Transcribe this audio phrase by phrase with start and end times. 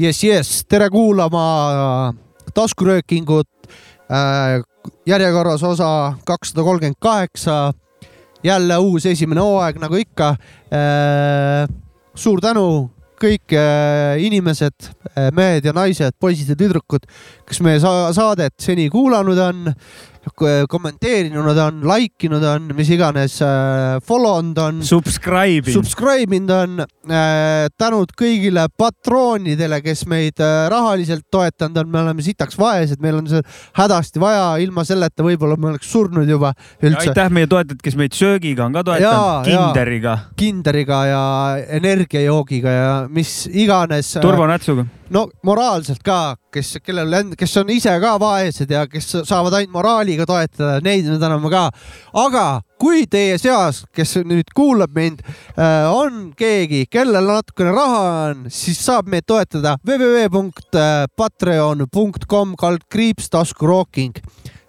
[0.00, 2.14] jess, jess, tere kuulama
[2.54, 3.48] taskuröökingut
[4.10, 4.62] äh,.
[5.06, 7.72] järjekorras osa kakssada kolmkümmend kaheksa.
[8.44, 10.34] Jälle uus esimene hooaeg nagu ikka
[10.72, 11.68] äh,.
[12.14, 12.90] suur tänu
[13.20, 17.04] kõik äh, inimesed äh,, mehed ja naised, poisid ja tüdrukud,
[17.48, 19.68] kes meie sa saadet seni kuulanud on
[20.70, 24.82] kommenteerinud on, like inud on, mis iganes äh, follow nud on.
[24.86, 25.72] Subscribe inud.
[25.78, 27.68] Subscribe inud on äh,.
[27.80, 33.30] tänud kõigile patroonidele, kes meid äh, rahaliselt toetanud on, me oleme sitaks vaesed, meil on
[33.30, 33.42] see
[33.78, 37.08] hädasti vaja, ilma selleta võib-olla me oleks surnud juba üldse.
[37.08, 40.16] aitäh meie toetajad, kes meid söögiga on ka toetanud, kinderiga.
[40.40, 41.24] kinderiga ja
[41.80, 44.16] energiajoogiga ja mis iganes.
[44.18, 49.54] Äh, turvanätsuga no moraalselt ka, kes, kellel, kes on ise ka vaesed ja kes saavad
[49.58, 51.62] ainult moraaliga toetada, neid me täname ka.
[52.24, 52.44] aga
[52.80, 55.18] kui teie seas, kes nüüd kuulab mind,
[55.56, 64.14] äh, on keegi, kellel natukene raha on, siis saab meid toetada www.patreon.com kaldkriips taskurooking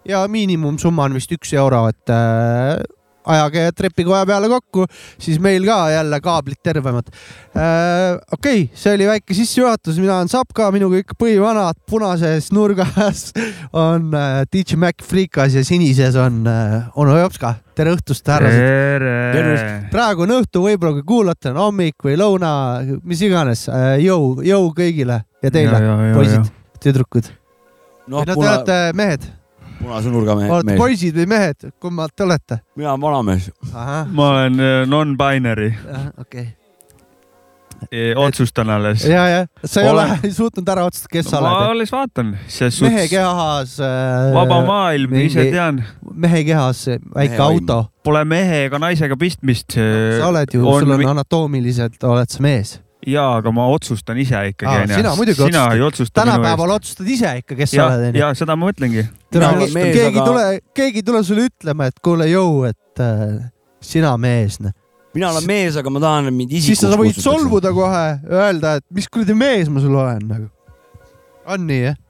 [0.08, 2.76] ja miinimumsumma on vist üks euro, et äh,
[3.24, 4.86] ajage trepikoja peale kokku,
[5.20, 7.10] siis meil ka jälle kaablid tervemad
[7.56, 8.18] äh,.
[8.32, 13.28] okei okay,, see oli väike sissejuhatus, mina olen Sapka, minuga ikka põhivanad, punases nurgas
[13.72, 17.54] on äh, DJ Mac Freekas ja sinises on äh, onu Jopska.
[17.76, 19.90] tere õhtust, härrased.
[19.92, 22.54] praegu on õhtu, võib-olla kui kuulate, on hommik või lõuna,
[23.04, 23.94] mis iganes äh,.
[24.04, 25.84] jõu, jõu kõigile ja teile,
[26.16, 26.50] poisid,
[26.82, 27.30] tüdrukud
[28.08, 28.22] no,.
[28.22, 29.30] no te olete mehed
[29.82, 30.54] punase nurga mees.
[30.56, 32.62] olete poisid või mehed, kummad te olete?
[32.76, 33.52] mina olen vanamees.
[33.72, 35.70] ma olen äh, non-binary.
[36.16, 36.50] okei okay
[37.90, 39.04] e, otsustan alles.
[39.04, 40.10] ja, ja sa ei Olen...
[40.10, 41.50] ole suutnud ära otsustada, kes no, sa oled.
[41.50, 42.30] ma alles vaatan.
[42.86, 44.30] mehe kehas äh,.
[44.34, 45.82] vaba maailm, ise tean.
[46.12, 47.82] mehe kehas väike mehe auto.
[48.04, 53.38] Pole mehe ega naisega pistmist sa oled ju, sul on anatoomiliselt, oled sa mees jaa,
[53.40, 55.76] aga ma otsustan ise ikkagi sina muidugi sina otsustad.
[55.76, 59.04] ei otsusta tänapäeval otsustad ise ikka, kes sa oled ja seda ma mõtlengi.
[59.32, 60.26] keegi aga...
[60.28, 60.44] tule,
[60.76, 63.40] keegi tule sulle ütlema, et kuule, jõu, et äh,
[63.82, 64.74] sina mees noh.
[65.16, 68.78] mina olen mees, aga ma tahan, et mind isikuks siis sa võid solvuda kohe, öelda,
[68.80, 70.48] et mis kuradi mees ma sul olen nagu.
[71.50, 72.01] on nii jah?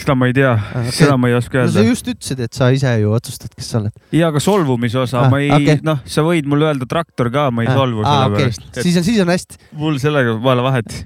[0.00, 0.94] Seda ma ei tea ah,, okay.
[0.98, 1.76] seda ma ei oska öelda no,.
[1.78, 3.94] sa just ütlesid, et sa ise ju otsustad, kes sa oled.
[4.14, 7.48] ja, aga solvumise osa ah, ma ei okay., noh, sa võid mulle öelda traktor ka,
[7.54, 8.86] ma ei ah, solvu ah, selle pärast okay..
[8.86, 9.62] siis on, siis on hästi.
[9.80, 10.98] mul sellega pole vahet.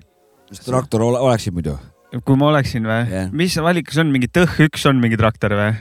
[0.51, 1.77] mis traktor ole, oleksid muidu?
[2.27, 3.31] kui ma oleksin või yeah.?
[3.43, 5.77] mis valikus on, mingi tõh üks on mingi traktor või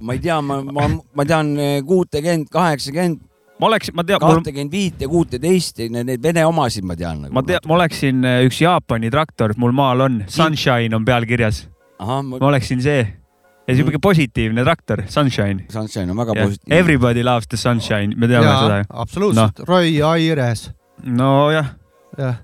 [0.00, 3.20] ma ei tea, ma, ma, ma tean eh, kuutekümmet, kaheksakümmend
[3.62, 4.22] ma oleksin, ma tean.
[4.22, 7.34] kahtekümmend viit ja kuuteteist, neid vene omasid ma tean nagu.
[7.36, 11.66] ma tean, ma oleksin eh, üks Jaapani traktor, mul maal on, Sunshine on peal kirjas
[12.06, 12.38] ma...
[12.38, 13.02] ma oleksin see.
[13.68, 14.02] ja siuke mm.
[14.02, 15.66] positiivne traktor, Sunshine.
[15.70, 16.78] Sunshine on väga positiivne.
[16.78, 18.80] Everybody loves the sunshine, me teame ja, seda.
[18.90, 20.70] absoluutselt no., Roy Aires.
[21.02, 21.74] nojah.
[22.18, 22.40] jah.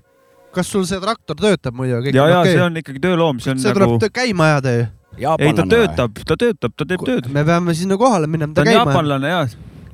[0.55, 1.99] kas sul see traktor töötab muidu?
[2.13, 2.55] ja, ja okay?
[2.55, 3.99] see on ikkagi tööloom, see on see nagu.
[3.99, 4.87] tuleb käima ajada ju.
[5.19, 7.29] ei, ta töötab, ta töötab, ta teeb tööd.
[7.33, 8.55] me peame sinna kohale minema.
[8.55, 9.43] ta on jaapanlane ja,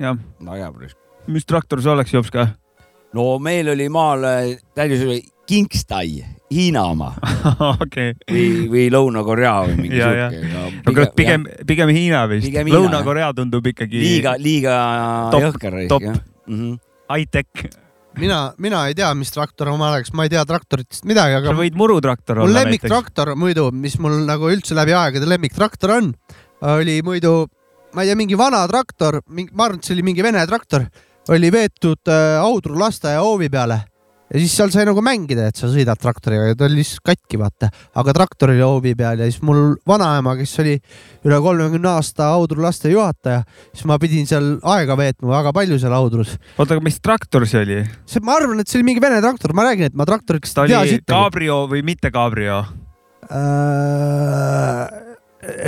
[0.00, 0.14] ja.
[0.14, 0.96] no hea päris.
[1.26, 2.48] mis traktor see oleks, Jops ka?
[3.16, 4.30] no meil oli maal,
[4.78, 7.08] täitis oli Kingstai Hiina oma
[7.82, 8.14] okay.
[8.30, 10.42] või, või Lõuna-Korea või mingi siuke.
[10.52, 12.46] no kurat, pigem, pigem Hiina vist.
[12.46, 13.98] Lõuna-Korea tundub ikkagi.
[13.98, 14.76] liiga, liiga
[15.34, 15.80] jõhker.
[15.90, 16.78] top mm -hmm.,
[17.10, 17.66] high-tech
[18.20, 21.50] mina, mina ei tea, mis traktor oma oleks, ma ei tea traktoritest midagi, aga.
[21.50, 22.48] sa võid murutraktor olla.
[22.48, 26.12] mul lemmiktraktor muidu, mis mul nagu üldse läbi aegade lemmiktraktor on,
[26.76, 27.34] oli muidu,
[27.94, 30.86] ma ei tea, mingi vana traktor, ma arvan, et see oli mingi vene traktor,
[31.34, 33.82] oli veetud äh, Audru lasteaia hoovi peale
[34.36, 37.38] ja siis seal sai nagu mängida, et sa sõidad traktoriga ja ta oli lihtsalt katki,
[37.40, 37.70] vaata.
[37.96, 40.74] aga traktor oli hoovi peal ja siis mul vanaema, kes oli
[41.24, 45.96] üle kolmekümne aasta Audru laste juhataja, siis ma pidin seal aega veetma väga palju seal
[45.96, 46.36] Audrus.
[46.58, 47.80] oota, aga mis traktor see oli?
[48.04, 50.74] see, ma arvan, et see oli mingi vene traktor, ma räägin, et ma traktoritest ei
[50.74, 51.08] tea siit.
[51.08, 52.60] Cabrio või mitte Cabrio
[53.32, 54.84] äh,?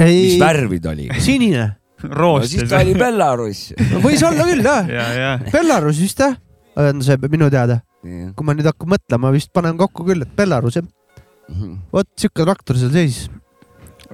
[0.04, 0.22] ei.
[0.28, 1.08] mis värvi ta oli?
[1.25, 1.70] sinine
[2.04, 2.37] no,.
[2.44, 5.34] siis ta oli Belarus no, võis olla küll jah ja, ja.
[5.52, 6.37] Belarus vist jah,
[6.76, 10.78] on see minu teada kui ma nüüd hakkan mõtlema, vist panen kokku küll, et Belarus
[10.78, 10.86] jah
[11.48, 11.78] mm -hmm..
[11.92, 13.30] vot siuke traktor seal seisis.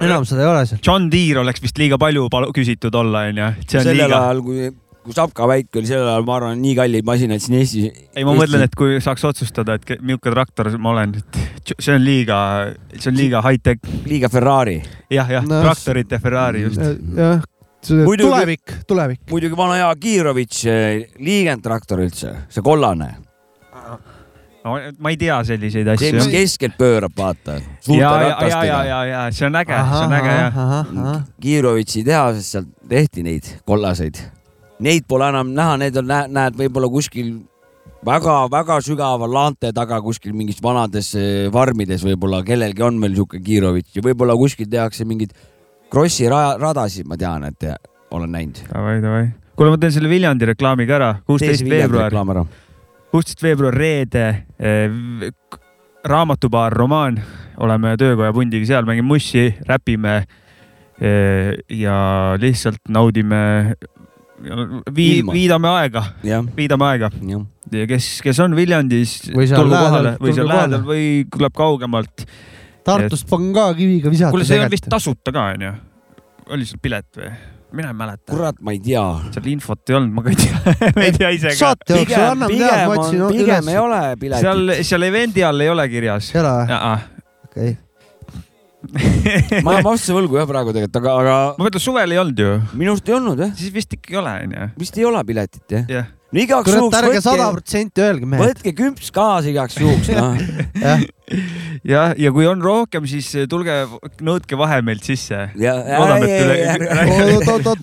[0.00, 0.80] enam seda ei ole seal.
[0.86, 3.52] John Deere oleks vist liiga palju küsitud olla, onju.
[3.68, 4.18] sellel liiga...
[4.22, 4.70] ajal, kui,
[5.04, 7.90] kui Sapka väike oli, sellel ajal ma arvan, nii kalleid masinaid siin Eestis.
[8.14, 8.42] ei, ma Eesti...
[8.42, 12.38] mõtlen, et kui saaks otsustada, et milline traktor ma olen, et see on liiga,
[12.98, 13.90] see on liiga high-tech.
[14.06, 14.80] liiga Ferrari.
[15.10, 16.80] jah, jah no,, traktorite Ferrari just.
[17.18, 17.44] jah,
[17.84, 19.20] tulevik, tulevik.
[19.30, 20.64] muidugi vana hea Kirovitš
[21.20, 23.12] liigendtraktor üldse, see kollane
[24.64, 26.06] no ma ei tea selliseid asju.
[26.06, 27.58] see, mis keskelt pöörab, vaata.
[27.88, 31.24] ja, ja, ja, ja, ja, ja see on äge, see on äge jah.
[31.44, 34.20] Kirovitši tehases seal tehti neid kollaseid.
[34.84, 37.36] Neid pole enam näha, need on, näed võib-olla kuskil
[38.04, 44.00] väga-väga sügava laante taga kuskil mingis vanades eh, farmides võib-olla kellelgi on veel sihuke Kirovitš
[44.00, 45.32] ja võib-olla kuskil tehakse mingeid
[45.92, 47.68] krossi radasid, ma tean, et
[48.14, 48.60] olen näinud.
[48.70, 49.24] Davai, davai.
[49.54, 52.12] kuule, ma teen selle Viljandi reklaami ka ära, kuusteist veebruar
[53.14, 54.24] kuusteist veebruar, reede
[54.58, 55.30] eh,,
[56.04, 57.20] raamatubaar Romaan,
[57.62, 60.16] oleme töökoja pundiga seal, mängime mussi, räpime
[60.98, 61.94] eh, ja
[62.42, 63.38] lihtsalt naudime,
[64.96, 66.02] vii-, viidame aega,
[66.56, 67.12] viidame aega.
[67.70, 72.26] ja kes, kes on Viljandis, tulgu kohale või seal lähedal või tuleb kaugemalt.
[72.84, 74.34] Tartust on ka kiviga visata.
[74.34, 75.74] kuule, see on vist tasuta ka onju,
[76.52, 77.30] oli sul pilet või?
[77.74, 78.26] Mina ei mäleta.
[78.30, 79.04] kurat, ma ei tea.
[79.34, 81.60] seal infot ei olnud, ma ka ei tea ma ei tea ise ka.
[81.60, 83.38] saate jooksul anname teada, ma otsin üles.
[83.38, 84.48] pigem ei ole piletit.
[84.48, 86.30] seal, seal event'i all ei ole kirjas.
[86.34, 86.94] ei ole või?
[87.50, 87.74] okei
[89.64, 91.38] ma jään vastuse võlgu jah praegu tegelikult, aga, aga.
[91.56, 92.58] ma mõtlen, suvel ei olnud ju.
[92.76, 93.54] minu arust ei olnud jah.
[93.60, 94.68] siis vist ikka ei ole onju.
[94.82, 96.90] vist ei ole piletit jah yeah no igaks juhuks.
[96.90, 98.50] kurat, ärge sada protsenti öelge mehed.
[98.50, 100.40] võtke kümps kaasa igaks juhuks noh
[100.84, 101.04] jah,
[101.86, 103.76] ja, ja kui on rohkem, siis tulge,
[104.24, 105.46] nõudke vahemeilt sisse.
[105.54, 106.58] loodame, et üle,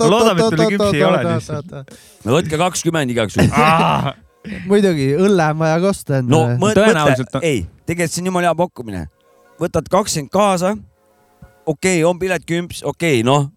[0.13, 1.95] loodame, et üle küpsi ei ole lihtsalt.
[2.25, 4.19] no võtke kakskümmend igaks juhuks
[4.71, 6.56] muidugi, õlle on vaja ka osta endale.
[6.59, 7.42] no tõenäoliselt.
[7.42, 9.03] ei, tegelikult see on jumala hea pakkumine.
[9.62, 10.75] võtad kakskümmend kaasa.
[11.65, 13.51] okei okay,, on pilet kümps, okei okay,, noh,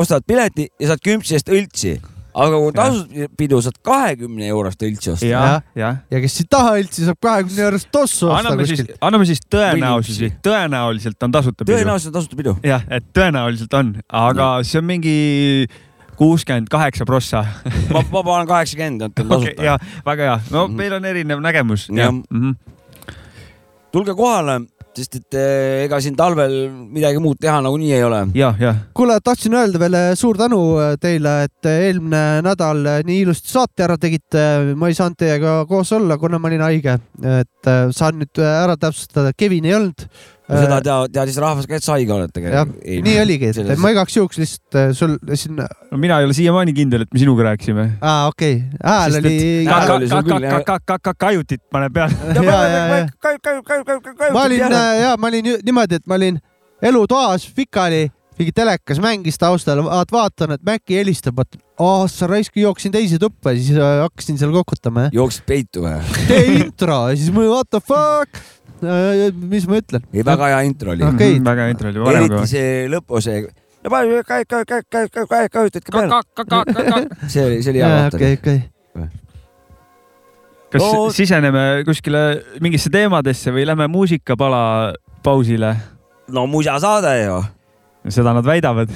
[0.00, 1.98] ostad pileti ja saad kümpsi eest õltsi
[2.34, 5.26] aga kui tasupidu saad kahekümne eurost õltsi osta.
[5.26, 5.42] ja,
[5.78, 5.90] ja.
[6.10, 8.38] ja kes ei taha õltsi, saab kahekümne eurost tossu osta.
[8.38, 11.76] anname siis, anname siis tõenäosusi, tõenäoliselt on tasuta pidu.
[11.76, 12.56] tõenäoliselt on tasuta pidu.
[12.66, 14.66] jah, et tõenäoliselt on, aga no.
[14.66, 15.16] see on mingi
[16.20, 17.44] kuuskümmend kaheksa prossa
[17.94, 19.66] ma, ma panen kaheksakümmend, et on tasuta okay,.
[19.66, 20.82] ja väga hea, no mm -hmm.
[20.82, 21.88] meil on erinev nägemus.
[21.90, 22.54] Mm -hmm.
[23.92, 24.60] tulge kohale
[24.96, 26.54] sest et eh, ega siin talvel
[26.90, 28.22] midagi muud teha nagunii ei ole.
[28.36, 28.80] jah, jah.
[28.96, 33.86] kuule, tahtsin öelda veel eh, suur tänu eh, teile, et eelmine nädal nii ilusti saate
[33.86, 34.74] ära tegite.
[34.76, 36.98] ma ei saanud teiega koos olla, kuna ma olin haige,
[37.40, 40.06] et saan nüüd ära täpsustada, Kevin ei olnud
[40.50, 42.78] seda tea, teadis rahvas ka, et sa haige oled tegelikult.
[43.06, 43.80] nii oligi, et selles...
[43.82, 45.60] ma igaks juhuks lihtsalt äh, sul siin.
[45.60, 47.86] no mina ei ole siiamaani kindel, et me sinuga rääkisime.
[48.00, 49.34] aa, okei okay., hääl oli.
[51.18, 52.12] kajutit pane peale.
[54.32, 56.40] ma olin ja ma olin niimoodi, et ma olin
[56.82, 58.08] elutoas pikali
[58.40, 63.20] mingi telekas mängis taustal, vaat vaatan, et Maci helistab, vaat, ah sa raisk, jooksin teise
[63.20, 65.10] tuppa, siis äh, hakkasin seal kokutama.
[65.14, 66.00] jooksid peitu või?
[66.28, 68.40] tee intro ja siis ma what the fuck
[68.80, 70.04] Äh, mis ma ütlen?
[70.12, 71.34] ei, väga hea intro oli okay..
[71.34, 72.14] Mhm, väga hea intro oli.
[72.16, 73.34] eriti see lõpuose.
[73.84, 77.02] no palju kajutadki peale.
[77.28, 78.16] see oli, see oli hea koht.
[78.16, 79.04] okei, okei.
[80.72, 82.22] kas no, siseneme kuskile
[82.64, 84.62] mingisse teemadesse või lähme muusikapala
[85.26, 85.74] pausile?
[86.32, 87.36] no musasaade ju.
[88.08, 88.92] Seda nad väidavad.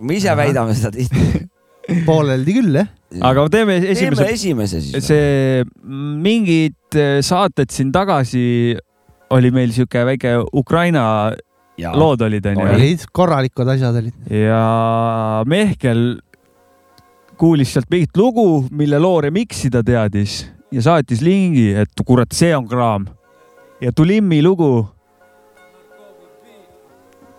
[0.00, 1.46] me ise väidame seda tihti
[2.08, 2.90] pooleldi küll, jah.
[3.22, 4.22] aga teeme esimese.
[4.22, 5.06] teeme esimese siis.
[5.06, 5.64] see
[6.22, 8.76] mingid saated siin tagasi
[9.30, 11.32] oli meil sihuke väike Ukraina
[11.78, 11.92] ja.
[11.96, 12.68] lood olid, onju.
[12.74, 14.14] olid, korralikud asjad olid.
[14.30, 16.04] ja Mehkel
[17.36, 22.54] kuulis sealt mingit lugu, mille loo remix'i ta teadis ja saatis lingi, et kurat, see
[22.56, 23.06] on kraam.
[23.80, 24.86] ja Tulimmi lugu.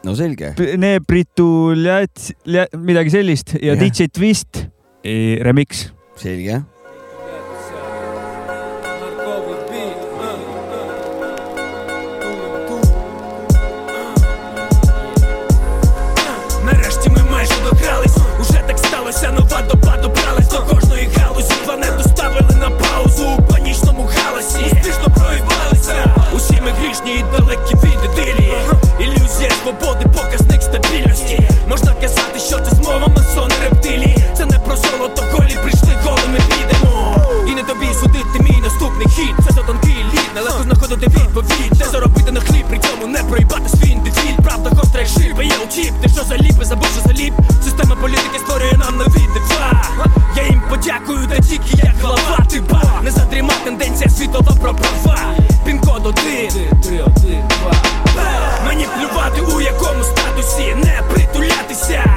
[0.07, 0.53] No selge.
[0.79, 1.75] Neebritu
[2.79, 3.77] midagi sellist ja, ja.
[3.81, 4.63] DJ Twist
[5.43, 5.89] remix.
[6.17, 6.63] selge
[26.97, 27.36] Нічні
[29.67, 31.39] свободи, показник стабільності.
[31.69, 37.15] Можна казати, що це змова масон рептилії Це не про золото, голі прийшли голими підемо.
[37.47, 39.35] І не тобі судити мій наступний хід.
[39.47, 41.71] Це за тонкий лід, нелегко знаходити відповідь.
[41.71, 43.76] Де заробити на хліб, при цьому не проїбати свій дефіль
[44.57, 45.93] Правда, гостра як шиба, є утіп.
[46.01, 47.33] Ти що заліпи, забув, що заліп.
[47.63, 49.83] Система політики створює нам нові дива
[50.35, 52.81] Я їм подякую, та тільки як глава типа.
[53.03, 55.35] Не задріма тенденція світова про права.
[55.65, 56.49] Пін-код один,
[56.83, 57.71] три, один, два
[58.67, 62.15] Мені плювати у якому статусі не притулятися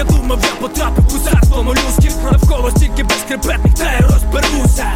[0.00, 2.12] Ja думав, я потрапив у царство молюсків.
[2.32, 4.92] Навколо стільки безкрепетних та розберуся.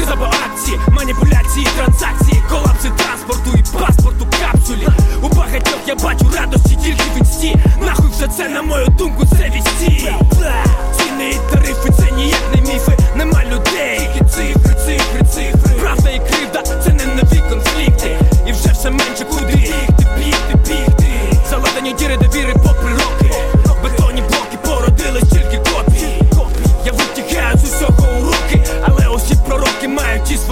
[0.00, 4.88] Різаба акції, маніпуляції, транзакції Колапси транспорту і паспорту капсулі.
[5.22, 9.52] У багатьох я бачу радості тільки від сті Нахуй все це, на мою думку, це
[9.56, 10.12] вісті.
[10.96, 12.96] Ціни і тарифи, це ніяк не міфи.
[13.16, 13.44] Нема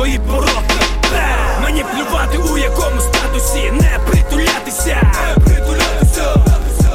[0.04, 0.74] свої пороки.
[1.62, 4.96] Мені плювати у якому статусі Не притулятися.
[5.14, 6.36] Не притулятися.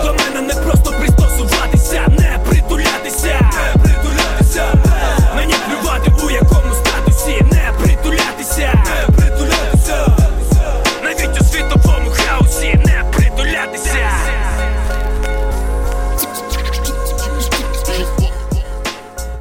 [0.06, 3.52] Мене не просто пристосуватися Не притулятися.
[3.54, 4.64] Не притулятися.
[5.36, 8.84] Мені плювати у якому статусі Не притулятися.
[8.86, 10.18] Не притулятися.
[11.04, 14.10] Навіть у світовому хаосі Не притулятися.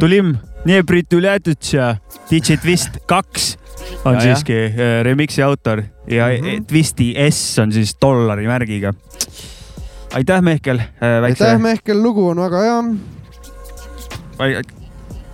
[0.00, 1.98] Tulim, nii pritulätutša,
[2.30, 3.56] DJ Twist kaks
[4.04, 6.64] on Ja, siiski äh, remix'i autor ja mm -hmm.
[6.68, 8.92] Twisti S on siis dollari märgiga.
[10.14, 12.82] aitäh, Mehkel äh,, väikse aitäh, Mehkel, lugu on väga hea.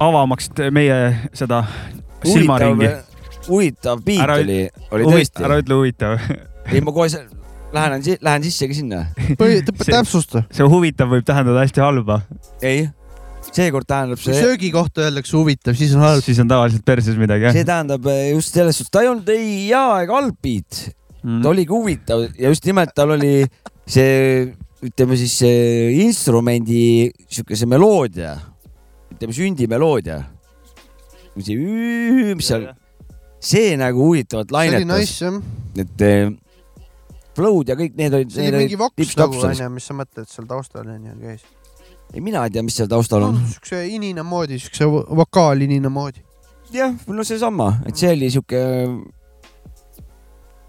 [0.00, 1.64] avamaks meie seda
[2.24, 2.88] silmaringi.
[3.48, 5.58] huvitav beat Ära- oli, oli ära tõesti.
[5.62, 6.18] ütle huvitav,
[6.72, 7.26] ei, ma kohe se-
[7.72, 9.04] lähen, lähen sissegi sinna.
[9.38, 12.20] See- täpsusta, see huvitav võib tähendada hästi halba,
[12.62, 12.88] ei,
[13.52, 16.24] seekord tähendab kui see, söögi kohta öeldakse huvitav, siis on halb.
[16.24, 19.32] siis on tavaliselt perses midagi see jah tähendab eh, just selles suhtes, ta ei olnud
[19.34, 20.84] ei hea ega halb beat,
[21.22, 21.40] mm.
[21.42, 21.50] ta.
[21.52, 23.34] oligi huvitav ja just nimelt tal oli
[23.86, 24.46] see,
[24.84, 26.84] ütleme siis see instrumendi
[27.26, 28.36] sihuke see meloodia,
[29.14, 30.22] ütleme sündimeloodia.
[31.40, 31.58] see,
[32.38, 32.70] mis seal,
[33.42, 35.42] see nagu huvitavalt see oli lainetas, nice jah.
[35.84, 36.32] et eh,
[37.34, 40.48] flow'd ja kõik need olid, see oli mingi voks nagu onju, mis sa mõtled seal
[40.50, 41.44] taustal onju käis.
[42.14, 43.42] ei, mina ei tea, mis seal taustal on.
[43.56, 46.22] siukse inine moodi, siukse vokaalinine moodi.
[46.74, 48.62] jah, no seesama, et see oli sihuke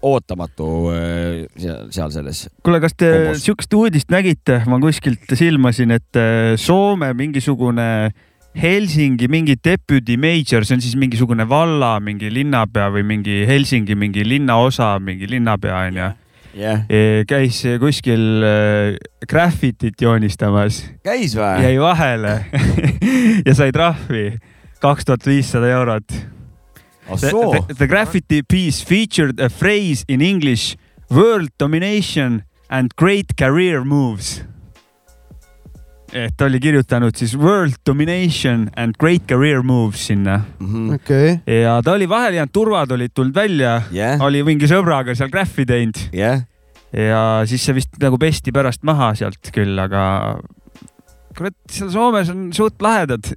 [0.06, 2.46] ootamatu eh, seal, seal selles.
[2.66, 3.10] kuule, kas te
[3.40, 8.10] siukest uudist nägite, ma kuskilt silmasin, et äh, Soome mingisugune
[8.56, 14.24] Helsingi mingi deputy major, see on siis mingisugune valla mingi linnapea või mingi Helsingi mingi
[14.24, 16.06] linnaosa mingi linnapea onju.
[16.56, 16.84] jah,
[17.28, 18.96] käis kuskil äh,
[19.28, 21.66] graffitit joonistamas, käis või?
[21.66, 22.38] jäi vahele
[23.46, 24.30] ja sai trahvi
[24.80, 26.16] kaks tuhat viissada eurot.
[27.08, 30.76] ah The, the, the graffiti piece featured a phrase in English
[31.10, 34.42] world domination and great career moves.
[36.16, 40.40] Et ta oli kirjutanud siis world domination and great career moves sinna.
[40.60, 40.94] Mhm.
[40.96, 45.30] okei, ja ta oli vahele jäänud, turvad olid tulnud välja, jah, oli mingi sõbraga seal
[45.32, 46.00] graffi teinud.
[46.16, 46.44] Jah,
[46.96, 50.02] ja siis see vist nagu pesti pärast maha sealt küll, aga
[51.36, 53.32] kurat, seal Soomes on suht lahedad,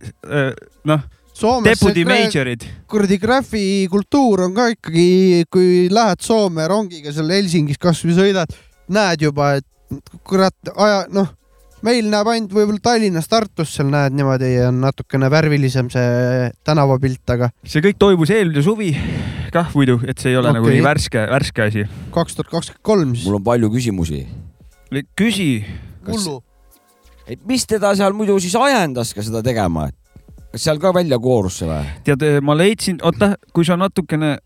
[0.88, 1.08] noh,
[1.40, 2.66] Soomes deputy majorid.
[2.90, 8.56] kuradi graafikultuur on ka ikkagi, kui lähed Soome rongiga seal Helsingis kasvõi sõidad,
[8.92, 9.68] näed juba, et
[10.28, 11.30] kurat aja, noh,
[11.86, 17.52] meil näeb ainult võib-olla Tallinnas, Tartus seal näed niimoodi on natukene värvilisem see tänavapilt, aga
[17.64, 18.92] see kõik toimus eelmine suvi
[19.54, 20.60] kah muidu, et see ei ole okay.
[20.60, 21.86] nagu nii värske, värske asi.
[22.16, 24.26] kaks tuhat kakskümmend kolm siis mul on palju küsimusi.
[25.18, 25.50] küsi,
[26.08, 26.42] hullu.
[27.28, 29.98] et mis teda seal muidu siis ajendas ka seda tegema, et
[30.52, 31.96] kas seal ka välja koorus see või?
[32.06, 34.38] tead, ma leidsin, oota, kui sa natukene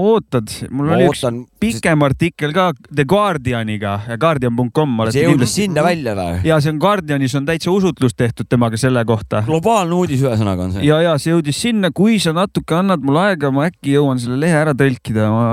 [0.00, 4.96] ootad, mul ma oli üks ootan, pikem artikkel ka The Guardianiga, guardian.com.
[5.12, 6.40] see jõudis sinna välja või?
[6.48, 9.44] ja see on Guardianis on täitsa usutlus tehtud temaga selle kohta.
[9.46, 10.86] globaalne uudis ühesõnaga on see.
[10.88, 14.40] ja, ja see jõudis sinna, kui sa natuke annad mulle aega, ma äkki jõuan selle
[14.42, 15.46] lehe ära tõlkida, ma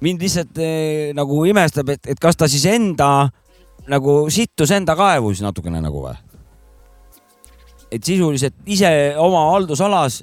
[0.00, 3.28] mind lihtsalt eh, nagu imestab, et, et kas ta siis enda
[3.90, 6.16] nagu sittus enda kaevu siis natukene nagu või?
[7.90, 10.20] et sisuliselt ise oma haldusalas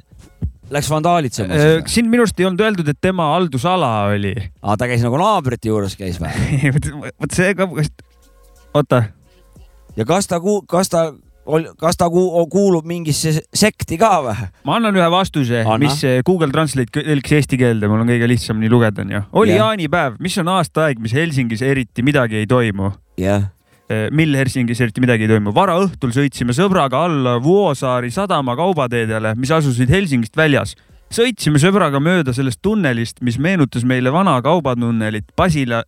[0.74, 1.84] läks vandaalitsema või?
[1.92, 4.34] siin minu arust ei olnud öeldud, et tema haldusala oli.
[4.62, 6.74] aa, ta käis nagu naabrite juures käis või?
[7.22, 7.70] vot see ka,
[8.76, 9.04] oota
[9.98, 11.06] ja kas ta, kas ta,
[11.80, 14.48] kas ta ku- kuulub mingisse sekti ka või?
[14.68, 18.60] ma annan ühe vastuse, mis eh, Google Translate tõlkis eesti keelde, mul on kõige lihtsam
[18.62, 19.24] nii lugeda, onju.
[19.40, 19.64] oli Jah.
[19.66, 22.92] jaanipäev, mis on aastaaeg, mis Helsingis eriti midagi ei toimu.
[23.18, 23.48] jah,
[24.12, 25.54] mil Helsingis eriti midagi ei toimu.
[25.56, 30.76] varaõhtul sõitsime sõbraga alla Vuosaari sadama kaubateedele, mis asusid Helsingist väljas.
[31.14, 35.84] sõitsime sõbraga mööda sellest tunnelist, mis meenutas meile vana kaubatunnelit Pasila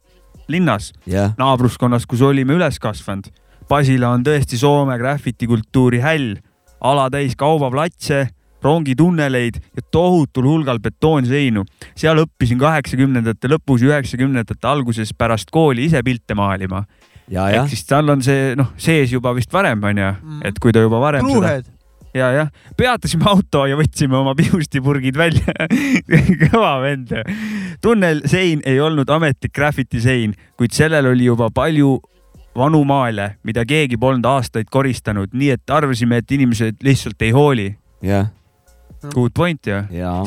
[0.48, 3.28] linnas, jah, naabruskonnas, kus olime üles kasvanud.
[3.70, 6.38] Pasila on tõesti Soome graffitikultuuri häll,
[6.82, 8.30] ala täis kaubaplatse,
[8.64, 11.66] rongitunneleid ja tohutul hulgal betoonseinu.
[11.96, 16.84] seal õppisin kaheksakümnendate lõpus ja üheksakümnendate alguses pärast kooli ise pilte maalima.
[17.30, 20.84] Ehk siis tal on see noh sees juba vist varem onju mm., et kui ta
[20.86, 21.66] juba varem Bluehead.
[21.66, 21.78] seda
[22.14, 25.54] ja, jah, peatasime auto ja võtsime oma pihustipurgid välja
[26.46, 27.14] kõva vend.
[27.82, 32.00] tunnelsein ei olnud ametlik graffiti sein, kuid sellel oli juba palju
[32.58, 37.70] vanu maale, mida keegi polnud aastaid koristanud, nii et arvasime, et inimesed lihtsalt ei hooli.
[38.04, 38.34] jah
[39.08, 39.78] Good point ju.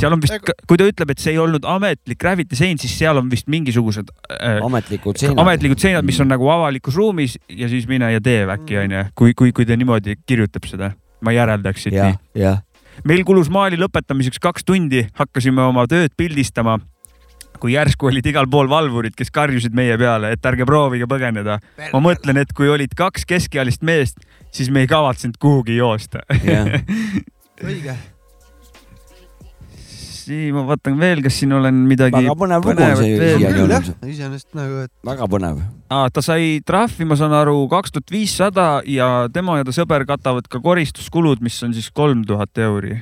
[0.01, 3.21] seal on vist, kui ta ütleb, et see ei olnud ametlik graffiti sein, siis seal
[3.21, 7.85] on vist mingisugused äh, ametlikud seinad, ametlikud seinad, mis on nagu avalikus ruumis ja siis
[7.91, 10.93] mine ja tee äkki onju, kui, kui, kui ta niimoodi kirjutab seda.
[11.23, 12.55] Ma järeldaks siit nii.
[13.09, 16.81] meil kulus maali lõpetamiseks kaks tundi, hakkasime oma tööd pildistama
[17.63, 21.61] kui järsku olid igal pool valvurid, kes karjusid meie peale, et ärge proovige põgeneda.
[21.93, 26.25] ma mõtlen, et kui olid kaks keskealist meest, siis me ei kavatsenud kuhugi joosta.
[27.63, 27.95] õige
[30.31, 32.17] nii, ma vaatan veel, kas siin olen midagi.
[32.17, 33.91] väga põnev lugu on see siiani olnud.
[34.09, 34.93] iseenesest nagu, et.
[35.07, 35.63] väga põnev.
[35.89, 40.49] ta sai trahvi, ma saan aru, kaks tuhat viissada ja tema ja ta sõber katavad
[40.51, 42.99] ka koristuskulud, mis on siis kolm tuhat euri.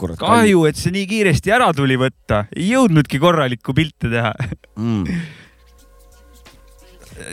[0.00, 4.32] kahju, et see nii kiiresti ära tuli võtta, ei jõudnudki korralikku pilti teha
[4.78, 5.22] mm.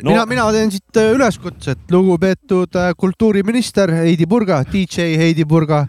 [0.04, 0.10] No.
[0.12, 5.86] mina, mina teen siit äh, üleskutse, et lugupeetud äh, kultuuriminister Heidi Purga, DJ Heidi Purga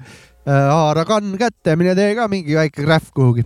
[0.49, 3.45] haara kann kätte, mine tee ka mingi väike krähv kuhugi.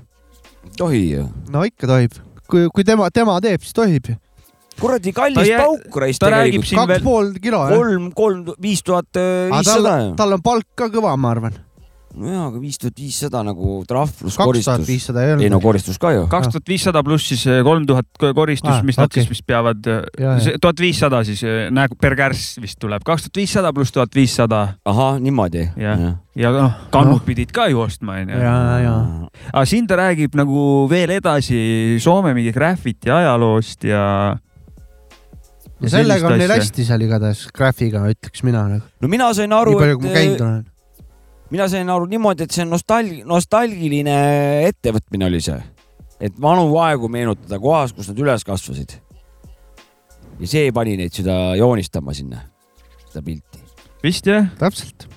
[0.79, 1.29] tohi ju.
[1.51, 4.13] no ikka tohib, kui, kui tema, tema teeb, siis tohib
[4.81, 6.73] kuradi kallis pauk raisk tegelikult.
[6.79, 7.67] kaks pool kilo.
[7.73, 9.21] kolm, kolm, viis tuhat
[9.53, 9.99] viissada.
[10.17, 11.59] tal on palk ka kõva, ma arvan
[12.19, 14.67] nojaa, aga viis tuhat viissada nagu trahv pluss koristus.
[14.67, 15.45] kaks tuhat viissada ei olnud.
[15.47, 16.27] ei no koristus ka ju.
[16.33, 19.07] kaks tuhat viissada pluss siis eh, kolm tuhat koristus ah,, mis okay.
[19.07, 23.43] nad siis vist peavad, eh, tuhat viissada siis näe per kärss vist tuleb, kaks tuhat
[23.43, 24.63] viissada pluss tuhat viissada.
[24.85, 25.69] ahah, niimoodi.
[25.77, 26.15] ja, ja,
[26.45, 27.27] ja noh, kannud no.
[27.27, 28.41] pidid ka ju ostma onju.
[28.45, 28.97] ja, ja.
[29.53, 34.03] aga siin ta räägib nagu veel edasi Soome mingi graffiti ajaloost ja
[35.83, 38.67] ja sellega on neil hästi seal igatahes, graafiga ütleks mina.
[38.77, 38.87] Nagu.
[39.03, 40.72] no mina sain aru, et.
[41.53, 44.17] Mina sain aru niimoodi, et see nostalg-, nostalgiline
[44.71, 45.59] ettevõtmine oli see,
[46.23, 48.99] et vanu aegu meenutada kohas, kus nad üles kasvasid.
[50.41, 52.45] ja see pani neid seda joonistama sinna,
[53.09, 53.65] seda pilti.
[54.03, 54.49] vist jah.
[54.59, 55.09] täpselt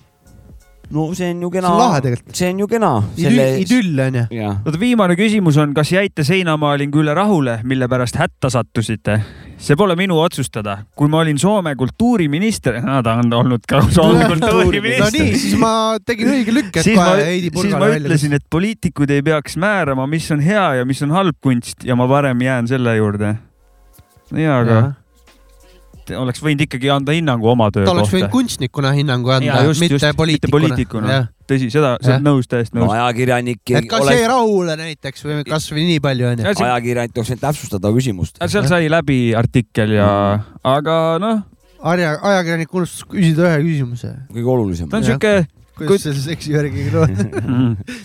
[0.93, 1.67] no see on ju kena.
[1.67, 2.36] see on lahe tegelikult.
[2.36, 3.48] see on ju kena Selle....
[3.63, 4.52] idüll on ju.
[4.52, 9.19] oota, viimane küsimus on, kas jäite seinamaalingu üle rahule, mille pärast hätta sattusite?
[9.58, 10.78] see pole minu otsustada.
[10.95, 15.06] kui ma olin Soome kultuuriminister ta on olnud ka Soome kultuuriminister.
[15.06, 15.71] no nii, siis ma
[16.06, 17.95] tegin õige lükke, et kohe Heidi Purgale välja.
[17.95, 21.39] siis ma ütlesin, et poliitikud ei peaks määrama, mis on hea ja mis on halb
[21.41, 23.36] kunst ja ma parem jään selle juurde.
[24.36, 24.93] jaa, aga ja
[26.13, 27.91] oleks võinud ikkagi anda hinnangu oma töö kohta.
[27.91, 30.53] ta oleks võinud kunstnikuna hinnangu anda, mitte just, poliitikuna.
[30.55, 31.19] poliitikuna.
[31.49, 32.95] tõsi, seda, seda nõus, täiesti nõus no,.
[32.97, 33.61] ajakirjanik.
[33.71, 34.19] et kas oleks...
[34.19, 36.49] jäi rahule näiteks või kasvõi nii palju onju.
[36.53, 38.41] ajakirjanik võinud täpsustada küsimust.
[38.45, 41.45] seal sai läbi artikkel ja mm., aga noh.
[41.81, 44.13] aja, ajakirjanik unustas küsida ühe küsimuse.
[44.33, 44.91] kõige olulisem.
[44.91, 45.33] ta on siuke.
[45.79, 47.95] kuidas selle seksivärgiga lood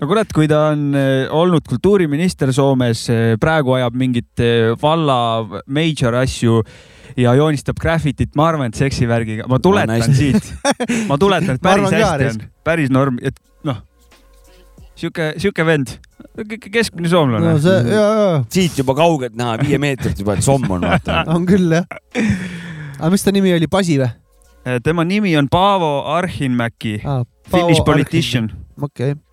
[0.00, 5.18] no kurat, kui ta on eh, olnud kultuuriminister Soomes, eh, praegu ajab mingit eh, valla
[5.66, 6.60] major asju
[7.16, 10.52] ja joonistab graffitit, ma arvan, et seksivärgiga, ma tuletan no, siit,
[11.10, 13.82] ma tuletan, et päris hästi on, päris norm, et noh,
[14.98, 15.96] sihuke, sihuke vend,
[16.70, 17.54] keskmine soomlane.
[17.54, 18.30] no see, ja, ja.
[18.52, 21.24] siit juba kaugelt näha, viie meetrit juba, et somm on vaata.
[21.36, 21.88] on küll jah.
[22.98, 24.10] aga mis ta nimi oli, Pasi või?
[24.82, 28.50] tema nimi on Paavo Arhinmäki ah,, Finnish politician.
[28.82, 29.25] okei okay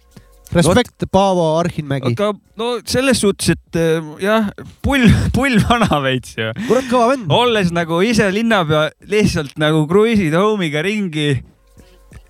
[0.54, 2.14] Respekt no,, Paavo Arhinmägi.
[2.14, 4.50] aga no selles suhtes, et eh, jah,
[4.86, 6.50] pull, pull vana veits ju.
[6.68, 7.32] kurat, kõva vend.
[7.34, 11.32] olles nagu ise linnapea, lihtsalt nagu kruiisid homiga ringi.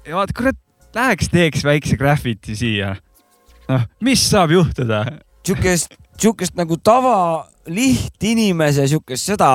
[0.08, 0.60] ja vaata, kurat,
[0.96, 2.96] läheks teeks väikse graffiti siia.
[3.70, 5.06] noh, mis saab juhtuda?
[5.44, 7.18] sihukest, sihukest nagu tava
[7.68, 9.50] lihtinimese sihukest seda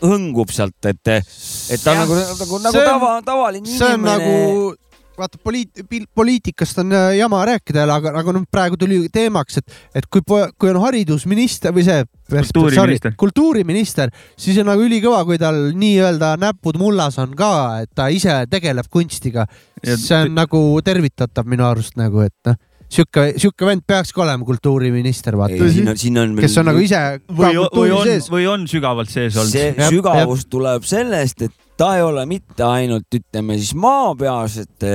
[0.00, 3.80] hõngub sealt, et, et ta on nagu, nagu, nagu tava, tavaline inimene.
[3.80, 4.76] see on nagu
[5.20, 5.82] vaata poliit-,
[6.16, 10.72] poliitikast on äh, jama rääkida, aga, aga noh, praegu tuli teemaks, et, et kui, kui
[10.72, 17.18] on haridusminister või see kultuuriminister, kultuuriminister, siis on nagu ülikõva, kui tal nii-öelda näpud mullas
[17.22, 17.52] on ka,
[17.84, 19.46] et ta ise tegeleb kunstiga.
[19.84, 22.58] see on nagu tervitatav minu arust nagu, et noh
[22.90, 25.70] sihuke, sihuke vend peakski olema kultuuriminister, vaata.
[25.72, 26.36] siin on, siin on.
[26.40, 27.00] kes on nagu ise.
[27.30, 29.52] või, või on, või on sügavalt sees olnud.
[29.54, 30.52] see jab, sügavus jab.
[30.56, 34.90] tuleb sellest, et ta ei ole mitte ainult, ütleme siis maapealsete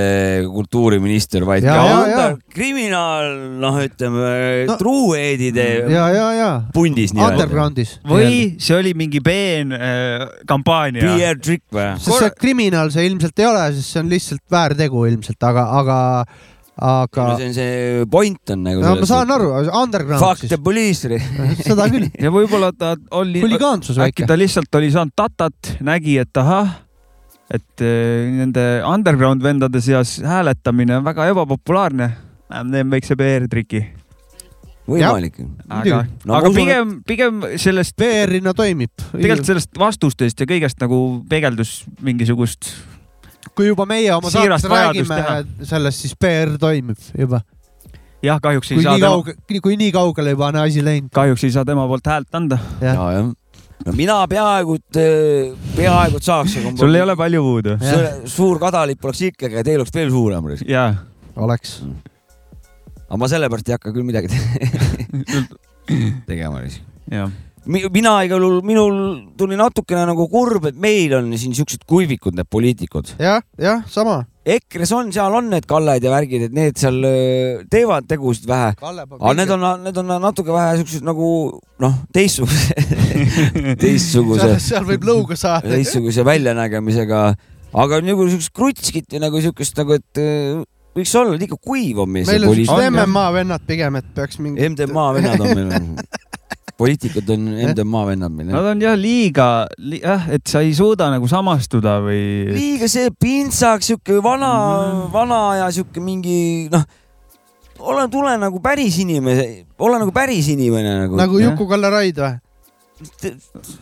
[0.45, 3.29] kultuuriminister, vaid ja, ka ja, on ta kriminaal,
[3.61, 4.29] noh, ütleme
[4.69, 5.67] no, truuheadide
[6.75, 7.15] pundis.
[7.15, 7.95] Undergroundis.
[8.05, 11.07] või see oli mingi peen äh, kampaania.
[11.07, 11.87] PR trikk või?
[11.97, 15.97] sest see kriminaal see ilmselt ei ole, sest see on lihtsalt väärtegu ilmselt, aga, aga
[16.81, 17.27] aga.
[17.37, 18.81] see on see point on nagu.
[18.83, 20.21] no ma saan aru, underground.
[20.23, 21.07] Fuck the police.
[21.67, 22.09] seda küll.
[22.19, 23.43] ja võib-olla ta oli.
[23.43, 24.23] huligaansus väike.
[24.23, 26.79] äkki ta lihtsalt oli saanud tatat, nägi, et ahah,
[27.53, 32.11] et eh, nende underground vendade seas hääletamine on väga ebapopulaarne.
[32.49, 33.85] teen väikse PR-triki
[34.89, 35.39] võimalik.
[35.69, 37.95] aga, no, aga pigem et..., pigem sellest.
[37.99, 38.93] PR-ina toimib.
[39.11, 42.73] tegelikult sellest vastustest ja kõigest nagu peegeldus mingisugust.
[43.55, 45.19] Kui juba meie oma saates räägime
[45.63, 47.41] sellest, siis PR toimib juba.
[48.25, 48.99] jah, kahjuks ei kui saa.
[48.99, 49.59] Tema...
[49.63, 51.11] kui nii kaugele juba on asi läinud.
[51.13, 52.59] kahjuks ei saa tema poolt häält anda.
[52.81, 53.33] ja, jah
[53.85, 54.77] no mina peaaegu,
[55.75, 56.57] peaaegu saaks.
[56.79, 57.77] sul ei ole palju puudu.
[58.25, 60.51] suur kadalipp oleks ikkagi ja teil oleks veel suurem.
[60.65, 60.93] jaa.
[61.35, 61.81] oleks
[63.05, 64.31] aga ma sellepärast ei hakka küll midagi
[66.29, 66.63] tegema
[67.65, 68.95] mina igal juhul, minul
[69.37, 73.39] tuli natukene nagu kurb, et meil on siin siuksed kuivikud, need poliitikud ja,.
[73.39, 74.23] jah, jah, sama.
[74.45, 76.99] EKRE-s on, seal on need Kalled ja värgid, et need seal
[77.71, 78.75] teevad tegusid vähe.
[78.77, 81.29] aga need on, need on natuke vähe siuksed nagu
[81.81, 82.77] noh, teistsuguse
[83.83, 84.53] teistsuguse.
[84.61, 85.73] seal võib lõuga saada.
[85.73, 87.25] teistsuguse väljanägemisega,
[87.73, 90.23] aga nagu siukest krutskit või nagu siukest nagu, et
[90.95, 92.77] võiks olla liiga kuiv on meil see poliitika.
[92.77, 94.69] meil on MMA vennad pigem, et peaks mingi.
[94.69, 95.73] MDMA vennad on meil
[96.79, 98.51] poliitikud on MDMA vennad meil.
[98.51, 99.47] Nad on jah liiga
[99.79, 102.21] li,, jah, et sa ei suuda nagu samastuda või.
[102.55, 106.83] liiga see pintsak, sihuke vana mm., vana ja sihuke mingi noh,
[107.79, 111.19] ole, tule nagu päris inimene, ole nagu päris inimene nagu.
[111.19, 112.35] nagu Juku-Kalle Raid või?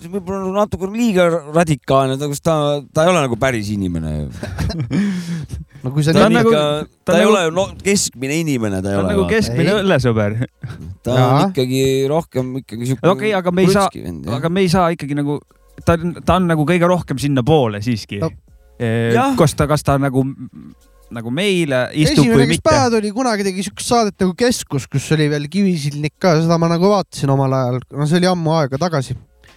[0.09, 2.55] võib-olla natuke liiga radikaalne, ta, ta,
[2.89, 4.13] ta ei ole nagu päris inimene
[5.83, 6.61] no kui sa ta, on nagu, ta,
[7.05, 9.15] ta ei nagu, ole no, keskmine inimene, ta ei ta ole.
[9.15, 10.37] nagu keskmine õllesõber.
[11.03, 11.25] ta ja.
[11.25, 13.03] on ikkagi rohkem ikkagi siuke.
[13.03, 13.89] okei okay,, aga me ei saa,
[14.37, 15.37] aga me ei saa ikkagi nagu,
[15.83, 18.31] ta, ta on nagu kõige rohkem sinnapoole siiski no..
[19.39, 20.25] kas ta, kas ta nagu
[21.13, 22.65] nagu meile istub Esimene, või mitte.
[22.65, 26.71] päev tuli, kunagi tegi siukest saadet nagu Keskus, kus oli veel Kivisildnik ka, seda ma
[26.71, 29.13] nagu vaatasin omal ajal, no see oli ammu aega tagasi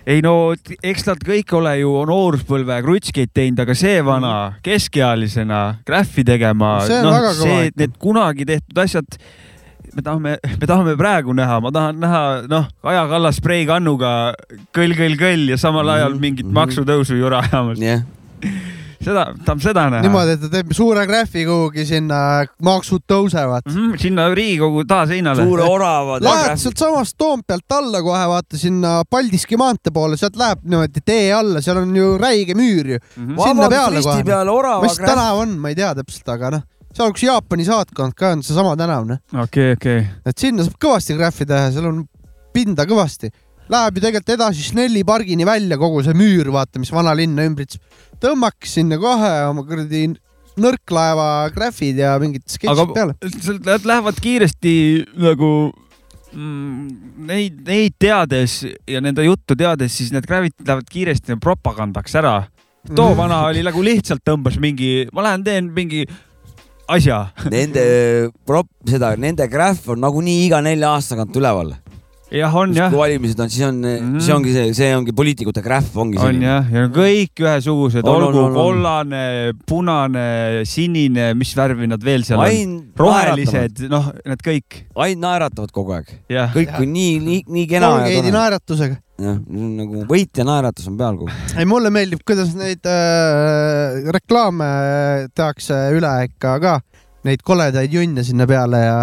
[0.06, 6.24] ei no eks nad kõik ole ju nooruspõlve krutskeid teinud, aga see vana keskealisena graffi
[6.26, 9.18] tegema, noh, see, need kunagi tehtud asjad
[9.96, 14.12] me tahame, me tahame praegu näha, ma tahan näha, noh, Kaja Kallas spreikannuga
[14.76, 16.60] kõll, kõll, kõll ja samal ajal mhm, mingit mm -hmm.
[16.60, 18.06] maksutõusu jura ajamas yeah
[19.02, 20.02] seda, tahab seda näha.
[20.04, 22.20] niimoodi, et ta teeb suure graafi kuhugi sinna,
[22.66, 23.74] maksud tõusevad mm.
[23.76, 25.44] -hmm, sinna Riigikogu taaseinale.
[25.44, 26.20] suure orava.
[26.22, 31.60] Lähed sealtsamast Toompealt alla kohe vaata sinna Paldiski maantee poole, sealt läheb niimoodi tee alla,
[31.60, 33.26] seal on ju räige müür ju mm.
[33.26, 33.42] -hmm.
[33.48, 34.82] sinna peale kohe.
[34.82, 38.42] mis tänav on, ma ei tea täpselt, aga noh seal, kus Jaapani saatkond ka on,
[38.42, 39.18] seesama tänav, noh.
[39.32, 40.30] okei okay,, okei okay..
[40.30, 42.04] et sinna saab kõvasti graffi teha, seal on
[42.56, 43.30] pinda kõvasti.
[43.72, 47.82] Läheb ju tegelikult edasi Snelli pargini välja kogu see müür, vaata, mis vana linna ümbritseb
[48.22, 50.06] tõmmaks sinna kohe oma kuradi
[50.60, 53.16] nõrklaeva graafid ja mingid sketšid peale.
[53.66, 54.76] Nad lähevad kiiresti
[55.20, 55.50] nagu
[56.32, 56.84] mm,
[57.28, 62.38] neid, neid teades ja nende juttu teades, siis need graafid lähevad kiiresti propagandaks ära.
[62.94, 63.18] too mm.
[63.18, 66.06] vana oli nagu lihtsalt tõmbas mingi, ma lähen teen mingi
[66.88, 67.26] asja.
[67.50, 67.84] Nende
[68.46, 71.74] prop, seda, nende graaf on nagunii iga nelja aasta tagant üleval
[72.32, 72.90] jah, on jah.
[72.90, 74.24] kui valimised on, siis on mm, -hmm.
[74.24, 78.50] see ongi see, see ongi poliitikute grähv ongi on jah, ja kõik ühesugused, olgu on,
[78.50, 80.26] on, kollane, punane,
[80.66, 84.82] sinine, mis värvi nad veel seal Ain on, rohelised, noh, need kõik.
[84.94, 86.12] ainult naeratavad kogu aeg.
[86.28, 87.94] kõik on nii, nii, nii kena.
[87.94, 89.00] Colgate'i naeratusega.
[89.22, 89.38] jah,
[89.80, 91.56] nagu võitja naeratus on peal kogu aeg.
[91.62, 94.70] ei, mulle meeldib, kuidas neid äh, reklaame
[95.34, 96.78] tehakse üle ikka ka,
[97.26, 99.02] neid koledaid junne sinna peale ja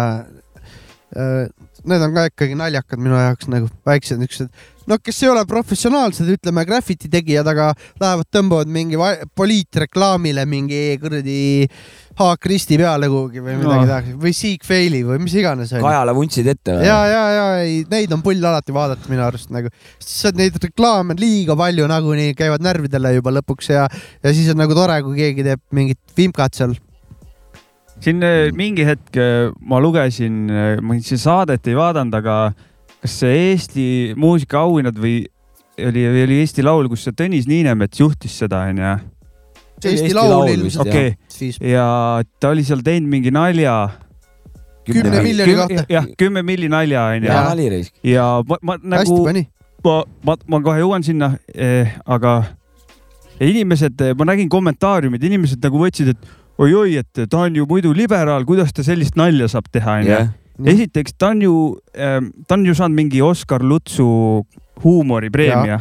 [1.16, 1.48] äh,
[1.88, 4.52] need on ka ikkagi naljakad minu jaoks nagu väiksed niisugused,
[4.90, 7.70] no kes ei ole professionaalsed, ütleme graffiti tegijad, aga
[8.00, 9.00] lähevad, tõmbavad mingi
[9.36, 11.38] poliitreklaamile mingi kuradi
[12.20, 13.90] haak risti peale kuhugi või midagi no.
[13.90, 15.72] tahaks või Seek Faili või mis iganes.
[15.82, 16.86] Kajale vuntsid ette või?
[16.86, 21.16] ja, ja, ja ei, neid on pull alati vaadata minu arust nagu, sest neid reklaame
[21.16, 23.88] on liiga palju nagunii, käivad närvidele juba lõpuks ja,
[24.22, 26.76] ja siis on nagu tore, kui keegi teeb mingit vimkat seal
[28.02, 32.36] siin äh, mingi hetk äh, ma lugesin, äh, ma siin saadet ei vaadanud, aga
[33.04, 33.86] kas see Eesti
[34.20, 35.24] muusikaauhinnad või
[35.78, 38.94] oli, oli Eesti Laul, kus see Tõnis Niinemets juhtis seda, onju?
[39.84, 41.14] Eesti, Eesti Laul ilmselt okay.
[41.14, 41.68] jah.
[41.74, 41.86] ja
[42.40, 43.76] ta oli seal teinud mingi nalja.
[44.88, 45.86] kümne miljoni kohta.
[45.92, 47.30] jah, kümme milli nalja onju.
[47.30, 47.92] hea nali reis.
[48.04, 49.22] ja ma, ma nagu,
[49.84, 52.42] ma, ma, ma kohe jõuan sinna eh,, aga
[53.42, 58.44] inimesed, ma nägin kommentaariumid, inimesed nagu võtsid, et oi-oi, et ta on ju muidu liberaal,
[58.46, 60.18] kuidas ta sellist nalja saab teha, onju.
[60.74, 61.54] esiteks, ta on ju,
[61.98, 64.06] ähm, ta on ju saanud mingi Oskar Lutsu
[64.84, 65.80] huumoripreemia.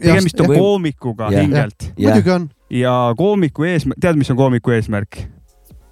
[0.00, 1.92] tegemist on koomikuga hingelt.
[1.98, 2.50] muidugi on.
[2.70, 5.24] ja koomiku eesmärk, tead, mis on koomiku eesmärk?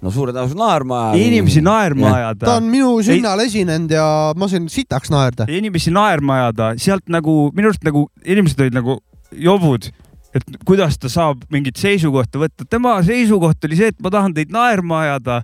[0.03, 1.23] no suure tõenäosusega naerma ajada.
[1.23, 2.45] inimesi naerma ajada.
[2.45, 3.51] ta on minu sünnal ei...
[3.51, 4.05] esinenud ja
[4.37, 5.47] ma sain sitaks naerda.
[5.47, 8.99] inimesi naerma ajada, sealt nagu minu arust nagu inimesed olid nagu
[9.31, 9.87] jobud,
[10.33, 12.65] et kuidas ta saab mingit seisukohta võtta.
[12.69, 15.43] tema seisukoht oli see, et ma tahan teid naerma ajada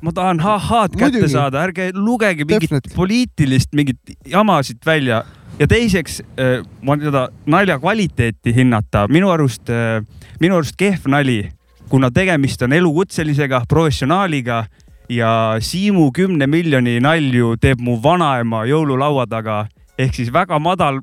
[0.00, 2.90] ma tahan ha-haad kätte saada, ärge lugege mingit Defnet.
[2.94, 5.24] poliitilist mingit jama siit välja.
[5.58, 10.00] ja teiseks, äh, ma seda nalja kvaliteeti hinnata, minu arust, äh,
[10.40, 11.50] minu arust kehv nali,
[11.88, 14.64] kuna tegemist on elukutselisega, professionaaliga
[15.10, 19.66] ja Siimu kümne miljoni nalju teeb mu vanaema jõululaua taga
[19.98, 21.02] ehk siis väga madal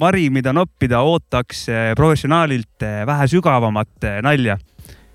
[0.00, 1.66] vari, mida noppida, ootaks
[1.98, 4.58] professionaalilt äh, vähe sügavamat nalja.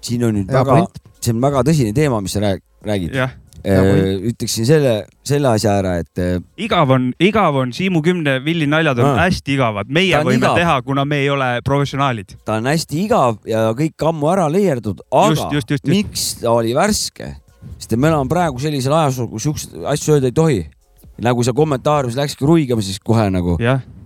[0.02, 0.86] siin on nüüd ja, väga,
[1.20, 3.16] see on väga tõsine teema, mis sa räägid räägid.
[3.68, 4.92] Äh, ütleksin selle,
[5.26, 6.22] selle asja ära, et.
[6.62, 9.24] Igav on, igav on Siimu kümne villi naljad on ah.
[9.26, 10.60] hästi igavad, meie võime igav.
[10.62, 12.38] teha, kuna me ei ole professionaalid.
[12.46, 15.92] ta on hästi igav ja kõik ammu ära leierdatud, aga just, just, just, just.
[15.92, 17.34] miks ta oli värske?
[17.76, 20.64] sest me elame praegu sellisel ajastul, kus siukseid asju öelda ei tohi.
[21.28, 23.58] nagu see kommentaariumis läkski ruigama siis kohe nagu.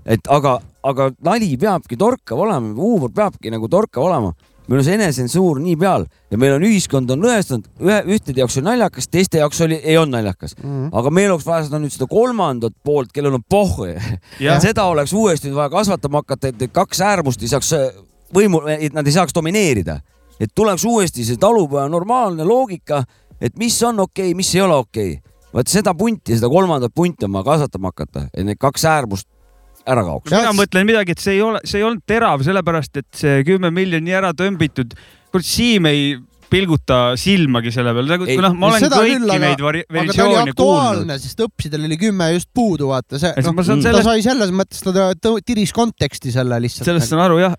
[0.05, 4.33] Et aga, aga nali peabki torkav olema, huumor peabki nagu torkav olema
[4.71, 8.59] meil on see enesetsensuur nii peal ja meil on ühiskond on lõhestunud, ühe, ühtede jaoks
[8.59, 10.69] oli naljakas, teiste jaoks oli, ei olnud naljakas mm.
[10.69, 10.89] -hmm.
[10.99, 13.89] aga meil oleks vaja seda nüüd seda kolmandat poolt, kellel on pohhu
[14.67, 17.73] seda oleks uuesti vaja kasvatama hakata, et kaks äärmust ei saaks
[18.33, 19.99] võimu, et nad ei saaks domineerida.
[20.39, 23.03] et tuleks uuesti see talupoja normaalne loogika,
[23.41, 25.31] et mis on okei okay,, mis ei ole okei okay.
[25.53, 29.27] vot seda punti, seda kolmandat punti on vaja kasvatama hakata, et need kaks äärmust
[29.89, 30.31] ära kaoks.
[30.33, 33.71] mina mõtlen midagi, et see ei ole, see ei olnud terav, sellepärast et see kümme
[33.73, 34.95] miljoni ära tõmbitud.
[35.31, 36.15] kurat, Siim ei
[36.51, 41.13] pilguta silmagi selle peale, nagu noh, ma olen kõiki küll, aga, neid versioone kuulnud.
[41.23, 44.03] sest õppisidel oli kümme just puudu, vaata see, noh, ta sellest...
[44.07, 46.89] sai selles mõttes, ta tiris konteksti selle lihtsalt.
[46.89, 47.57] sellest saan aru jah,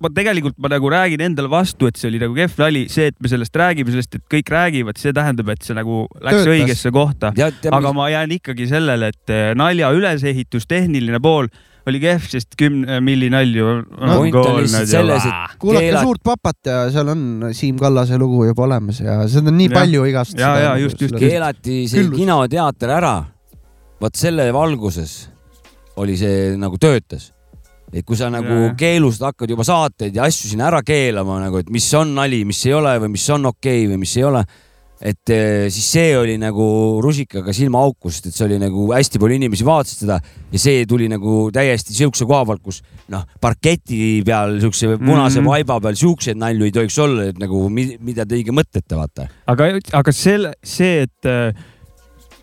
[0.00, 3.18] ma tegelikult ma nagu räägin endale vastu, et see oli nagu kehv nali, see, et
[3.20, 6.54] me sellest räägime, sellest, et kõik räägivad, see tähendab, et see nagu läks Töötas.
[6.56, 7.34] õigesse kohta.
[7.80, 11.50] aga ma jään ikkagi sellele, et eh, nalja ülesehitus, tehniline pool
[11.88, 14.18] oli kehv, sest kümne milli nalju no,.
[14.20, 15.90] on selles, et kuulake.
[16.00, 19.76] Suurt papat ja seal on Siim Kallase lugu juba olemas ja seda on nii ja.
[19.78, 20.38] palju igast.
[20.38, 21.18] ja, ja just, just.
[21.18, 22.20] keelati see Küllus.
[22.20, 23.16] kinoteater ära.
[24.00, 25.28] vot selle valguses
[26.00, 27.30] oli see nagu töötas
[27.92, 28.74] et kui sa nagu ja.
[28.78, 32.60] keelust hakkad juba saateid ja asju siin ära keelama nagu, et mis on nali, mis
[32.68, 34.44] ei ole või mis on okei okay või mis ei ole
[35.00, 36.64] et eh, siis see oli nagu
[37.02, 41.08] rusikaga silmaauku, sest et see oli nagu hästi palju inimesi vaatasid seda ja see tuli
[41.08, 42.82] nagu täiesti siukse koha pealt, kus
[43.12, 45.50] noh, parketi peal siukse punase mm -hmm.
[45.54, 49.28] vaiba peal siukseid nalju ei tohiks olla, et nagu mida te õige mõtlete, vaata.
[49.46, 51.32] aga, aga selle, see, et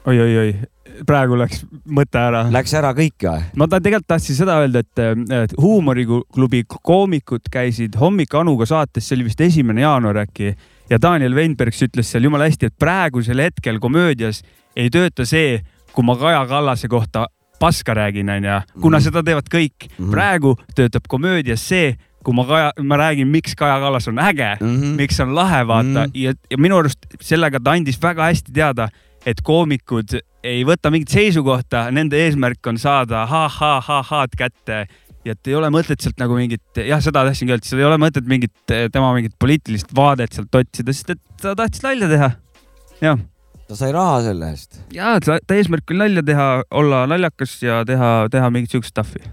[0.07, 0.65] oi-oi-oi äh,
[1.05, 1.61] praegu läks
[1.93, 2.45] mõte ära.
[2.53, 3.43] Läks ära kõik või?
[3.59, 5.03] ma ta tegelikult tahtsin seda öelda, et,
[5.43, 10.55] et huumoriklubi koomikud käisid hommik Anuga saates, see oli vist esimene jaanuar äkki
[10.89, 14.43] ja Daniel Weinbergs ütles seal jumala hästi, et praegusel hetkel komöödias
[14.77, 15.59] ei tööta see,
[15.93, 17.27] kui ma Kaja Kallase kohta
[17.59, 19.03] paska räägin, onju, kuna mm -hmm.
[19.03, 20.05] seda teevad kõik mm.
[20.05, 20.11] -hmm.
[20.11, 24.81] praegu töötab komöödias see, kui ma Kaja, ma räägin, miks Kaja Kallas on äge mm,
[24.81, 24.95] -hmm.
[24.97, 26.11] miks on lahe, vaata mm -hmm.
[26.13, 28.89] ja, ja minu arust sellega ta andis väga hästi teada,
[29.25, 34.87] et koomikud ei võta mingit seisukohta, nende eesmärk on saada ha-ha-ha-ha-d kätte
[35.27, 37.97] ja et ei ole mõtet sealt nagu mingit, jah, seda tahtsingi öelda, seal ei ole
[38.01, 42.29] mõtet mingit, tema mingit poliitilist vaadet sealt otsida, sest et ta tahtis nalja teha.
[43.03, 43.25] jah.
[43.67, 44.79] ta sai raha selle eest.
[44.95, 46.47] ja, ta, ta eesmärk oli nalja teha,
[46.81, 49.23] olla naljakas ja teha, teha mingit siukest stuff'i.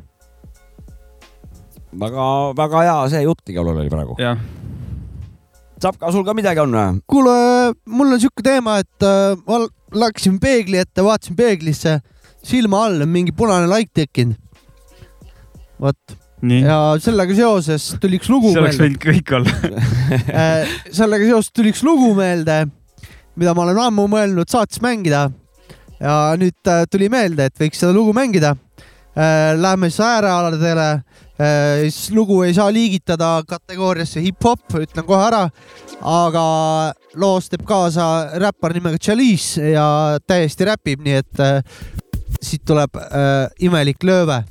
[2.05, 2.29] väga,
[2.59, 4.19] väga hea see jutt igal juhul oli praegu.
[4.23, 4.41] jah
[5.85, 7.01] Sapka, sul ka midagi on või?
[7.11, 7.33] kuule,
[7.93, 9.59] mul on siuke teema, et äh, ma
[10.05, 11.99] läksin peegli ette, vaatasin peeglisse,
[12.47, 14.39] silma all on mingi punane laik tekkinud
[15.81, 16.17] vot.
[16.45, 19.55] ja sellega seoses tuli üks lugu see oleks võinud kõik olla
[20.43, 22.65] äh, sellega seoses tuli üks lugu meelde,
[23.41, 25.29] mida ma olen ammu mõelnud saates mängida.
[26.01, 28.55] ja nüüd äh, tuli meelde, et võiks seda lugu mängida.
[29.15, 30.89] Äh, läheme siis äärealadele.
[31.83, 35.49] siis lugu ei saa liigitada kategooriasse hip-hop, ütlen kohe ära.
[35.99, 36.45] aga
[37.19, 39.87] loos teeb kaasa räppar nimega Chalice ja
[40.27, 41.43] täiesti räpib, nii et
[42.45, 44.45] siit tuleb äh, imelik lööve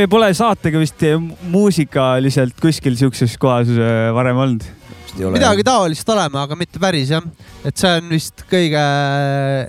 [0.00, 1.02] me pole saatega vist
[1.52, 4.64] muusikaliselt kuskil siukses kohas äh, varem olnud.
[5.34, 7.24] midagi taolist oleme, aga mitte päris jah.
[7.66, 8.84] et see on vist kõige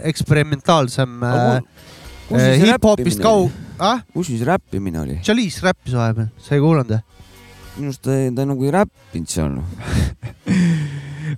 [0.08, 1.60] eksperimentaalsem äh,
[2.32, 5.20] äh, hip-hopist kaug-, ah, kus siis räppimine oli?
[5.26, 7.04] Chalice räppis vahepeal, sa ei kuulanud või?
[7.72, 9.60] minu arust ta, ta nagu ei räppinud seal.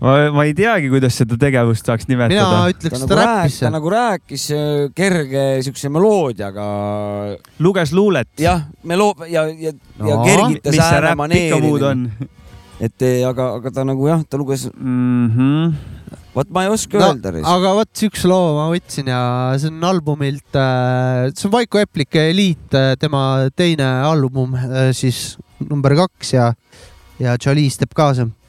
[0.02, 2.62] ma, ma ei teagi, kuidas seda tegevust saaks mina nimetada.
[2.74, 6.68] ütleks, ta ta nagu rääkis, ta nagu rääkis äh, kerge siukse meloodiaga.
[7.60, 8.30] luges luulet.
[8.42, 12.30] jah, meloo- ja, ja, ja No, kergitas mis see ääre räpp ikka muud on maneeri.
[12.84, 15.30] et eh, aga, aga ta nagu jah, ta luges, mm?
[15.32, 15.74] -hmm.
[16.36, 17.34] vot ma ei oska no, öelda.
[17.56, 19.22] aga vot siukse loo ma võtsin ja
[19.58, 25.38] see on albumilt äh,, see on Vaiko Eplike Eliit, tema teine album äh, siis
[25.70, 26.54] number kaks ja,
[27.20, 28.43] ja Chalice teeb kaasa äh,.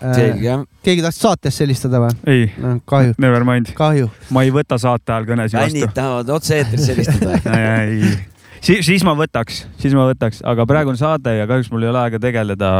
[0.00, 0.64] Selge jah.
[0.86, 2.78] keegi tahtis saatesse helistada või ei, no,?
[2.88, 4.10] kahju, never mind, kahju.
[4.34, 5.96] ma ei võta saate ajal kõnesid fännid vastu.
[6.00, 7.38] tahavad otse-eetris helistada.
[7.56, 8.12] ei,
[8.64, 11.90] siis, siis ma võtaks, siis ma võtaks, aga praegu on saade ja kahjuks mul ei
[11.92, 12.70] ole aega tegeleda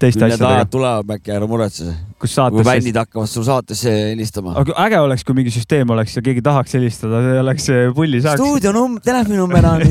[0.00, 0.72] teiste küll need asjadega ajad.
[0.72, 1.88] tulevad äkki, ära muretse.
[2.20, 4.54] kus kui saates siis fännid hakkavad sul saatesse helistama.
[4.62, 8.22] aga äge oleks, kui mingi süsteem oleks ja keegi tahaks helistada, see oleks see pulli
[8.24, 8.40] saaks.
[8.40, 9.84] stuudionumber, telefoninumber on,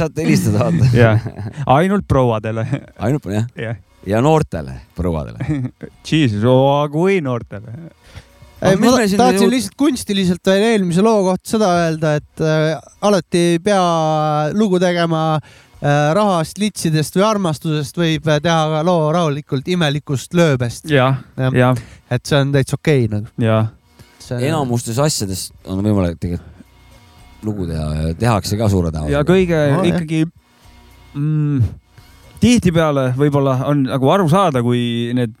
[0.00, 1.30] saate helistada, jah,
[1.78, 2.66] ainult prouadele.
[2.98, 5.38] ainult jah, jah, ja noortele prouadele.
[6.10, 6.44] Jesus,
[6.92, 7.74] kui noortele.
[8.62, 12.76] ei, mis ma tahtsin jõud- lihtsalt kunstiliselt veel eelmise loo kohta seda öelda, et äh,
[13.08, 13.82] alati ei pea
[14.56, 21.22] lugu tegema äh, rahast, litsidest või armastusest, võib teha ka loo rahulikult imelikust lööbest, jah,
[21.56, 21.76] Jah.
[22.10, 23.32] et see on täitsa okei okay, nagu.
[23.40, 23.70] jah.
[24.40, 26.48] enamustes asjades on võimalik tegelikult
[27.42, 29.24] lugu teha ja tehakse ka suure ja tõenäosusega.
[29.32, 30.18] kõige No, ikkagi
[31.16, 31.62] mm,
[32.40, 35.34] tihtipeale võib-olla on nagu aru saada, kui need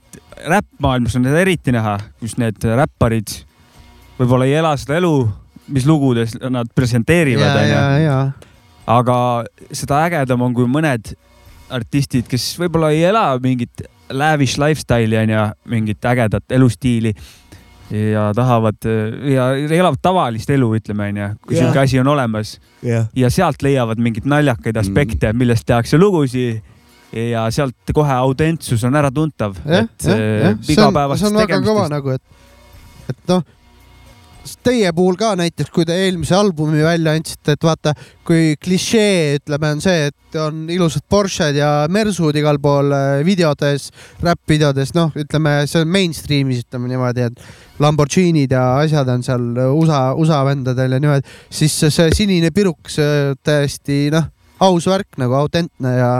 [0.48, 3.40] räppmaailmas on seda eriti näha, kus need räpparid
[4.20, 5.14] võib-olla ei ela seda elu,
[5.72, 8.14] mis lugudes nad presenteerivad, onju.
[8.90, 9.18] aga
[9.72, 11.14] seda ägedam on, kui mõned
[11.70, 17.14] artistid, kes võib-olla ei ela mingit lavish lifestyle'i onju, mingit ägedat elustiili
[17.90, 18.86] ja tahavad
[19.26, 21.64] ja elavad tavalist elu, ütleme onju, kui Jah.
[21.64, 22.58] sihuke asi on olemas.
[22.82, 26.60] Ja sealt leiavad mingeid naljakaid aspekte, millest tehakse lugusid
[27.12, 31.62] ja sealt kohe autentsus on äratuntav, jah, et eh, jah, see on, see on väga
[31.64, 31.96] kõva tegemistest.
[31.96, 33.48] nagu, et, et noh,
[34.64, 37.92] teie puhul ka näiteks, kui te eelmise albumi välja andsite, et vaata,
[38.26, 43.90] kui klišee, ütleme, on see, et on ilusad Porsche'd ja Mersud igal pool äh, videodes,
[44.24, 50.02] räpp-videodes, noh, ütleme, see on mainstream'is, ütleme niimoodi, et Lamborghinid ja asjad on seal USA,
[50.20, 54.30] USA vendadel ja niimoodi, siis see, see sinine piruk, see täiesti noh,
[54.60, 56.14] aus värk nagu autentne ja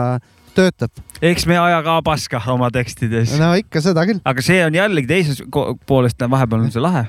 [0.57, 0.91] töötab.
[1.23, 4.21] eks me aja ka paska oma tekstides, no ikka seda küll.
[4.25, 5.43] aga see on jällegi teisest
[5.87, 7.05] poolest, vahepeal on see lahe.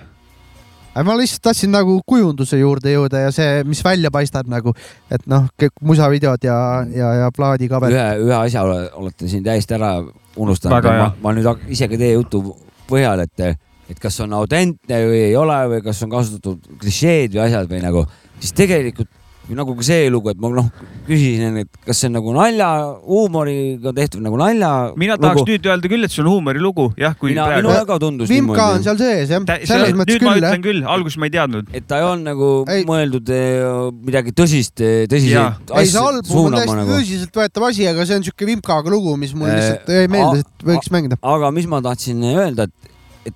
[1.07, 4.73] ma lihtsalt tahtsin nagu kujunduse juurde jõuda ja see, mis välja paistab nagu,
[5.11, 6.57] et noh, kõik musavideod ja,
[6.95, 7.93] ja, ja plaadikaber.
[7.93, 9.97] ühe, ühe asja ole, olete siin täiesti ära
[10.35, 12.43] unustanud ma, ma nüüd hak- isegi teie jutu
[12.91, 13.55] põhjal, et,
[13.91, 17.81] et kas on autentne või ei ole või kas on kasutatud klišeed või asjad või
[17.85, 18.05] nagu,
[18.41, 19.11] siis tegelikult
[19.49, 20.67] nagu ka see lugu, et ma noh
[21.07, 22.69] küsisin, et kas see on nagu nalja,
[23.03, 24.71] huumoriga tehtud nagu nalja.
[24.99, 27.73] mina tahaks nüüd öelda küll, et see on huumorilugu, jah, kui mina, praegu minu.
[27.75, 30.65] väga tundus Vimka on seal sees jah, selles mõttes nüüd ma küll jah ütlen.
[30.65, 31.71] küll, alguses ma ei teadnud.
[31.73, 32.85] et ta ei olnud nagu Ei.
[32.87, 33.65] mõeldud eh,
[34.11, 35.49] midagi tõsist, tõsiseid Jaa.
[35.75, 36.95] ei, see asju album on suunama täiesti nagu.
[36.95, 40.65] tõsiseltvõetav asi, aga see on siuke Vimkaga lugu, mis mul Eh, lihtsalt jäi meelde, et
[40.69, 41.19] võiks mängida.
[41.33, 42.93] aga mis ma tahtsin öelda, et,
[43.31, 43.35] et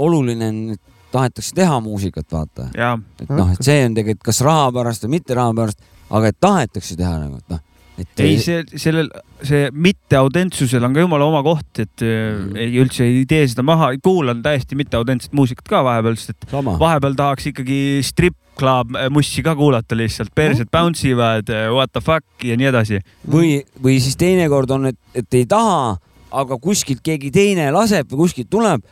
[0.00, 2.70] oluline on, et tahetakse teha muusikat, vaata.
[2.74, 6.40] et noh, et see on tegelikult kas raha pärast või mitte raha pärast, aga et
[6.42, 7.62] tahetakse teha nagu, et noh,
[8.02, 9.10] et ei, see, sellel,
[9.46, 12.56] see mitteautentsusel on ka jumala oma koht, et mm.
[12.58, 16.74] ei üldse ei tee seda maha, kuulan täiesti mitteautentset muusikat ka vahepeal, sest et sama.
[16.80, 22.46] vahepeal tahaks ikkagi strip club mussi ka kuulata lihtsalt, persed bounce ivad, what the fuck
[22.46, 23.00] ja nii edasi.
[23.30, 25.96] või, või siis teinekord on, et, et ei taha,
[26.34, 28.82] aga kuskilt keegi teine laseb või kuskilt tuleb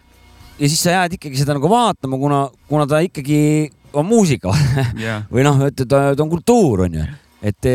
[0.58, 3.40] ja siis sa jääd ikkagi seda nagu vaatama, kuna, kuna ta ikkagi
[3.92, 4.52] on muusika
[5.06, 7.08] jah, või noh, et ta, ta on kultuur, onju,
[7.42, 7.72] et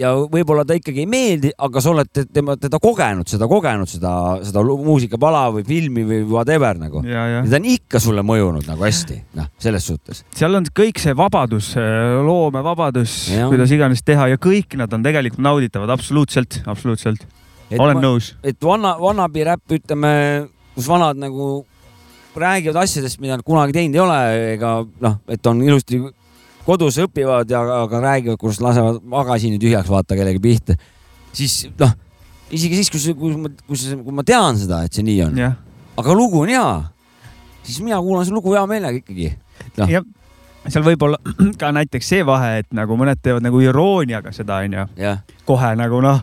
[0.00, 3.90] ja võib-olla ta ikkagi ei meeldi, aga sa oled te- tema, teda kogenud, seda kogenud,
[3.90, 4.12] seda,
[4.46, 7.02] seda muusikapala või filmi või whatever nagu.
[7.04, 10.22] ja, ja ja ta on ikka sulle mõjunud nagu hästi, noh, selles suhtes.
[10.36, 11.72] seal on kõik see vabadus,
[12.26, 13.50] loomevabadus, Jah.
[13.52, 17.26] kuidas iganes teha ja kõik nad on tegelikult nauditavad, absoluutselt, absoluutselt,
[17.78, 18.34] olen nõus.
[18.42, 20.14] et vana, vanabi räpp, ütleme,
[20.74, 21.66] kus vanad nagu
[22.36, 24.18] räägivad asjadest, mida nad kunagi teinud ei ole,
[24.54, 24.72] ega
[25.02, 26.00] noh, et on ilusti
[26.66, 30.76] kodus õpivad ja aga räägivad, kuidas lasevad magasini tühjaks, vaata kellegi pihta.
[31.32, 31.92] siis noh,
[32.50, 35.58] isegi siis, kui, kui ma, kui, kui ma tean seda, et see nii on, jah,
[36.00, 36.70] aga lugu on hea,
[37.62, 39.30] siis mina kuulan seda lugu hea meelega ikkagi.
[39.76, 39.90] Noh.
[39.90, 40.06] jah,
[40.68, 41.20] seal võib olla
[41.60, 44.86] ka näiteks see vahe, et nagu mõned teevad nagu irooniaga seda, onju,
[45.48, 46.22] kohe nagu noh,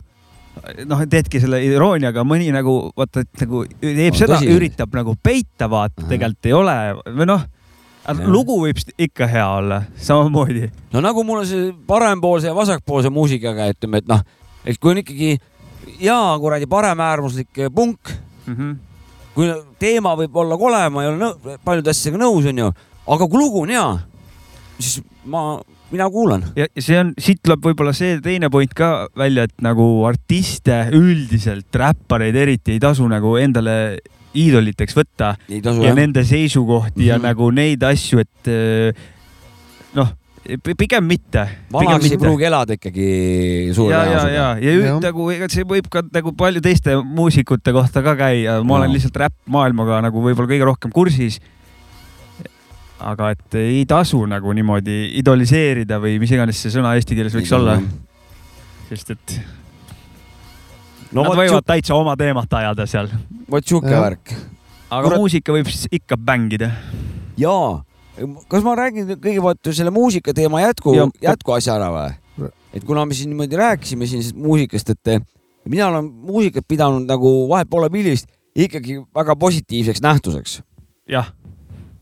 [0.85, 5.69] noh, teedki selle irooniaga, mõni nagu vaata, et nagu teeb On seda, üritab nagu peita,
[5.71, 6.75] vaata, tegelikult ei ole
[7.19, 7.45] või noh,
[8.07, 8.21] Jah.
[8.31, 10.69] lugu võib ikka hea olla, samamoodi.
[10.93, 14.21] no nagu mul on see parempoolse ja vasakpoolse muusikaga, ütleme, et noh,
[14.65, 15.33] et kui on ikkagi
[15.99, 18.13] hea kuradi paremäärmuslik punk,
[18.47, 18.75] Mhm.
[19.35, 19.49] kui
[19.79, 22.71] teema võib olla kole, ma ei ole paljude asjadega nõus, onju,
[23.07, 23.87] aga kui lugu on hea,
[24.79, 25.59] siis ma,
[25.91, 26.43] mina kuulan.
[26.55, 31.69] ja see on, siit tuleb võib-olla see teine point ka välja, et nagu artiste üldiselt,
[31.73, 33.97] räppareid eriti ei tasu nagu endale
[34.37, 35.95] iidoliteks võtta ja jah.
[35.97, 37.25] nende seisukohti ja Mhm.
[37.29, 38.93] nagu neid asju, et eh,
[39.97, 40.11] noh,
[40.77, 41.47] pigem mitte.
[41.73, 43.07] vanamees ei pruugi elada ikkagi
[43.75, 44.85] suure ja, ja, ja, tõenäosusega.
[44.93, 48.89] ja nagu ega see võib ka nagu palju teiste muusikute kohta ka käia, ma olen
[48.91, 48.95] Jaa.
[48.97, 51.39] lihtsalt räppmaailmaga nagu võib-olla kõige rohkem kursis.
[52.99, 57.53] Aga et ei tasu nagu niimoodi idoliseerida või mis iganes see sõna eesti keeles võiks
[57.55, 57.77] olla,
[58.89, 59.35] sest et
[61.11, 63.11] no nad võivad sihuke, täitsa oma teemat ajada seal,
[63.49, 64.33] vot sihuke värk.
[64.89, 66.71] aga Kurat- muusika võib siis ikka bängida.
[67.37, 67.83] jaa,
[68.49, 72.49] kas ma räägin kõigepealt selle muusika teema jätku Jah., jätkuasja ära või?
[72.73, 75.23] et kuna me siin niimoodi rääkisime siin sellest muusikast, et
[75.65, 78.27] mina olen muusikat pidanud nagu vahet pole millist
[78.57, 80.61] ikkagi väga positiivseks nähtuseks,
[81.09, 81.29] jah,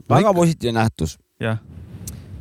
[0.10, 1.18] väga positiivne nähtus.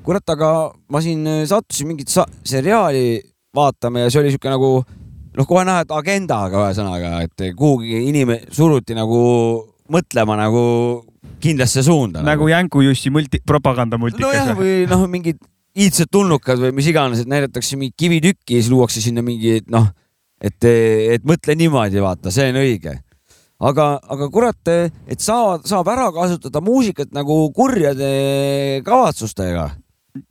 [0.05, 3.23] kurat, aga ma siin äh, sattusin mingit sa- seriaali
[3.57, 4.85] vaatama ja see oli siuke nagu
[5.35, 9.19] noh, kohe näha, et agendaga ühesõnaga, et kuhugi inimene suruti nagu
[9.91, 10.63] mõtlema nagu
[11.41, 12.23] kindlasse suunda.
[12.25, 15.41] nagu Jänku Jussi multi, propagandamultikas nojah, või noh, mingid
[15.75, 19.89] iidsed tulnukad või mis iganes, et näidatakse mingit kivitükki ja siis luuakse sinna mingi noh,
[20.41, 22.99] et, et mõtle niimoodi, vaata, see on õige.
[23.61, 24.73] Aga, aga kurat,
[25.07, 29.71] et saavad, saab ära kasutada muusikat nagu kurjade kavatsustega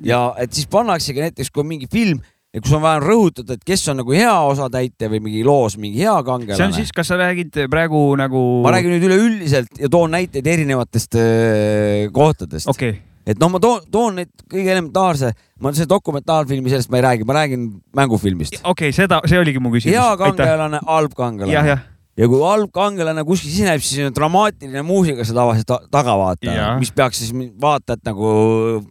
[0.04, 2.22] ja et siis pannaksegi näiteks, kui on mingi film
[2.54, 6.14] kus on vaja rõhutada, et kes on nagu hea osatäitja või mingi loos mingi hea
[6.26, 6.60] kangelane.
[6.60, 8.44] see on siis, kas sa räägid praegu nagu?
[8.66, 12.70] ma räägin nüüd üleüldiselt ja toon näiteid erinevatest äh, kohtadest.
[12.70, 15.32] okay et noh, ma toon, toon neid kõige elementaarse,
[15.64, 18.60] ma see dokumentaalfilmi, sellest ma ei räägi, ma räägin mängufilmist.
[18.60, 19.96] okei okay,, seda, see oligi mu küsimus.
[19.96, 21.80] hea kangelane, halb kangelane.
[22.18, 26.58] Ja, kui halb kangelane kuskil siseneb, siis on dramaatiline muusika seda tavaliselt ta taga vaata,
[26.82, 28.34] mis peaks siis vaatajat nagu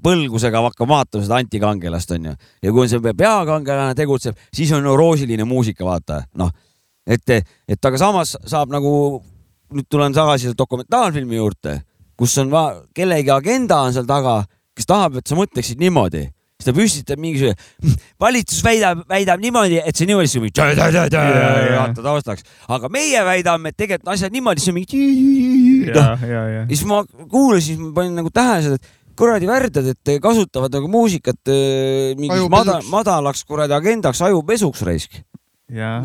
[0.05, 2.35] põlgusega hakkama vaatama seda antikangelast onju.
[2.63, 6.25] ja kui on see peakangelane tegutseb, siis on no, roosiline muusika, vaata.
[6.41, 6.51] Noh,
[7.07, 9.23] et, et aga samas saab nagu,
[9.73, 11.81] nüüd tulen tagasi dokumentaalfilmi juurde
[12.23, 14.43] kus on va, kellegi agenda on seal taga,
[14.77, 16.27] kes tahab, et sa mõtleksid niimoodi
[16.63, 17.57] siis ta püstitab mingisuguse,
[18.23, 20.43] valitsus väidab, väidab niimoodi, et see niimoodi, siis
[21.75, 25.05] vaata taustaks, aga meie väidame, et tegelikult asjad niimoodi, siis on mingi.
[25.93, 27.03] noh, ja siis ma
[27.33, 32.49] kuulasin, ma panin nagu tähele seda, et kuradi värdjad, et kasutavad nagu muusikat äh, mingiks
[32.53, 35.23] mada, madalaks kuradi agendaks, ajupesuks raisk.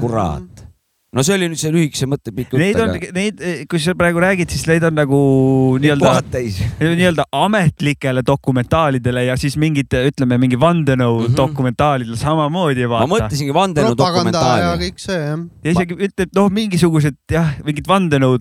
[0.01, 0.66] kurat
[1.15, 2.59] no see oli nüüd see lühikese mõttepikk jutt.
[2.59, 5.19] Neid on neid, kui sa praegu räägid, siis neid on nagu
[5.79, 6.11] nii-öelda,
[6.81, 11.37] nii-öelda ametlikele dokumentaalidele ja siis mingite, ütleme mingi vandenõu mm -hmm.
[11.37, 13.07] dokumentaalidele samamoodi vaata.
[13.07, 14.65] ma mõtlesingi vandenõu dokumentaali.
[14.65, 15.45] ja kõik see jah.
[15.63, 18.35] ja isegi ütleb noh, mingisugused jah, mingid vandenõu,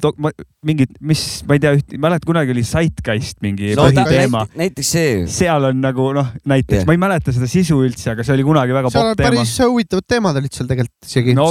[0.66, 4.46] mingid, mis ma ei tea, mäletad kunagi oli Zeitgeist mingi no, põhiteema.
[4.58, 5.14] näiteks see.
[5.30, 6.86] seal on nagu noh, näiteks yeah.
[6.90, 9.30] ma ei mäleta seda sisu üldse, aga see oli kunagi väga popp teema.
[9.30, 11.38] päris huvitavad teemad olid seal tegelikult isegi.
[11.38, 11.46] no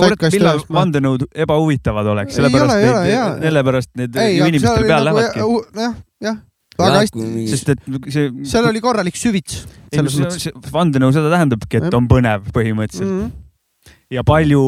[0.76, 5.82] vandenõu vandenõud ebahuvitavad oleks, sellepärast ei neid, sellepärast need ei, inimestel peale nagu, lähevadki.
[5.82, 6.38] jah, jah
[6.76, 7.48] väga hästi.
[7.52, 8.32] sest et see.
[8.48, 9.64] seal oli korralik süvits.
[10.74, 13.22] vandenõu seda tähendabki, et on põnev põhimõtteliselt mm.
[13.22, 13.94] -hmm.
[14.18, 14.64] ja palju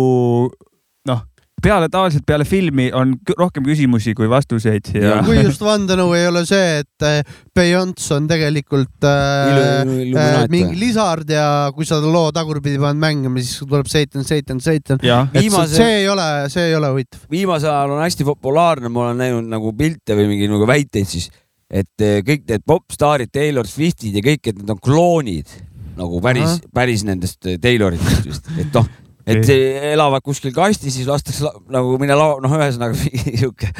[1.63, 5.17] peale, tavaliselt peale filmi on rohkem küsimusi kui vastuseid ja....
[5.25, 11.29] kui just vandenõu ei ole see, et äh, Beyonce on tegelikult äh, äh, mingi lisard
[11.33, 15.01] ja kui sa loo tagurpidi paned mängima, siis tuleb Satan, Satan, Satan.
[15.33, 15.79] Viimase...
[15.79, 17.25] see ei ole, see ei ole huvitav.
[17.31, 21.31] viimasel ajal on hästi populaarne, ma olen näinud nagu pilte või mingi nagu väiteid siis,
[21.67, 25.57] et kõik need popstaarid, Taylor Swiftid ja kõik, et need on kloonid.
[25.97, 28.85] Nagu päris, päris nendest Tayloritest vist, et noh
[29.27, 29.49] et
[29.93, 33.71] elavad kuskil kastis, siis lastakse nagu minna lao-, noh, ühesõnaga sihuke,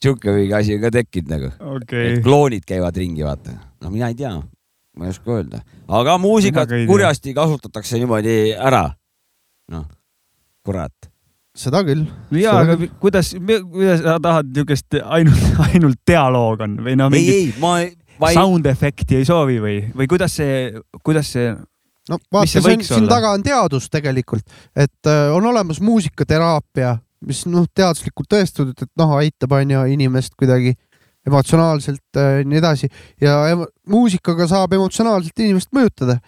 [0.00, 2.14] sihuke mingi asi on ka tekkinud nagu okay..
[2.14, 3.58] et kloonid käivad ringi, vaata.
[3.84, 4.32] no mina ei tea,
[4.96, 5.62] ma ei oska öelda,
[6.00, 8.88] aga muusikat kurjasti kasutatakse niimoodi ära.
[9.74, 9.86] noh,
[10.66, 11.10] kurat
[11.56, 12.06] seda küll.
[12.36, 12.92] ja, aga küll.
[13.02, 17.74] kuidas, kuidas sa tahad niisugust ainult, ainult dialoog on või no mingit ei, ei, ma,
[18.22, 18.38] ma ei...
[18.38, 20.70] sound efekti ei soovi või, või kuidas see,
[21.04, 21.52] kuidas see
[22.08, 24.46] no vaata, on, siin taga on teadus tegelikult,
[24.76, 26.96] et äh, on olemas muusikateraapia,
[27.26, 30.74] mis noh, teaduslikult tõestatud, et noh, aitab onju inimest kuidagi
[31.28, 32.88] emotsionaalselt äh, nii edasi.
[33.20, 33.36] Ja
[33.88, 36.20] muusikaga saab emotsionaalselt inimest mõjutada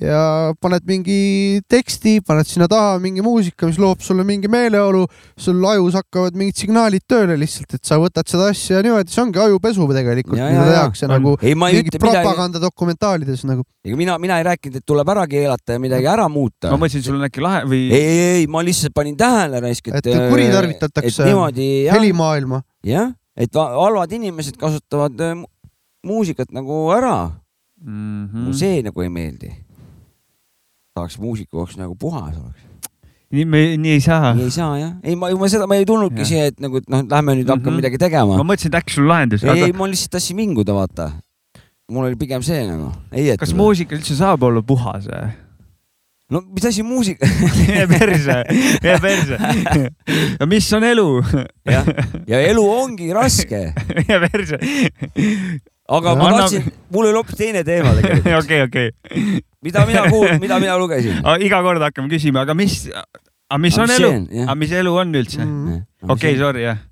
[0.00, 5.04] ja paned mingi teksti, paned sinna taha mingi muusika, mis loob sulle mingi meeleolu,
[5.36, 9.42] sul ajus hakkavad mingid signaalid tööle lihtsalt, et sa võtad seda asja niimoodi, see ongi
[9.42, 13.66] ajupesu tegelikult, mida tehakse nagu ei, mingit propaganda dokumentaalides nagu.
[13.84, 16.70] ega mina, mina ei rääkinud, et tuleb ära keelata ja midagi ära muuta.
[16.72, 17.82] ma mõtlesin, sul on äkki lahe või?
[17.92, 20.06] ei, ei, ei, ma lihtsalt panin tähele raisk, et.
[20.06, 21.28] et kuritarvitatakse
[21.92, 22.62] helimaailma.
[22.88, 25.36] jah, et halvad inimesed kasutavad äh,
[26.06, 27.28] muusikat nagu ära
[27.84, 28.24] mm.
[28.32, 28.56] -hmm.
[28.56, 29.52] see nagu ei meeldi
[30.96, 32.64] tahaks muusika jaoks nagu puhas oleks.
[33.32, 34.32] nii me, nii ei saa.
[34.36, 36.88] nii ei saa jah, ei ma, ma seda, ma ei tulnudki siia, et nagu, et
[36.92, 37.60] noh, lähme nüüd mm -hmm.
[37.60, 38.40] hakkame midagi tegema.
[38.40, 39.44] ma mõtlesin, et äkki sul lahendus.
[39.44, 41.12] ei aga..., ei, ma lihtsalt tahtsin vinguda, vaata.
[41.92, 42.92] mul oli pigem see nagu.
[43.38, 45.32] kas muusika üldse saab olla puhas või?
[46.32, 47.26] no mis asi muusika
[47.68, 48.44] jää perse,
[48.82, 49.38] jää perse.
[50.40, 51.08] no mis on elu?
[51.64, 51.86] jah,
[52.26, 53.72] ja elu ongi raske.
[54.08, 54.58] jää perse.
[55.88, 58.36] Aga ma tahtsin, mul oli hoopis teine teema tegelikult.
[58.42, 61.20] okei, okei mida mina kuulsin, mida mina lugesin?
[61.46, 64.10] iga kord hakkame küsima, aga mis, aga mis on elu?
[64.46, 65.84] aga mis elu on üldse mm.?
[66.14, 66.82] okei, sorry, jah.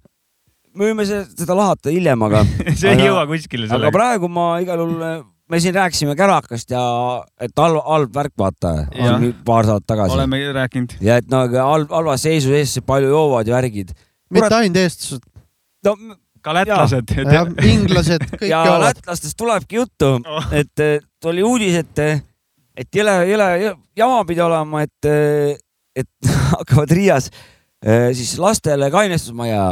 [0.74, 2.44] me võime seda lahata hiljem, aga
[2.80, 3.70] see ei jõua kuskile.
[3.76, 5.04] aga praegu ma igal juhul,
[5.50, 6.84] me siin rääkisime kärakast ja
[7.42, 8.76] et halb, halb värk, vaata,
[9.46, 10.18] paar saadet tagasi.
[10.18, 10.98] oleme rääkinud.
[11.04, 13.94] ja et no halb, halvas seisus eestlased palju joovad ja värgid.
[14.30, 15.26] mitte ainult eestlased.
[15.86, 15.96] no
[16.42, 17.14] ka lätlased.
[17.66, 18.86] inglased, kõik ja joovad.
[18.88, 20.84] lätlastest tulebki juttu oh., et
[21.22, 22.04] tuli uudis, et
[22.80, 23.48] et jõle, jõle
[23.98, 25.08] jama pidi olema, et,
[25.96, 27.30] et hakkavad Riias
[27.84, 29.64] eh, siis lastele kainestusmaja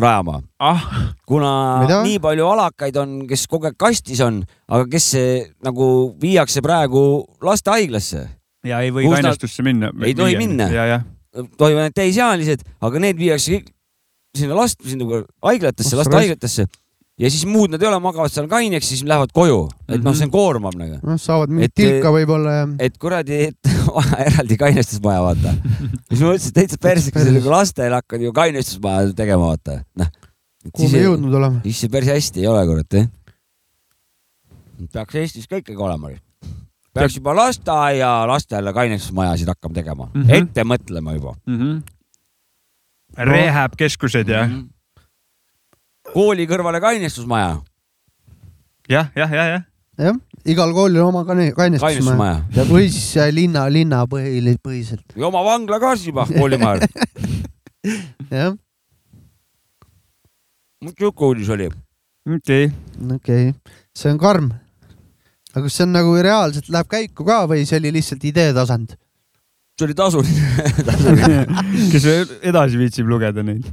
[0.00, 0.86] rajama ah,
[1.26, 1.50] kuna
[1.84, 2.00] Mida?
[2.06, 5.88] nii palju alakaid on, kes kogu aeg kastis on, aga kes see, nagu
[6.20, 7.04] viiakse praegu
[7.44, 8.24] lastehaiglasse.
[8.66, 9.92] ja ei või Kus nad- kainestusse minna.
[10.02, 10.66] Ei tohi minna.
[11.58, 13.70] toimuvad need täisealised, aga need viiakse kõik
[14.36, 16.66] sinna last, sinna haiglatesse, lastehaiglatesse
[17.22, 20.26] ja siis muud nad ei ole, magavad seal kaineks, siis lähevad koju, et noh, see
[20.26, 20.96] on koormav nagu.
[21.06, 22.64] noh, saavad mingit Et- tilka võib-olla ja.
[22.88, 23.70] et kuradi, et
[24.26, 25.52] eraldi kainestusmaja vaata.
[26.10, 30.10] siis ma mõtlesin, et täitsa persiks, kui lastel hakkad ju kainestusmaja tegema, vaata, noh.
[30.72, 31.62] kuhu me jõudnud oleme?
[31.68, 33.08] siis see päris hästi ei ole, kurat, jah.
[34.92, 36.10] peaks Eestis ka ikkagi olema.
[36.94, 40.30] peaks juba lasteaia lastele kainestusmajasid hakkama tegema mm, Mhm.
[40.30, 40.42] -hmm.
[40.50, 41.58] ette mõtlema juba mm.
[41.58, 41.82] -hmm.
[43.16, 44.52] Rehab keskused ja mm.
[44.52, 46.12] -hmm.
[46.12, 47.60] kooli kõrvale kainestusmaja,
[48.88, 49.62] jah, jah, jah, jah.
[49.98, 55.26] jah, igal koolil oma kaine- kainestusmaja ja või siis äh, linna, linna põhili-, põhiselt, ja
[55.26, 56.86] oma vangla ka siis juba koolimajal.
[58.40, 58.56] jah,
[60.90, 61.70] sihuke uudis oli.
[62.26, 64.50] okei okay., okei okay., see on karm.
[65.54, 68.98] aga kas see on nagu reaalselt läheb käiku ka või see oli lihtsalt idee tasand?
[69.74, 71.38] See oli tasuline.
[71.92, 73.66] kes veel edasi viitsib lugeda neid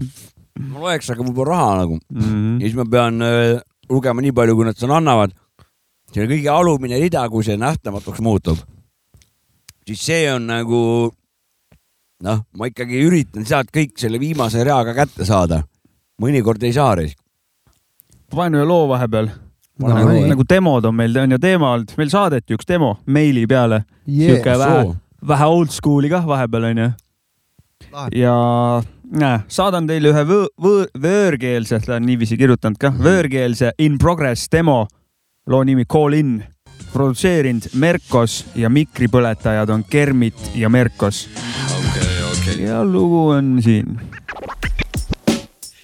[0.60, 2.22] ma loeks, aga mul pole raha nagu mm.
[2.22, 2.60] -hmm.
[2.60, 5.34] ja siis ma pean äh, lugema nii palju, kui nad seal annavad.
[6.12, 8.58] see kõige alumine rida, kui see nähtamatuks muutub,
[9.88, 10.82] siis see on nagu
[12.24, 15.64] noh, ma ikkagi üritan sealt kõik selle viimase rea ka kätte saada.
[16.22, 16.96] mõnikord ei saa.
[18.30, 19.32] panen ühe loo vahepeal
[19.82, 20.28] No, nagu, nii.
[20.30, 24.54] nagu demod on meil, on ju teema olnud, meil saadeti üks demo meili peale, sihuke
[24.60, 24.84] vähe,
[25.28, 26.92] vähe old school'i kah vahepeal onju.
[28.16, 28.36] ja
[29.12, 34.50] näe, saadan teile ühe võ-, võ-, võõrkeelse, ta on niiviisi kirjutanud kah, võõrkeelse in progress
[34.52, 34.86] demo,
[35.48, 36.40] loo nimi Call in,
[36.92, 41.28] produtseerinud Merkos ja mikripõletajad on Kermit ja Merkos
[41.92, 42.64] Okay, okay.
[42.66, 44.00] ja lugu on siin.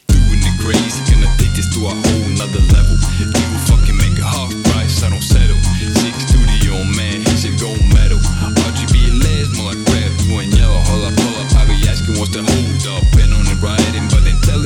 [0.07, 3.56] Doing it crazy, gonna take this to a whole nother level.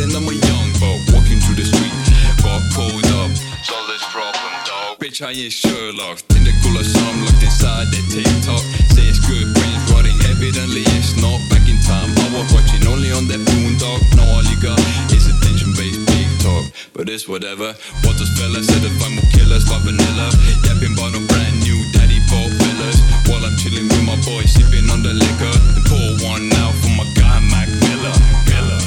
[0.02, 1.93] But telling I'm a young buck walking through the street.
[2.41, 3.30] Got pulled up,
[3.62, 4.97] solve this problem, dog.
[4.97, 6.18] Bitch, I ain't Sherlock.
[6.30, 8.62] Think the cooler some locked inside that TikTok.
[8.93, 11.38] Say it's good, brains rotting, evidently it's not.
[11.49, 14.02] Back in time, I was watching only on that boondog.
[14.18, 14.80] Now all you got
[15.14, 16.66] is attention-based big talk.
[16.93, 17.78] But it's whatever.
[18.02, 20.34] What those fellas said if I'm killers by vanilla.
[20.66, 22.97] Yapping about no brand new daddy bought villas.
[23.30, 25.56] While I'm chilling with my boy, sipping on the liquor.
[25.78, 28.16] And pour one out for my guy Mac Miller.
[28.49, 28.80] Miller.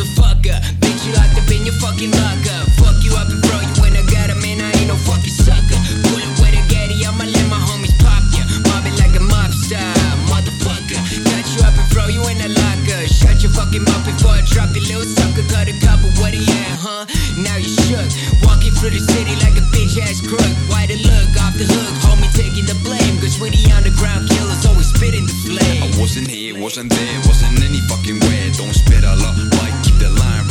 [0.00, 2.60] Motherfucker, bitch, you locked up in your fucking locker.
[2.80, 5.32] Fuck you up and throw you when I got 'em, man, I ain't no fucking
[5.32, 5.78] sucker.
[6.08, 8.44] Pull it with a gaddy, I'ma let my homies pop ya.
[8.64, 11.00] Mob it like a mob style, motherfucker.
[11.28, 13.00] Cut you up and throw you in the locker.
[13.08, 15.44] Shut your fucking mouth before I drop your little sucker.
[15.52, 17.04] Cut a couple, what he at, huh?
[17.36, 18.08] Now you shook.
[18.42, 20.52] Walking through the city like a bitch ass crook.
[20.68, 23.20] Why the look off the hook, homie taking the blame.
[23.20, 25.82] Cause when the underground killers always spitting the flame.
[25.84, 28.48] I wasn't here, wasn't there, wasn't any fucking where.
[28.56, 29.36] Don't spit a lot,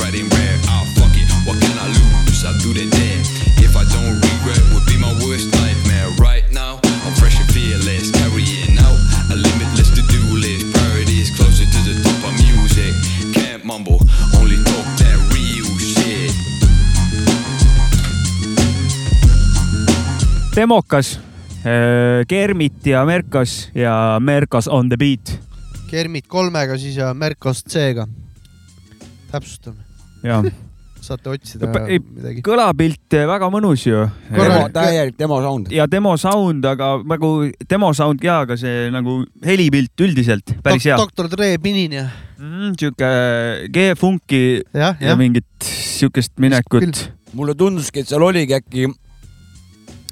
[0.10, 0.58] right in rare.
[0.68, 2.44] Ah, fuck it, what can I lose?
[2.46, 3.22] I'll do the dare.
[3.62, 6.10] If I don't regret, would be my worst nightmare.
[6.18, 9.00] Right now, I'm fresh and fearless, carrying out
[9.30, 10.66] a limitless to-do list.
[10.74, 12.94] Priorities closer to the top of music.
[13.34, 14.00] Can't mumble,
[14.40, 16.34] only talk that real shit.
[20.56, 21.20] demokas,
[22.28, 25.40] Kermit ja Merkos ja Merkos on the beat
[25.88, 28.08] Kermit kolmega siis ja Merkos C-ga.
[29.32, 29.89] täpsustame,
[30.24, 30.42] ja
[31.04, 32.44] saate otsida ei, midagi.
[32.46, 34.04] kõlapilt eh, väga mõnus ju.
[34.76, 35.72] Täielik demo sound.
[35.74, 37.32] ja demo sound, aga nagu
[37.70, 40.98] demo sound ja, aga see nagu helipilt üldiselt päris hea.
[41.00, 42.08] doktor Dre pinin ja,
[42.80, 43.12] sihuke
[43.74, 44.44] G-funki
[44.74, 45.20] jah, ja jah.
[45.20, 47.06] mingit siukest minekut.
[47.34, 48.90] mulle tunduski, et seal oligi äkki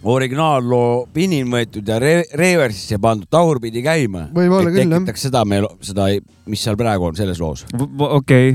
[0.07, 4.27] originaalloo pinin võetud ja re reversisse pandud tagurpidi käima.
[4.35, 5.01] Võib-olla küll, jah.
[5.01, 6.09] tekitaks seda meel, seda,
[6.47, 7.65] mis seal praegu on selles loos.
[8.19, 8.53] okei.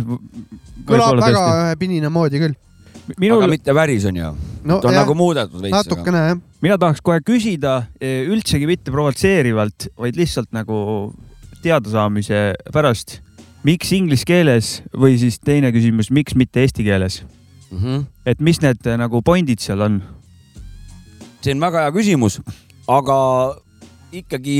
[0.88, 2.56] kõlab väga ühe pinina moodi küll.
[3.02, 4.30] aga minul, mitte päris on ju.
[4.64, 5.74] no ta on jah nagu, muudetud veits.
[5.74, 6.40] natukene jah.
[6.62, 11.12] mina tahaks kohe küsida eh, üldsegi mitte provotseerivalt, vaid lihtsalt nagu
[11.62, 13.20] teadasaamise pärast.
[13.66, 17.22] miks inglise keeles või siis teine küsimus, miks mitte eesti keeles?
[17.72, 18.04] Mm -hmm.
[18.26, 20.02] et mis need eh, nagu point'id seal on?
[21.44, 22.38] See on väga hea küsimus,
[22.88, 23.18] aga
[24.12, 24.56] ikkagi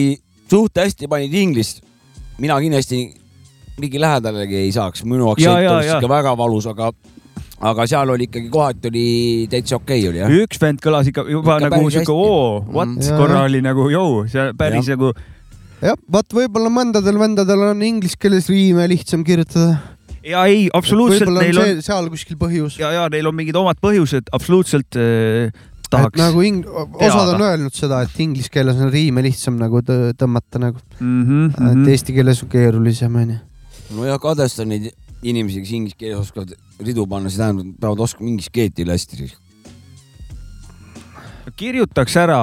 [0.51, 1.83] suht hästi panid inglist.
[2.43, 3.05] mina kindlasti
[3.81, 5.99] ligi lähedalegi ei saaks, minu aktsent Ja, ja, ja.
[5.99, 6.91] ikka väga valus, aga,
[7.61, 9.05] aga seal oli ikkagi kohati oli
[9.53, 10.35] täitsa okei okay, oli jah.
[10.43, 12.99] üks vend kõlas ikka juba Ikka nagu sihuke oo, what Mhm.
[12.99, 14.97] mm,, Jaa, korra oli nagu jõu, see päris Jah.
[14.97, 15.13] nagu
[15.83, 19.79] jah, vaat võib-olla mõndadel vendadel on inglise keeles riime lihtsam kirjutada.
[20.25, 22.79] ja ei, absoluutselt, võib-olla neil on on see, seal kuskil põhjus.
[22.79, 25.53] ja, ja neil on mingid omad põhjused, absoluutselt äh,
[25.93, 30.13] tahaks nagu ing-, osad on öelnud seda, et inglise keeles on riime lihtsam nagu tõ-
[30.19, 31.23] tõmmata nagu, mm.
[31.29, 33.39] -hmm, et eesti keeles on keerulisem onju.
[33.99, 34.91] nojah, kadestan neid
[35.23, 38.97] inimesi, kes inglise keeles oskavad ridu panna, see tähendab, et peavad oskama inglise keelt üle
[38.97, 39.31] hästi.
[41.57, 42.43] kirjutaks ära,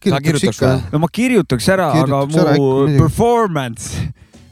[0.00, 2.24] kirjutaks kirjutaks ikka no ma kirjutaks ära, aga
[2.56, 4.08] mu performance,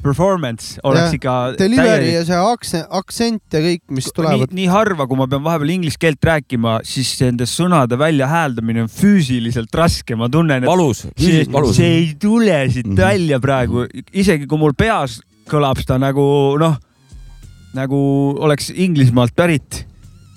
[0.06, 4.54] performance oleks Jah, ikka Delivery ja see aktsent, aktsent ja kõik, mis tulevad.
[4.56, 9.74] nii harva, kui ma pean vahepeal inglise keelt rääkima, siis nende sõnade väljahääldamine on füüsiliselt
[9.76, 11.76] raske, ma tunnen, et valus, see, füüsiliselt valus.
[11.76, 12.96] see ei tule siit Mhm.
[13.02, 16.78] välja praegu, isegi kui mul peas kõlab seda nagu noh,
[17.76, 17.98] nagu
[18.40, 19.84] oleks Inglismaalt pärit.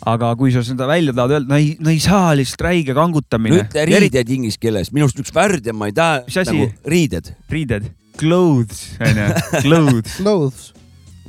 [0.09, 3.01] aga kui sa seda välja tahad öelda, no ei, no ei saa lihtsalt räige no
[3.01, 3.65] kangutamine.
[3.65, 6.55] ütle riided inglise keeles, minu arust üks värdjamaid hää- Mis asi?
[6.55, 7.36] nagu riided.
[7.51, 7.89] riided,
[8.20, 9.28] clothes onju,
[9.63, 10.17] clothes.
[10.17, 10.74] Clothes.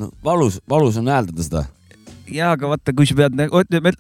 [0.00, 1.64] no valus, valus on hääldada seda.
[2.30, 3.36] ja aga vaata, kui sa pead,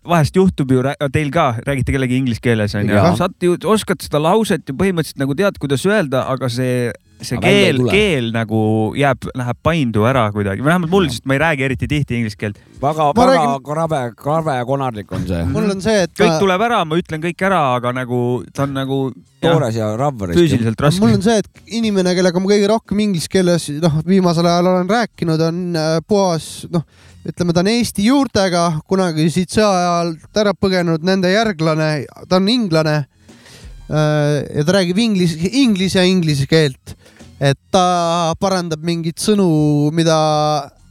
[0.06, 0.82] vahest juhtub ju,
[1.12, 5.22] teil ka räägite kellegi inglise keeles onju Jaa., sa ju oskad seda lauset ju põhimõtteliselt
[5.22, 6.90] nagu tead, kuidas öelda, aga see,
[7.20, 8.60] see Aga keel, keel nagu
[8.98, 12.60] jääb, läheb paindu ära kuidagi, vähemalt mul, sest ma ei räägi eriti tihti inglise keelt.
[12.80, 15.42] väga, väga räägin- krabe, krabe ja konarlik on see.
[15.44, 18.20] mul on see, et kõik ma, tuleb ära, ma ütlen kõik ära, aga nagu
[18.54, 19.00] ta on nagu
[19.40, 20.34] toores ja ravver.
[20.36, 21.22] füüsiliselt raske mul on.
[21.22, 25.62] see, et inimene, kellega ma kõige rohkem inglise keeles, noh, viimasel ajal olen rääkinud, on
[25.76, 26.84] äh, puhas, noh,
[27.28, 32.48] ütleme, ta on Eesti juurtega, kunagi siit sõja ajal ära põgenenud nende järglane, ta on
[32.48, 33.02] inglane.
[33.90, 36.94] Ja ta räägib inglis, inglise ja inglise keelt,
[37.40, 39.48] et ta parandab mingeid sõnu,
[39.96, 40.18] mida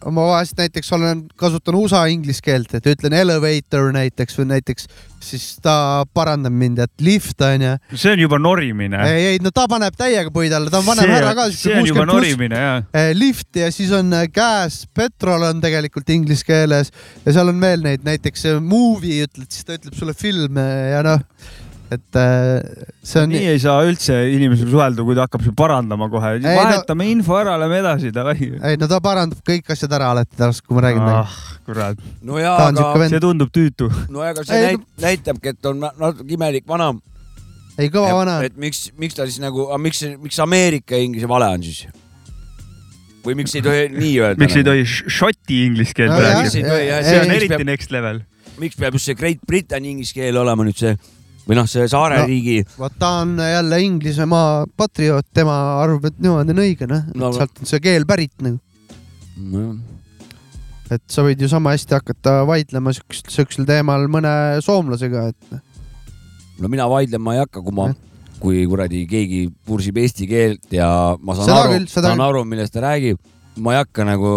[0.07, 4.87] ma vahest näiteks olen, kasutan USA inglise keelt, et ütlen elevator näiteks või näiteks,
[5.23, 7.75] siis ta parandab mind, et lift onju.
[7.91, 9.01] see on juba norimine.
[9.09, 11.89] ei, ei no ta paneb täiega puid alla, ta on vanem härra ka, see on
[11.89, 12.75] juba norimine ja.
[13.17, 16.93] lift ja siis on äh, käes, petrol on tegelikult inglise keeles
[17.25, 20.93] ja seal on veel neid, näiteks äh, movie ütled, siis ta ütleb sulle film äh,
[20.95, 21.27] ja noh,
[21.89, 26.05] et äh, see on nii ei saa üldse inimesega suhelda, kui ta hakkab sind parandama
[26.13, 26.35] kohe.
[26.37, 28.35] Ei, no- vahetame info ära, lähme edasi, davai.
[28.69, 31.23] ei no ta parandab kõik asjad ära alati tast, kui ma räägin temaga.
[31.25, 33.89] ah, kurat, no aga, see tundub tüütu.
[34.13, 36.91] no ega see Ei, näit, näitabki, et on natuke imelik vana.
[37.79, 38.37] ei kõva vana.
[38.45, 41.87] et miks, miks ta siis nagu, miks, miks Ameerika ja Inglise vale on siis?
[43.25, 44.39] või miks ei tohi nii öelda?
[44.45, 44.63] miks ei?
[44.63, 46.69] tohi š- šoti inglise keelt No rääkida?
[46.69, 48.21] tohi see on eriti peab, next level.
[48.61, 50.93] miks peab just see Great Britain inglise keel olema nüüd see
[51.49, 56.53] või noh, see saareriigi no., vot ta on jälle Inglismaa patrioot, tema arvab, et niimoodi
[56.53, 58.59] on õige, noh No, sealt on see keel pärit nagu,
[59.49, 59.63] no,
[60.93, 64.31] et sa võid ju sama hästi hakata vaidlema siukest, siuksel teemal mõne
[64.65, 65.65] soomlasega, et noh.
[66.61, 67.89] no mina vaidlema ei hakka, kui ma,
[68.39, 70.87] kui kuradi keegi pursib eesti keelt ja
[71.17, 72.27] ma saan Seda aru saan küll.
[72.29, 73.19] aru, millest ta räägib,
[73.63, 74.31] ma ei hakka nagu.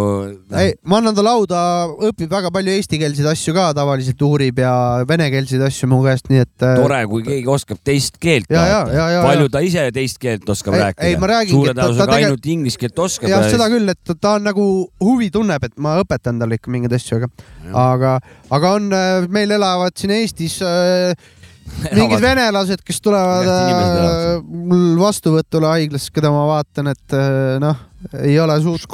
[0.58, 1.60] ei, ma annan talle au, ta
[2.08, 4.72] õpib väga palju eestikeelseid asju ka tavaliselt uurib ja
[5.08, 6.54] venekeelseid asju mu käest, nii et.
[6.62, 8.48] tore, kui keegi oskab teist keelt.
[8.52, 11.10] Palju ta ise teist keelt oskab Ei- rääkida?
[11.10, 13.28] ei, ma räägingi, suure tõenäosusega tegel- ainult inglise keelt oskab.
[13.32, 14.66] jah, seda küll, et ta- on nagu
[15.02, 17.30] huvi tunneb, et ma õpetan talle ikka mingeid asju, aga,
[17.72, 18.16] aga,
[18.50, 18.90] aga on,
[19.32, 21.14] meil elavad siin Eestis äh,
[21.96, 27.78] mingid venelased, kes tulevad äh, mul vastuvõtule haiglasse, keda ma vaatan, et äh, noh,
[28.22, 28.88] ei ole suutnud,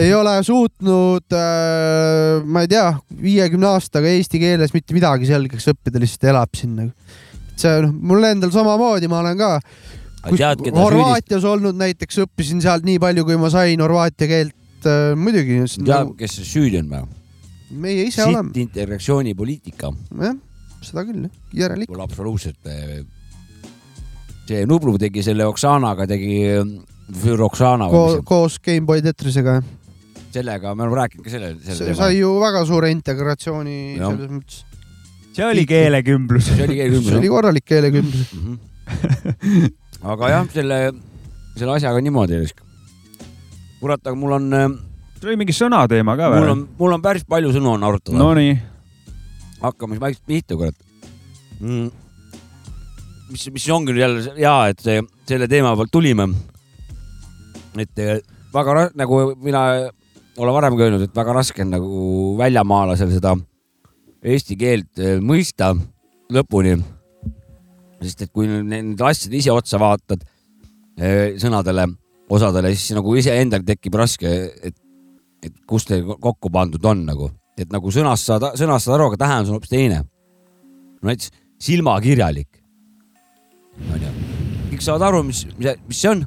[0.00, 2.86] ei ole suutnud äh,, ma ei tea,
[3.22, 7.16] viiekümne aastaga eesti keeles mitte midagi selgeks õppida, lihtsalt elab siin nagu.
[7.60, 10.64] see noh, mul endal samamoodi, ma olen ka kus, tead?
[10.76, 15.62] Horvaatias olnud näiteks, õppisin sealt nii palju, kui ma sain horvaatia keelt äh,, muidugi.
[15.84, 17.08] tead, kes süüdi on või?
[17.70, 19.92] meie ise oleme, sitt integratsioonipoliitika
[20.24, 20.38] jah,
[20.82, 22.00] seda küll, järelikult.
[22.02, 22.58] absoluutselt.
[22.66, 23.02] eh,
[24.48, 26.40] see Nublu tegi selle Oksanaga, tegi
[27.10, 29.60] Für Oksana või Ko koos Gameboy Tetrisega,
[30.34, 34.12] sellega me oleme rääkinud ka selle, selle sai ju väga suure integratsiooni Jah.
[34.12, 34.64] selles mõttes.
[35.34, 36.50] see oli keelekümblus.
[36.52, 38.34] see oli see oli korralik keelekümblus.
[38.38, 38.58] Mhm.
[40.14, 40.80] aga jah, selle,
[41.56, 42.42] selle asjaga niimoodi.
[43.80, 44.50] kurat, aga mul on,
[45.18, 46.52] see oli mingi sõnateema ka mul või?
[46.54, 48.30] on, mul on päris palju sõnu on arutada no..
[48.30, 48.54] Nonii,
[49.64, 50.76] hakkame siis vaikselt pihta, kurat
[51.60, 51.90] mm..
[53.32, 56.28] mis, mis ongi nüüd jälle hea, et see, selle teema pealt tulime.
[57.78, 58.18] Et eh,
[58.54, 59.62] väga ra- nagu mina
[60.40, 62.02] olen varemgi öelnud, et väga raske on nagu
[62.38, 63.34] väljamaalasel seda
[64.20, 65.72] eesti keelt eh, mõista
[66.32, 66.76] lõpuni.
[68.00, 70.22] sest et kui nende asjade ise otsa vaatad
[70.96, 71.86] eh, sõnadele,
[72.32, 74.30] osadele, siis nagu iseendal tekib raske,
[74.62, 74.76] et,
[75.44, 79.20] et kust teil kokku pandud on nagu, et nagu sõnast saad, sõnast saad aru, aga
[79.20, 80.02] tähendus on hoopis teine.
[81.02, 82.62] no näiteks silmakirjalik.
[83.92, 84.12] onju,
[84.70, 86.24] kõik saavad aru, mis, mis, mis see on.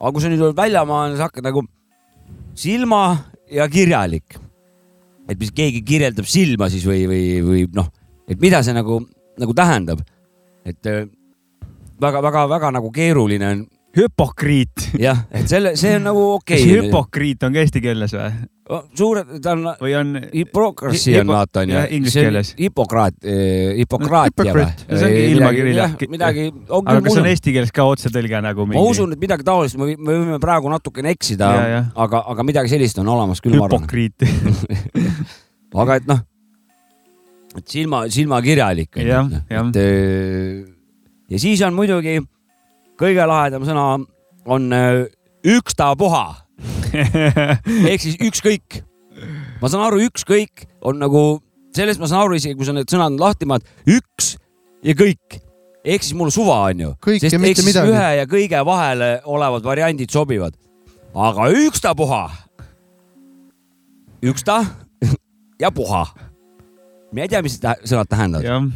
[0.00, 1.62] Aga kui sa nüüd oled väljamaa, sa hakkad nagu
[2.56, 3.02] silma
[3.52, 4.38] ja kirjalik.
[5.28, 7.88] et mis keegi kirjeldab silma siis või, või, või noh,
[8.30, 9.00] et mida see nagu,
[9.38, 10.02] nagu tähendab.
[10.66, 10.82] et
[12.00, 13.66] väga-väga-väga nagu keeruline on
[13.96, 14.90] hüpokriit.
[15.00, 16.76] jah, et selle, see on nagu kas okei okay..
[16.88, 18.28] hüpokriit on ka eesti keeles või?
[18.98, 20.12] suured, ta on või on?
[20.32, 21.88] hipokraatsi on vaata onju jah,.
[21.94, 22.52] inglise keeles.
[22.58, 23.18] Hipokraat,
[23.78, 25.88] hipokraatia või see ongi ilmakirja.
[26.12, 28.80] midagi, on aga kas on eesti keeles ka otsetõlge nagu mingi?
[28.80, 31.52] ma usun, et midagi taolist, me võime- me võime praegu natukene eksida
[31.94, 33.86] aga, aga midagi sellist on olemas küll, ma arvan.
[33.86, 34.26] hüpokriit.
[35.86, 36.24] aga et noh,
[37.56, 39.68] et silma, silmakirjalik Jah, jah.
[39.70, 40.64] et öö,
[41.30, 42.18] ja siis on muidugi
[43.00, 43.86] kõige lahedam sõna
[44.46, 45.06] on öö,
[45.56, 46.26] ükstapuha
[47.90, 48.82] ehk siis ükskõik.
[49.60, 51.40] ma saan aru, ükskõik on nagu,
[51.76, 54.36] sellest ma saan aru isegi, kui sa need sõnad lahti maad, üks
[54.84, 55.40] ja kõik
[55.86, 56.92] ehk siis mul suva on ju.
[57.20, 57.92] Sest ehk siis midagi.
[57.92, 60.56] ühe ja kõige vahele olevad variandid sobivad.
[61.16, 62.24] aga ükstapuha,
[64.22, 64.58] üksta
[65.62, 66.06] ja puha.
[67.12, 68.72] ma ei tea, mis sõnad tähendavad,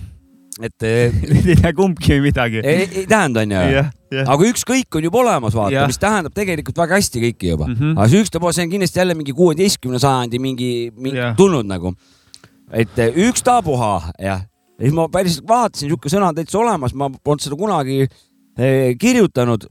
[0.67, 2.61] et eh, ei tea kumbki midagi.
[2.65, 3.85] ei, ei tähenda onju.
[4.21, 7.77] aga ükskõik on juba olemas, vaata mis tähendab tegelikult väga hästi kõiki juba mm.
[7.79, 7.99] -hmm.
[7.99, 11.37] aga see ükstapuha, see on kindlasti jälle mingi kuueteistkümne sajandi mingi, mingi yeah.
[11.37, 11.95] tulnud nagu.
[12.71, 14.45] et eh, ükstapuha jah,
[14.81, 18.97] ja siis ma päriselt vaatasin, niisugune sõna on täitsa olemas, ma polnud seda kunagi eh,
[18.99, 19.67] kirjutanud.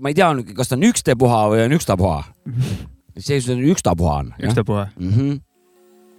[0.00, 2.22] ma ei tea, kas ta on ükstepuha või on ükstapuha.
[3.18, 4.32] see, see on ükstapuha on.
[4.42, 4.88] ükstapuha.
[4.96, 5.10] mm.
[5.10, 5.40] -hmm.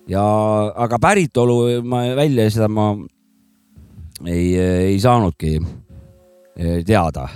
[0.08, 0.26] ja,
[0.76, 2.94] aga päritolu ma välja seda ma
[4.28, 5.58] ei, ei saanudki
[6.58, 7.28] eh, teada.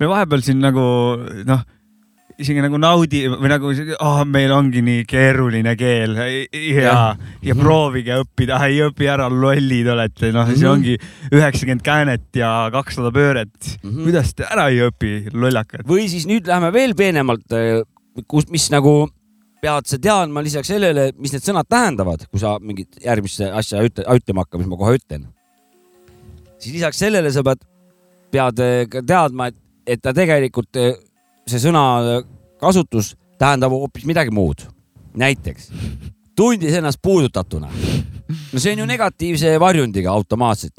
[0.00, 0.82] me vahepeal siin nagu
[1.46, 1.60] noh,
[2.38, 7.58] isegi nagu naudi või nagu oh,, meil ongi nii keeruline keel ja, ja Mhm.
[7.62, 10.72] proovige õppida, ei õpi ära, lollid olete, noh, see Mhm.
[10.72, 10.96] ongi
[11.34, 13.50] üheksakümmend käänet ja kakssada pööret
[13.82, 13.90] mm.
[13.90, 14.02] -hmm.
[14.04, 15.82] kuidas te ära ei õpi, lollakad?
[15.86, 17.46] või siis nüüd läheme veel peenemalt,
[18.26, 19.08] kus, mis nagu
[19.60, 24.04] pead sa teadma lisaks sellele, mis need sõnad tähendavad, kui sa mingit järgmist asja ütle,
[24.14, 25.26] ütlema hakkad, mis ma kohe ütlen.
[26.58, 27.62] Siis lisaks sellele sa pead,
[28.34, 30.80] pead eh, ka teadma, et, et ta tegelikult,
[31.48, 32.26] see sõna eh,
[32.60, 34.66] kasutus tähendab hoopis midagi muud.
[35.18, 35.70] näiteks
[36.38, 37.68] tundis ennast puudutatuna.
[38.52, 40.74] no see on ju negatiivse varjundiga automaatselt,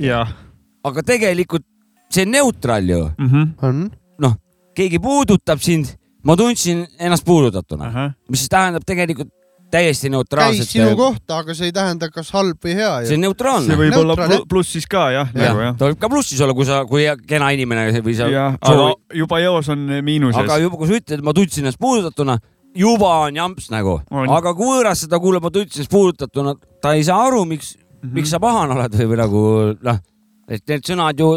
[0.83, 1.65] aga tegelikult
[2.09, 3.29] see on neutraal ju mm.
[3.29, 3.89] -hmm.
[4.19, 4.35] noh,
[4.75, 9.33] keegi puudutab sind, ma tundsin ennast puudutatuna, ahah, mis siis tähendab tegelikult
[9.71, 10.69] täiesti käis neutraalset.
[10.69, 13.79] sinu kohta, aga see ei tähenda, kas halb või hea see on neutraalne see.
[13.79, 14.47] võib olla Neutraal, plu- jah.
[14.53, 15.75] plussis ka jah, nagu jah.
[15.79, 18.87] ta võib ka plussis olla, kui sa, kui kena inimene või sa aga
[19.21, 20.59] juba eos on miinuses aga.
[20.63, 22.39] juba, kui sa ütled, ma tundsin ennast puudutatuna,
[22.77, 27.05] juba on jamps nagu, aga kui võõras seda kuuleb, ma tundsin ennast puudutatuna, ta ei
[27.07, 27.85] saa aru, miks mm.
[28.01, 28.13] -hmm.
[28.17, 29.43] miks sa pahane oled või, või nagu
[29.89, 30.01] noh,
[30.49, 31.35] et need sõnad ju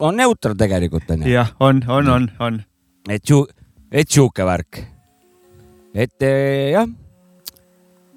[0.00, 1.28] on neutraal tegelikult onju.
[1.28, 2.62] jah, on, on, on, on.
[3.08, 3.44] et ju,
[3.92, 4.84] et sihuke värk.
[5.94, 6.88] et eh, jah,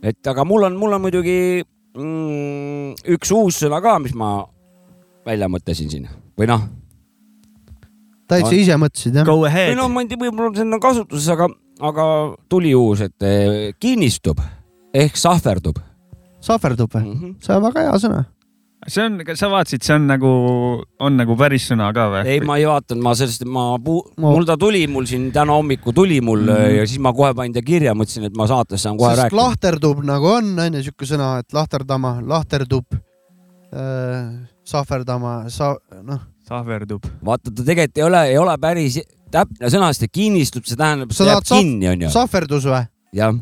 [0.04, 4.36] et aga mul on, mul on muidugi mm, üks uus sõna ka, mis ma
[5.28, 6.66] välja mõtlesin siin või noh,
[8.30, 9.28] täitsa ise mõtlesid jah?
[9.28, 11.50] Go või ahead noh, ma ei tea, võib-olla see on kasutuses, aga,
[11.92, 12.06] aga
[12.52, 14.42] tuli uus, et eh, kinnistub
[14.94, 15.80] ehk sahverdub
[16.44, 17.06] sahverdub või?
[17.08, 17.20] mm.
[17.20, 17.36] -hmm.
[17.44, 18.24] see on väga hea sõna.
[18.92, 20.32] See on, sa vaatasid, see on nagu,
[21.04, 22.24] on nagu päris sõna ka või?
[22.34, 26.20] ei, ma ei vaadanud, ma sellest, ma mul ta tuli, mul siin täna hommikul tuli
[26.22, 26.58] mul mm.
[26.58, 26.76] -hmm.
[26.80, 29.40] ja siis ma kohe panin ta kirja, mõtlesin, et ma saates saan kohe sest rääkida.
[29.40, 37.08] lahterdub nagu on, onju siuke sõna, et lahterdama, lahterdub äh,, sahverdama, sa, noh, sahverdub.
[37.26, 39.00] vaata, ta tegelikult ei ole, ei ole päris
[39.34, 42.12] täpne sõna, sest ta kinnistub, see tähendab, see jääb kinni, onju.
[42.14, 42.84] sahverdus või?
[43.16, 43.34] jah,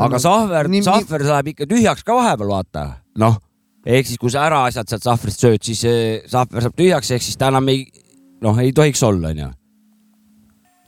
[0.00, 2.86] aga sahver, sahver läheb ikka tühjaks ka vahepeal, vaata.
[3.20, 3.38] noh,
[3.86, 5.82] ehk siis, kui sa ära asjad sealt sahvrist sööd, siis
[6.30, 7.86] sahver saab tühjaks, ehk siis ta enam ei,
[8.44, 9.50] noh, ei tohiks olla, onju.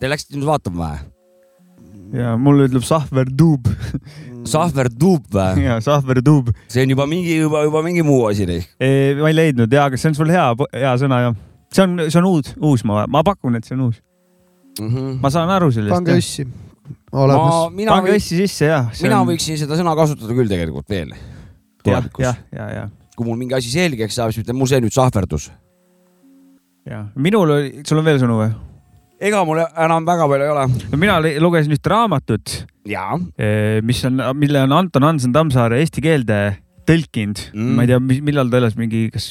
[0.01, 1.11] Te läksite nüüd vaatama või?
[2.15, 3.69] ja mul ütleb sahverdub
[4.47, 5.65] sahver tuub või?
[5.69, 6.51] ja sahverdub.
[6.71, 8.47] see on juba mingi, juba, juba mingi muu asi.
[8.47, 11.39] ma ei leidnud ja, aga see on sul hea, hea sõna jah.
[11.75, 14.01] see on, see on uus, uus, ma, ma pakun, et see on uus.
[15.23, 16.55] ma saan aru pange sellest.
[17.13, 17.73] olemas.
[17.75, 18.91] mina pange hästi sisse jah.
[19.03, 21.15] mina võiksin seda sõna kasutada küll tegelikult veel
[21.85, 25.51] tulevikus jah, kui mul mingi asi selgeks saab, siis ma ütlen, mul see nüüd sahverdus.
[26.89, 28.53] ja minul oli, sul on veel sõnu või?
[29.25, 30.67] ega mul enam väga palju ei ole.
[30.93, 33.19] no mina lugesin ühte raamatut, jaa.
[33.87, 36.41] mis on, mille on Anton Hansen Tammsaare eesti keelde
[36.89, 37.77] tõlkinud Mm.
[37.77, 39.29] ma ei tea, millal ta elas, mingi kas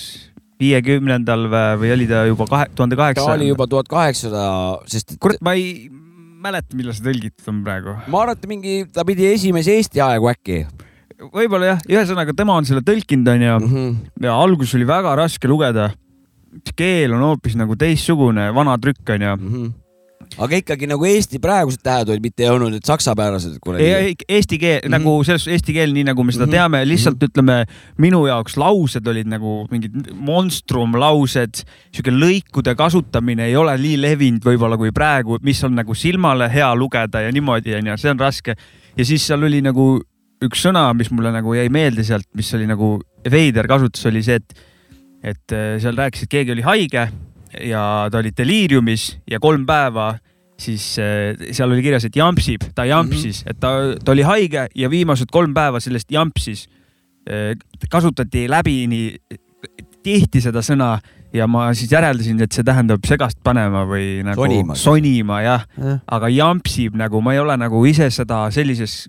[0.61, 3.49] viiekümnendal või, oli ta juba kahe, tuhande ta kaheksa oli.
[3.51, 4.45] juba tuhat kaheksasada,
[4.89, 5.89] sest kurat, ma ei
[6.43, 7.97] mäleta, millal see tõlgitud on praegu.
[8.07, 10.63] ma arvan, et mingi, ta pidi esimese Eesti aegu äkki
[11.32, 13.69] võib-olla jah, ühesõnaga tema on selle tõlkinud onju mm.
[13.69, 14.26] -hmm.
[14.26, 15.91] ja alguses oli väga raske lugeda.
[16.76, 19.36] keel on hoopis nagu teistsugune, vana trükk onju.
[19.36, 19.71] Mm -hmm.
[20.38, 24.15] aga ikkagi nagu Eesti praegused tähed olid, mitte ei olnud need saksapärased kuradi.
[24.28, 24.91] Eesti keel mm -hmm.
[24.91, 26.51] nagu selles eesti keel, nii nagu me seda mm -hmm.
[26.51, 27.30] teame, lihtsalt mm -hmm.
[27.30, 27.65] ütleme
[27.97, 34.45] minu jaoks laused olid nagu mingid monstrum laused, sihuke lõikude kasutamine ei ole nii levinud
[34.45, 38.55] võib-olla kui praegu, mis on nagu silmale hea lugeda ja niimoodi onju, see on raske.
[38.97, 40.03] ja siis seal oli nagu
[40.47, 42.95] üks sõna, mis mulle nagu jäi meelde sealt, mis oli nagu
[43.31, 44.65] veider kasutus, oli see, et,
[45.33, 47.07] et äh, seal rääkis, et keegi oli haige
[47.61, 50.13] ja ta oli deliiriumis ja kolm päeva
[50.63, 53.51] siis äh, seal oli kirjas, et jampsib, ta jampsis mm, -hmm.
[53.51, 56.67] et ta, ta oli haige ja viimased kolm päeva sellest jampsis.
[57.29, 57.57] Äh,
[57.89, 59.15] kasutati läbini
[60.03, 60.97] tihti seda sõna
[61.33, 65.97] ja ma siis järeldasin, et see tähendab segast panema või nagu sonima, sonima jah ja.,
[66.07, 69.07] aga jampsib nagu ma ei ole nagu ise seda sellises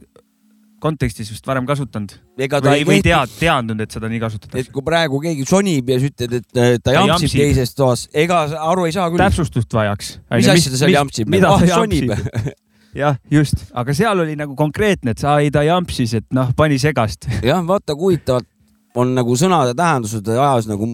[0.85, 2.13] kontekstis vist varem kasutanud.
[2.39, 4.67] või, või tead, teadnud, et seda nii kasutatakse.
[4.67, 6.49] et kui praegu keegi sonib ja sa ütled, et
[6.85, 9.23] ta jampsib, jampsib teises toas, ega aru ei saa küll.
[9.23, 10.19] täpsustust vajaks.
[10.37, 11.31] mis asja ta seal jampsib?
[11.33, 12.13] mida ah, ta sonib
[13.03, 16.81] jah, just, aga seal oli nagu konkreetne, et sa ei, ta jampsis, et noh, pani
[16.83, 17.29] segast.
[17.43, 18.51] jah, vaata kui huvitavalt
[18.95, 20.93] on nagu sõnade tähendused ajas nagu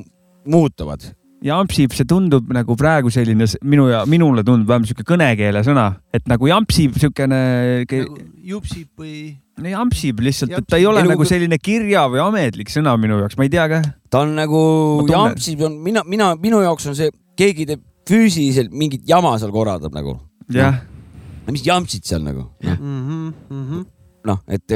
[0.48, 1.10] muutuvad
[1.44, 6.26] jampsib, see tundub nagu praegu selline minu ja minule tundub vähemalt sihuke kõnekeele sõna, et
[6.30, 7.40] nagu jampsib siukene
[7.84, 8.18] nagu.
[8.52, 9.14] jupsib või?
[9.60, 13.20] no jampsib lihtsalt, et ta ei ole ei, nagu selline kirja või ametlik sõna minu
[13.22, 13.82] jaoks, ma ei tea ka.
[14.12, 14.62] ta on nagu,
[15.08, 19.94] jampsib on, mina, mina, minu jaoks on see, keegi teeb füüsiliselt mingit jama seal korraldab
[19.96, 20.18] nagu.
[20.52, 21.54] jah no..
[21.54, 22.76] mis jampsid seal nagu no.
[22.76, 23.88] -hmm, mm -hmm
[24.28, 24.68] noh, et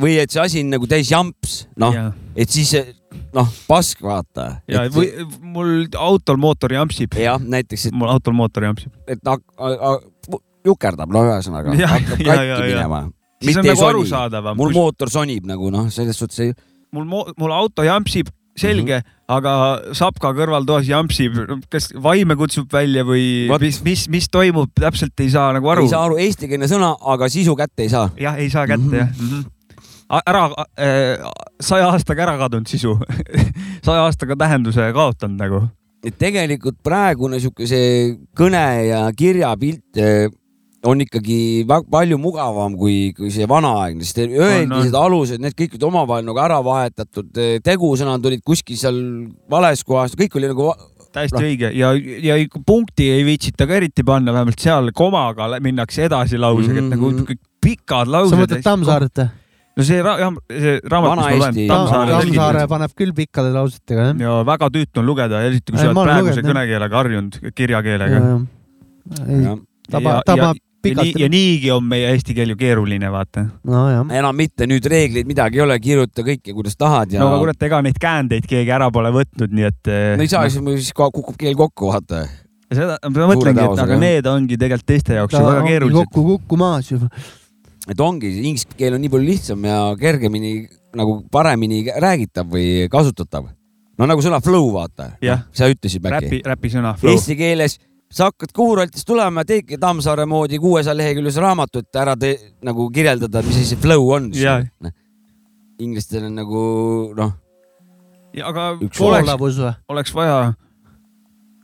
[0.00, 1.92] või et see asi on nagu täis jamps, noh,
[2.32, 2.72] et siis
[3.34, 4.48] noh, pask vaata.
[4.68, 7.18] ja et, või mul autol mootor jampsib.
[7.18, 7.96] jah, näiteks, et.
[7.96, 8.92] mul autol mootor jampsib.
[9.06, 9.20] et
[10.66, 13.06] jukerdab, no ühesõnaga hakkab katki minema
[13.44, 14.58] siis on nagu arusaadavam.
[14.58, 16.52] mul mootor sonib nagu noh, selles suhtes ei.
[16.94, 19.36] mul, mul auto jampsib, selge mm, -hmm.
[19.36, 19.52] aga
[19.94, 21.36] sapka kõrvaltoas jampsib,
[21.70, 23.62] kas vaime kutsub välja või What?
[23.62, 25.86] mis, mis, mis toimub, täpselt ei saa nagu aru.
[25.86, 28.10] ei saa aru, eestikeelne sõna, aga sisu kätte ei saa.
[28.18, 28.98] jah, ei saa kätte mm -hmm.
[28.98, 29.30] jah mm.
[29.30, 29.54] -hmm
[30.08, 30.44] ära
[30.80, 31.24] äh,,
[31.60, 32.96] saja aastaga ära kadunud sisu
[33.86, 35.62] saja aastaga tähenduse kaotanud nagu.
[36.04, 40.02] et tegelikult praegune sihuke see kõne ja kirjapilt
[40.86, 46.28] on ikkagi palju mugavam kui, kui see vanaaegne, sest öeldised alused, need kõik olid omavahel
[46.28, 49.00] nagu ära vahetatud, tegusõnad olid kuskil seal
[49.50, 50.70] vales kohas, kõik oli nagu
[51.14, 51.42] täiesti no.
[51.48, 51.90] õige ja,
[52.22, 56.86] ja punkti ei viitsita ka eriti panna, vähemalt seal komaga minnakse edasi lausega mm, -hmm.
[56.86, 57.28] et nagu mhm.
[57.32, 58.36] kõik pikad laused.
[58.36, 59.28] sa mõtled Tammsaaret või?
[59.78, 61.58] No see, ra jah, see raamat, mis ma loen.
[61.72, 64.22] Tammsaare paneb küll pikkade lausetega, jah.
[64.26, 68.22] ja väga tüütu on lugeda, eriti kui sa oled praeguse kõnekeelega harjunud, kirjakeelega.
[69.92, 71.06] tabab, tabab pikalt.
[71.06, 73.84] ja, nii, ja niigi on meie eesti keel ju keeruline, vaata no,.
[74.14, 77.22] enam mitte, nüüd reegleid midagi ei ole, kirjuta kõike, kuidas tahad ja.
[77.22, 79.92] no aga kurat, ega neid käändeid keegi ära pole võtnud, nii et.
[80.18, 82.24] no ei saa no., siis kukub keel kokku, vaata.
[82.70, 86.00] seda, ma mõtlengi, et aga need ongi tegelikult teiste jaoks ju väga keerulised.
[86.02, 87.10] kokku kukkumas juba.
[87.88, 90.52] Et ongi, inglise keel on nii palju lihtsam ja kergemini
[90.98, 93.48] nagu paremini räägitav või kasutatav.
[93.98, 95.12] no nagu sõna flow, vaata.
[95.52, 96.14] sa ütlesid äkki.
[96.14, 96.94] räpi, räpisõna.
[97.02, 97.78] Eesti keeles
[98.10, 103.42] sa hakkad Kuuraltist tulema teedki Tammsaare moodi kuuesaja leheküljelise raamatu, et ära tee, nagu kirjeldada,
[103.44, 104.30] mis asi see flow on.
[104.80, 104.94] Noh.
[105.78, 106.62] inglastel on nagu
[107.16, 107.34] noh.
[108.44, 110.54] aga oleks, oleks vaja.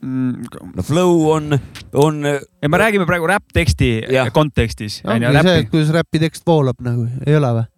[0.04, 1.58] No flow on,
[1.92, 2.24] on.
[2.62, 3.92] ja me räägime praegu räppteksti
[4.32, 5.02] kontekstis.
[5.04, 7.70] ongi see, kuidas räpitekst voolab nagu, ei ole või?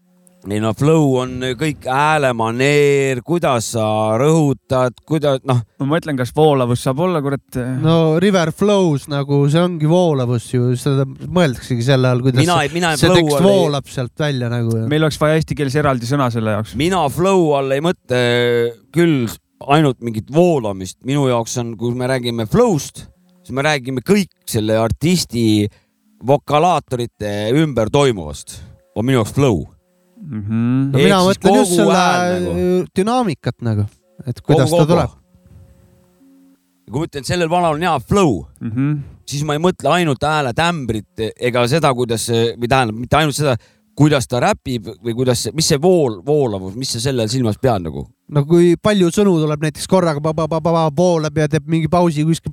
[0.46, 3.86] ei no flow on kõik häälemaneer, kuidas sa
[4.20, 5.62] rõhutad, kuidas noh.
[5.82, 7.58] ma mõtlen, kas voolavus saab olla, kurat.
[7.82, 12.92] no river flows nagu see ongi voolavus ju, seda mõeldaksegi selle all, kuidas mina, mina
[13.00, 13.96] see tekst all voolab ei...
[13.96, 14.84] sealt välja nagu.
[14.90, 16.76] meil oleks vaja eesti keeles eraldi sõna selle jaoks.
[16.78, 18.22] mina flow all ei mõtle
[18.94, 19.26] küll
[19.64, 23.06] ainult mingit voolamist, minu jaoks on, kui me räägime flow'st,
[23.42, 25.66] siis me räägime kõik selle artisti
[26.26, 28.58] vokalaatorite ümber toimuvast,
[28.96, 29.64] on minu jaoks flow
[30.16, 30.42] mm.
[30.42, 30.80] -hmm.
[30.92, 32.66] no mina mõtlen just selle nagu.
[32.96, 33.86] dünaamikat nagu,
[34.26, 35.10] et kuidas kogu, ta tuleb.
[36.90, 38.98] kui ma ütlen, et sellel vanal on hea flow mm, -hmm.
[39.26, 43.56] siis ma ei mõtle ainult hääle tämbrit ega seda, kuidas või tähendab, mitte ainult seda,
[43.96, 48.06] kuidas ta räpib või kuidas, mis see vool, voolavus, mis sa selle silmas pead nagu?
[48.26, 51.90] no kui palju sõnu tuleb näiteks korraga pa, pa, pa, pa, voolab ja teeb mingi
[51.90, 52.52] pausi kuskil,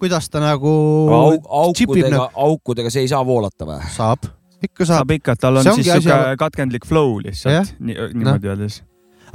[0.00, 0.72] kuidas ta nagu
[1.12, 1.36] Au,.
[1.68, 3.78] aukudega, aukudega see ei saa voolata või?
[3.94, 4.26] saab
[4.66, 5.04] ikka saab.
[5.04, 6.36] saab ikka, tal on siis sihuke asja...
[6.40, 8.82] katkendlik flow lihtsalt nii, niimoodi öeldes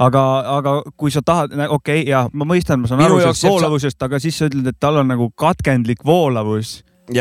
[0.02, 0.22] aga,
[0.58, 3.98] aga kui sa tahad, okei okay,, ja ma mõistan, ma saan Minu aru sellest voolavusest
[3.98, 6.80] sa..., aga siis sa ütled, et tal on nagu katkendlik voolavus.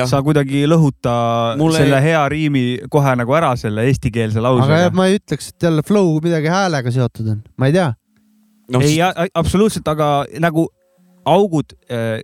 [0.10, 1.14] Sa kuidagi ei lõhuta
[1.60, 1.82] Mulle...
[1.84, 4.86] selle hea riimi kohe nagu ära selle eestikeelse lausega.
[4.88, 7.90] aga ma ei ütleks, et jälle flow midagi häälega seotud on, ma ei tea
[8.72, 8.82] no,.
[8.82, 8.98] ei,
[9.34, 10.68] absoluutselt, aga nagu
[11.26, 11.76] augud,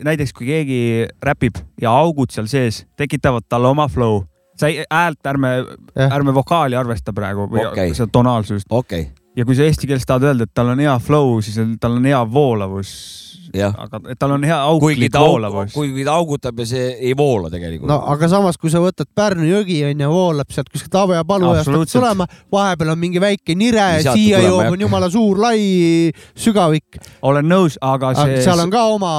[0.03, 0.79] näiteks kui keegi
[1.23, 4.23] räpib ja augud seal sees tekitavad talle oma flow.
[4.57, 5.51] sa ei, häält ärme,
[5.95, 6.13] Jah.
[6.15, 7.93] ärme vokaali arvesta praegu või Okei.
[7.93, 11.37] seda tonaalsust okei, ja kui sa eesti keeles tahad öelda, et tal on hea flow,
[11.45, 13.36] siis on- tal on hea voolavus.
[13.55, 15.73] Aga et tal on hea kuigi auklik ta voolavus.
[15.73, 17.89] kuigi ta augutab ja see ei voola tegelikult.
[17.89, 21.67] no aga samas, kui sa võtad Pärnu jõgi onju, voolab sealt kuskilt Ave ja Palujast
[21.67, 22.01] hakkab Absoluutselt.
[22.01, 27.77] tulema, vahepeal on mingi väike nire siia joob, on jumala suur lai sügavik, olen nõus,
[27.81, 28.41] aga see.
[28.45, 29.13] seal on ka oma,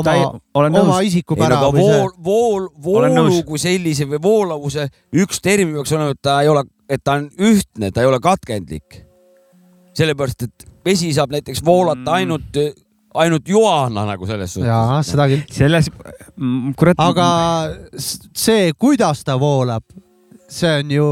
[0.00, 0.16] oma
[0.82, 6.16] oma isikupära no vool, vool, Olen voolu kui sellise või voolavuse üks termin peaks olema,
[6.16, 9.04] et ta ei ole, et ta on ühtne, ta ei ole katkendlik.
[9.98, 12.87] sellepärast, et vesi saab näiteks voolata Mm.
[13.22, 14.68] ainult, joana nagu selles suhtes.
[14.68, 15.42] jaa, seda küll.
[15.52, 15.88] selles,
[16.78, 16.98] kurat.
[17.02, 17.28] aga
[17.98, 19.82] s- see, kuidas ta voolab,
[20.48, 21.08] see on ju,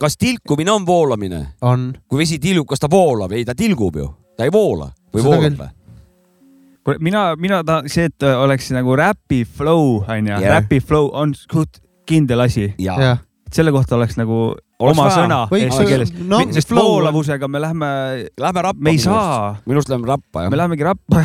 [0.00, 1.44] kas tilkumine on voolamine?
[1.62, 3.32] on, kui vesi tilgub, kas ta voolab?
[3.32, 6.98] ei, ta tilgub ju, ta ei voola või Seda voolab või?
[7.00, 10.48] mina, mina tahan, see, et oleks nagu räpi flow onju Jah.
[10.58, 12.72] räpi flow on suht kindel asi,
[13.52, 14.56] selle kohta oleks nagu
[14.90, 15.22] oma vaja.
[15.22, 17.90] sõna eesti keeles no, sest flow voolavusega me lähme,
[18.40, 18.82] Lähme rappa.
[18.82, 20.58] me ei saa, minu arust läheme rappa me jah.
[20.62, 21.24] lähemegi rappa,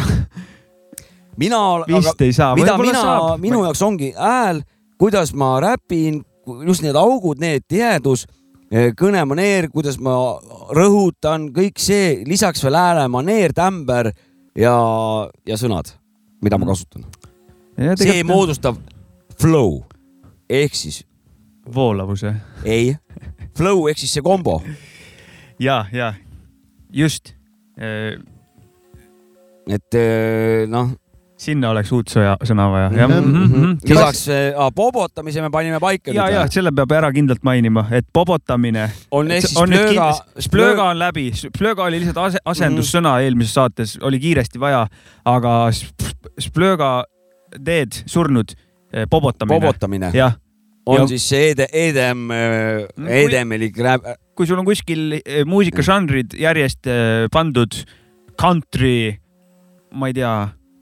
[1.37, 2.55] mina, aga vist ei saa.
[2.55, 3.03] mida mina,
[3.41, 4.63] minu jaoks ongi hääl,
[5.01, 6.21] kuidas ma räpin,
[6.65, 8.25] just need augud, need tihedus,
[8.99, 10.15] kõnemaneer, kuidas ma
[10.75, 14.11] rõhutan, kõik see, lisaks veel häälemaneer, tämber
[14.57, 14.75] ja,
[15.47, 15.93] ja sõnad,
[16.43, 17.05] mida ma kasutan.
[17.99, 18.79] see moodustab
[19.37, 19.81] flow
[20.49, 21.03] ehk siis
[21.75, 22.33] voolavuse
[22.65, 22.95] ei,
[23.57, 24.61] flow ehk siis see kombo.
[25.59, 26.13] ja, ja
[26.93, 27.33] just,
[29.67, 30.93] et eh, noh,
[31.37, 32.87] sinna oleks uut sõja, sõna vaja.
[32.97, 33.73] jah, Mhm.
[33.85, 34.23] lisaks
[34.57, 39.29] ah, bobotamise me panime paika ja, ja selle peab ära kindlalt mainima, et pobotamine on
[39.31, 44.19] ehk siis plööga kindlasti, Splöga on läbi, Splöga oli lihtsalt ase- asendussõna eelmises saates, oli
[44.23, 44.87] kiiresti vaja,
[45.25, 45.69] aga
[46.39, 47.03] Splöga
[47.63, 48.55] teed surnud,
[49.09, 49.59] pobotamine.
[49.59, 50.33] bobotamine jah,
[50.87, 52.27] on ja- siis see ED, EDM,
[52.95, 54.05] Kui- EDM-ilik räp,
[54.37, 57.75] kui sul on kuskil eh, muusikažanrid järjest eh, pandud
[58.39, 59.17] country,
[59.97, 60.33] ma ei tea,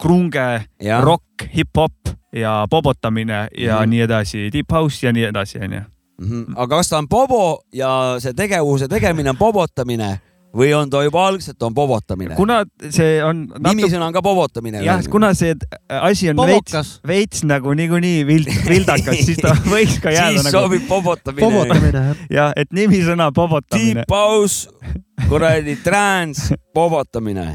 [0.01, 0.47] krunge,
[1.01, 3.89] rock, hip-hop ja pobotamine ja Mhm.
[3.89, 5.81] nii edasi, deep house ja nii edasi, onju.
[6.19, 6.53] Mhm.
[6.55, 10.19] aga kas ta on bobo ja see tegevuse tegemine on bobotamine
[10.55, 12.35] või on ta juba algselt on bobotamine?
[12.37, 14.81] kuna see on natuke, nimisõna on ka bobotamine.
[14.85, 19.51] jah, kuna see äh, asi on veits, pobokas, veits nagu niikuinii vild, vildakas, siis ta
[19.73, 21.43] võiks ka jääda siis nagu sobib bobotamine.
[21.43, 22.05] pobotamine.
[22.31, 24.69] ja et nimisõna pobotamine Deep house,
[25.29, 27.49] kuradi trans, bobotamine.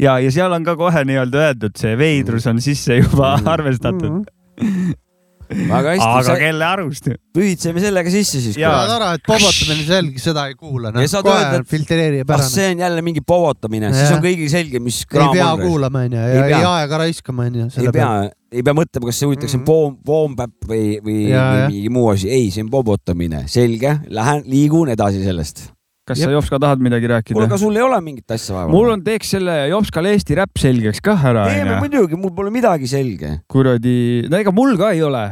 [0.00, 3.48] ja, ja seal on ka kohe nii-öelda öeldud, see veidrus on sisse juba Mhm.
[3.48, 4.20] arvestatud.
[4.60, 5.09] väga
[5.50, 7.08] aga hästi, kelle arust?
[7.34, 8.58] pühitseme sellega sisse siis.
[8.60, 8.82] Jaa.
[8.90, 12.48] tore, et pobotamine selge, seda ei kuula, noh Ja saad öelda, et- filtreerib ah ära.
[12.50, 15.64] see on jälle mingi bobotamine, siis on kõigil selge, mis ei kraam pea on.
[15.64, 16.74] kuulama onju Ei ja ei pea.
[16.76, 17.68] aega raiskama onju.
[17.80, 18.12] ei pea,
[18.52, 19.60] ei pea mõtlema, kas see huvitaks mm.
[19.60, 19.66] -hmm.
[19.66, 22.30] boom, boompäpp või, või või mingi muu asi.
[22.30, 25.68] ei, see on bobotamine, selge, lähen, liigun edasi sellest.
[26.10, 27.58] Kas sa Jopska tahad midagi kuule, rääkida aga?
[27.60, 28.70] sul ei ole mingit asja vaja?
[28.72, 31.84] mul on, teeks selle Jopskal Eesti räpp selgeks kah ära, teeme onju.
[31.84, 33.36] muidugi, mul pole midagi selge.
[33.50, 33.94] kuradi,
[34.30, 35.24] no ega mul ka ei ole.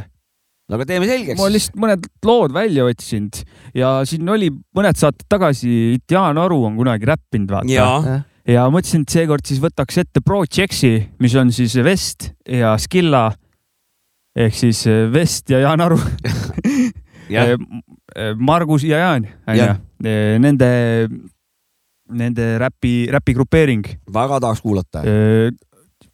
[0.69, 1.51] no aga teeme selgeks ma.
[1.55, 3.43] lihtsalt mõned lood välja otsinud
[3.79, 8.21] ja siin oli mõned saated tagasi, Jaan Aru on kunagi räppinud, vaata.
[8.49, 13.29] ja mõtlesin, et seekord siis võtaks ette Project'i, mis on siis Vest ja Skilla
[14.39, 15.99] ehk siis Vest ja Jaan Aru.
[17.33, 17.55] jah,
[18.39, 19.79] Margus ja Jaan, onju Jah..
[20.39, 20.69] Nende,
[22.09, 23.85] nende räpi, räpigrupeering.
[24.15, 25.03] väga tahaks kuulata.
[25.05, 25.57] mingi,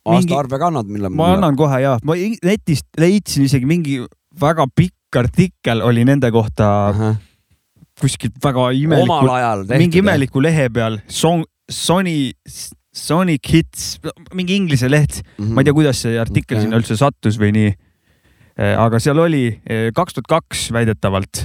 [0.04, 4.00] aastaarve kannad, millal ma annan kohe ja, ma netist leidsin isegi mingi
[4.40, 6.90] väga pikk artikkel oli nende kohta
[8.00, 9.28] kuskilt väga imeliku,
[9.78, 12.32] mingi imeliku lehe peal, Song, Sony,
[12.94, 13.98] Sonic Hits,
[14.34, 15.52] mingi inglise leht, Mhm.
[15.54, 16.64] ma ei tea, kuidas see artikkel Okei.
[16.66, 17.74] sinna üldse sattus või nii.
[18.56, 19.60] aga seal oli
[19.94, 21.40] kaks tuhat kaks väidetavalt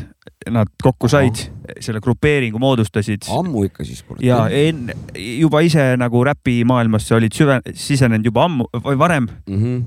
[0.48, 1.36] nad kokku said,
[1.84, 4.03] selle grupeeringu moodustasid ammu ikka siis.
[4.24, 9.84] ja enne juba ise nagu räpimaailmasse olid süve-, sisenenud juba ammu või varem mm.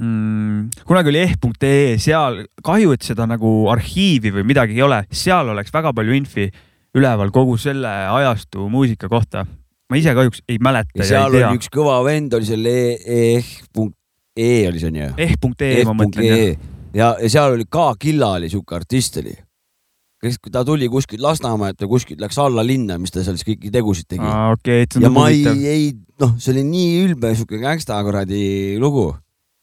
[0.00, 0.82] mm,.
[0.88, 5.72] kunagi oli eh.ee, seal kahju, et seda nagu arhiivi või midagi ei ole, seal oleks
[5.74, 6.48] väga palju infi
[6.96, 9.44] üleval kogu selle ajastu muusika kohta.
[9.90, 11.60] ma ise kahjuks ei mäleta ja ja, seal tea oli.
[11.60, 15.12] üks kõva vend oli seal eh.ee oli see onju.
[15.20, 16.68] eh.ee ma mõtlen jah.
[16.94, 19.36] Ja, ja seal oli ka Killa oli siuke artist oli.
[20.20, 23.72] kes, ta tuli kuskilt Lasnamäelt või kuskilt läks alla linna, mis ta seal siis kõiki
[23.72, 24.28] tegusid tegi.
[24.76, 25.90] et see ja on ma ei ei
[26.20, 29.10] noh, see oli nii ülbe siuke gängsta kuradi lugu.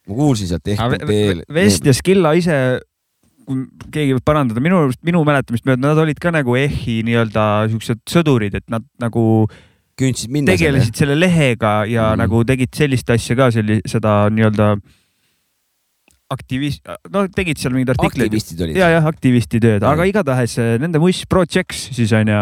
[0.08, 1.08] ma kuulsin sealt ehk
[1.54, 2.58] Vest ja Skilla ise,
[3.48, 3.64] kui
[3.94, 8.04] keegi võib parandada, minu arust, minu mäletamist mööda nad olid ka nagu EHi nii-öelda siuksed
[8.10, 9.48] sõdurid, et nad nagu
[9.98, 10.54] kündsid minna.
[10.54, 12.24] tegelesid selle lehega ja mm.
[12.24, 14.76] nagu tegid sellist asja ka, selli-, seda nii-öelda
[16.34, 16.84] aktivist,
[17.14, 18.28] no tegid seal mingeid artikleid.
[18.28, 18.80] aktivistid olid.
[18.80, 19.92] ja, jah, aktivisti tööd, Jah.
[19.94, 22.42] aga igatahes eh, nende muss Projects siis on ju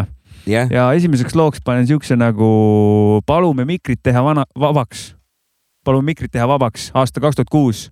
[0.49, 5.13] jah, ja esimeseks looks panen siukse nagu Palume mikrit teha vana, vabaks.
[5.85, 7.89] palume mikrit teha vabaks, aasta kaks tuhat kuus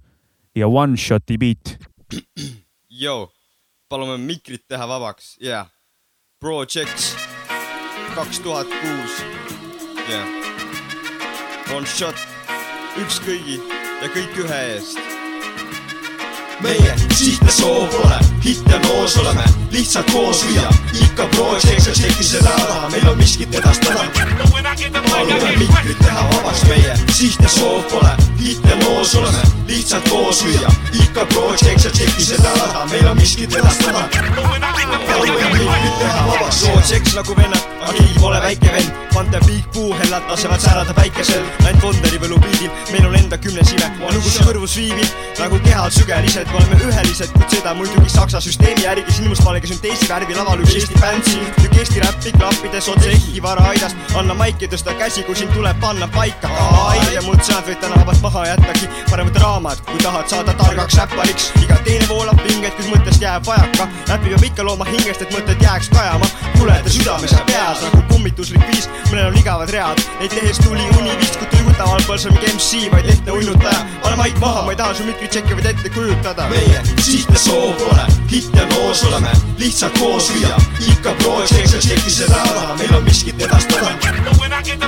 [0.57, 1.78] ja One Shot'i beat.
[2.90, 3.30] Yo,
[3.90, 5.70] palume mikrit teha vabaks, yeah.
[6.41, 7.14] Projects
[8.15, 9.22] kaks tuhat kuus,
[10.10, 10.26] yeah.
[11.74, 12.20] One shot,
[13.02, 13.57] üks kõigi
[14.03, 15.12] ja kõik ühe eest.
[16.62, 20.70] Meie siht ja soov pole hitt ja noos oleme lihtsalt koos lüüa
[21.02, 24.06] ikka project ja tšeki seda ära meil on miskit edastada
[25.10, 30.44] palume mikrit teha vabaks meie siht ja soov pole hitt ja noos oleme lihtsalt koos
[30.46, 30.74] lüüa
[31.04, 37.16] ikka project ja tšeki seda ära meil on miskit edastada palume mikrit teha vabaks Projects
[37.16, 38.92] nagu vennad, aga keegi pole väike vend.
[39.14, 41.44] Pante Big Boo hellad lasevad säärada päikesel.
[41.64, 43.90] Läinud Wonderi võlupiidil, meil on enda kümnes ime.
[44.14, 45.94] lugu kõrvus viibib nagu kehad
[46.44, 50.76] sügelised, me oleme ühelised, kuid seda muidugi saksa süsteemi järgi sinimustvalge sünteesi värvi laval üks
[50.76, 51.45] Eesti bänd siin.
[51.61, 53.95] tükk Eesti räppi klappides otse ehki vara aidast.
[54.15, 56.49] anna maiki, tõsta käsi, kui sind tuleb panna paika.
[57.14, 58.90] ja muud sead võid täna vabalt maha jättagi.
[59.10, 61.52] parem võta raamat, kui tahad saada targaks räppariks.
[61.64, 63.88] iga teine voolab pingeid, kuid mõttest jääb vajaka.
[64.07, 66.28] räppi peab ikka looma hingest, et mõtted jääks kajama.
[66.57, 70.02] kuleda südames ja peas nagu kummituslik viis, mõnel on igavad read.
[70.22, 73.85] Neid lehes tuli uni vist, kui tuigutaval pole see mingi MC, vaid lihtne uinutaja.
[74.03, 76.49] pane maik maha, ma ei taha su mikrit tšekki vaid ette kujutada.
[76.49, 79.31] meie siht ja soov pole hitt ja noos oleme.
[79.57, 80.57] Lihtsalt koos lüüa
[80.91, 83.91] ikka project ja tšeki seda ära meil on miskit edastada.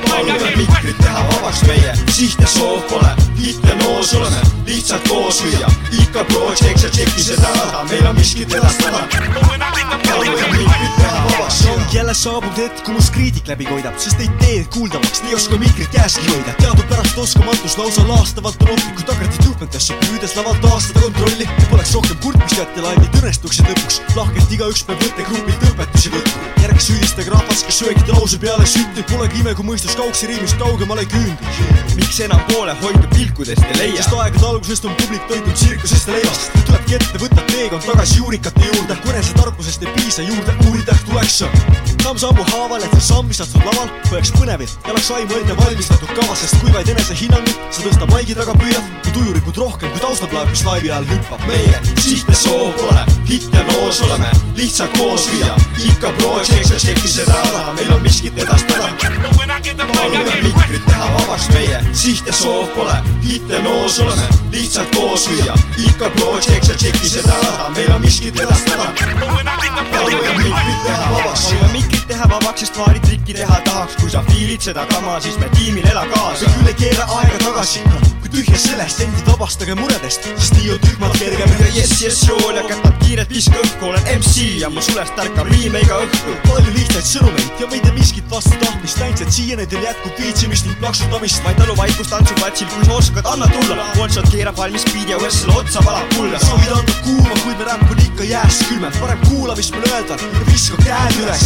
[0.09, 1.63] Palume mikrit teha vabaks.
[1.67, 4.41] Meie siht ja soov pole hitt ja noos oleme.
[4.65, 5.71] Lihtsalt koos lüüa
[6.01, 9.07] ikka project ja tšeki seda ära meil on miskit edastada.
[10.09, 14.29] Palume mikrit teha vabaks ongi jälle saabunud hetk, kui must kriitik läbi koidab, sest ei
[14.39, 16.53] tee kuuldavaks, ei oska mikrit käeski hoida.
[16.61, 21.49] teadupärast oskamatus lausa laastavalt on ohtlik, kui tagantid juhtmetesse püüdes lavalt taastada kontrolli.
[21.69, 26.49] poleks rohkem kurtmist jätta laimid õnnestuksid lõpuks, lahkelt igaüks peab võttegrupilt õpetusi võtma.
[26.63, 31.05] järgi süüdistage rahvas, kes söögide lause peale süttib, polegi ime, kui mõistus kaugsi riimist kaugemale
[31.05, 31.95] küündib.
[31.95, 34.17] miks enam poolehoidu pilkudest ei leia sest?
[34.17, 36.51] aegade algusest on publik toitunud tsirkusest ja leivast.
[36.65, 41.49] tulebki ette võtta teekond tagasi juurikate juurde, kui enesetarkusest ei piisa juurde uurida tuleks sa.
[42.03, 46.11] samm-sammu haaval, et see samm, mis astud laval, hoiaks põnevil ja oleks aimu ette valmistatud
[46.13, 50.51] kavas, sest kui vaid enesehinnangud sa tõsta maigi taga püüad, kui tujurikud rohkem kui taustaplaat,
[50.53, 51.47] mis laivi ajal hüppab.
[51.49, 55.55] meie siht ja soov pole hitt ja noos oleme lihtsalt koos lüüa
[55.89, 58.89] ikka project ja tšeki seda ära meil on miskit edastada
[59.95, 65.27] palume mikrit teha vabaks meie siht ja soov pole hitt ja noos oleme lihtsalt koos
[65.33, 65.57] lüüa
[65.89, 68.91] ikka project ja tšeki seda ära meil on miskit edastada
[69.91, 74.61] palume mikrit teha vabaks palume mikrit teha vabaks, sest vaaritrikki teha tahaks, kui sa fiilid
[74.67, 76.51] seda kama, siis me tiimil ela kaasa.
[76.57, 77.83] küll ei keera aega tagasi,
[78.21, 82.59] kui tühja sellest endid vabastage muredest, sest nii on tühmalt kergem ja jess, jess, jool
[82.59, 86.37] ja kätab kiirelt viska õhku, olen MC ja mu sulest ärkab riime iga õhtu.
[86.49, 90.77] palju lihtsaid sõnumeid ja võid miskit vastu tahtmist näinud, et siiani teil jätkub viitsimist ning
[90.81, 91.43] plaksutamist.
[91.43, 93.85] ma ei talu vaikust tantsuplatsil, kui sa oskad, anna tulla.
[93.97, 96.39] One shot keerab valmis speed ja Wessel otsa valab kulla.
[96.39, 100.19] soovid anda kuuma, kuid me räpp on ikka jääs külmem, parem kuula, mis meil öelda
[100.21, 101.45] ja viska käed üles.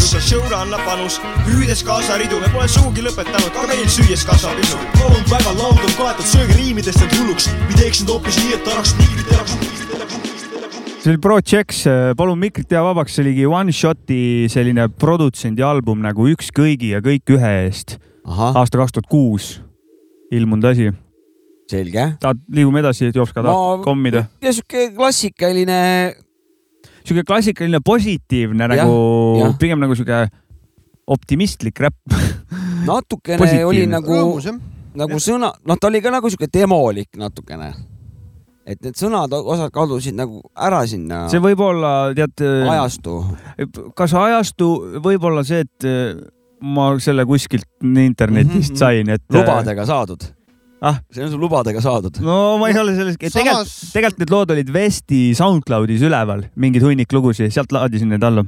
[0.50, 4.80] Showra annab panus, püüdes kaasa ridu, me pole sugugi lõpetanud, ka meil süües kasvab isu.
[4.96, 8.96] palun väga, laud on kaetud söögiriimidest end hulluks või teeks nüüd hoopis nii, et taraks
[8.98, 9.44] mikrit ära
[11.04, 11.84] see oli Projects,
[12.18, 17.04] palun mikrit teha vabaks, see oligi One Shot'i selline produtsendi album nagu Üks kõigi ja
[17.06, 18.00] kõik ühe eest.
[18.26, 19.52] aasta kaks tuhat kuus
[20.34, 20.90] ilmunud asi.
[21.70, 22.08] selge.
[22.26, 24.26] tahad, liigume edasi, Jopska, tahad kommida?
[24.42, 25.84] ja siuke klassikaline,
[27.04, 30.28] sihuke klassikaline positiivne Jah, nagu jah., pigem nagu sihuke
[31.10, 31.98] optimistlik räpp.
[32.90, 34.40] natukene oli nagu,
[35.00, 37.72] nagu sõna, noh, ta oli ka nagu siuke demolik natukene.
[38.70, 43.16] et need sõnad, osad kadusid nagu ära sinna see võib olla, tead, ajastu.
[43.98, 44.68] kas ajastu,
[45.02, 46.20] võib-olla see, et äh,
[46.62, 48.78] ma selle kuskilt internetist Mhm.
[48.78, 49.24] sain, et.
[49.34, 50.22] lubadega saadud
[50.82, 52.20] ah, see on sul lubadega saadud.
[52.24, 56.86] no ma ei ole selles, tegelikult, samas, tegelikult need lood olid Vesti SoundCloudis üleval, mingid
[56.86, 58.46] hunnik lugusid, sealt laadisin need alla.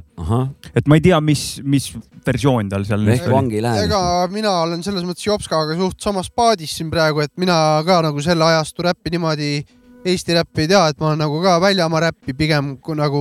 [0.72, 1.90] et ma ei tea, mis, mis
[2.26, 3.84] versioon tal seal ehk vangi ei lähe.
[3.88, 4.02] ega
[4.32, 7.56] mina olen selles mõttes Jopskaga suht samas paadis siin praegu, et mina
[7.86, 9.54] ka nagu selle ajastu räppi niimoodi,
[10.02, 13.20] Eesti räppi ei tea, et ma olen nagu ka väljamaa räppi pigem nagu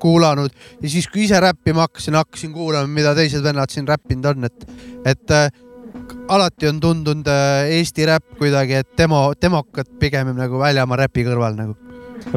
[0.00, 4.48] kuulanud ja siis, kui ise räppima hakkasin, hakkasin kuulama, mida teised vennad siin räppinud on,
[4.48, 4.66] et,
[5.12, 5.50] et äh,
[6.28, 11.58] alati on tundunud äh, Eesti räpp kuidagi, et demo, demokad pigem nagu väljamaa räpi kõrval
[11.58, 11.76] nagu.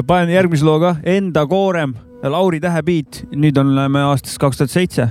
[0.06, 5.08] panen järgmise loo ka, Enda koorem, Lauri Tähe beat, nüüd oleme aastas kaks tuhat seitse.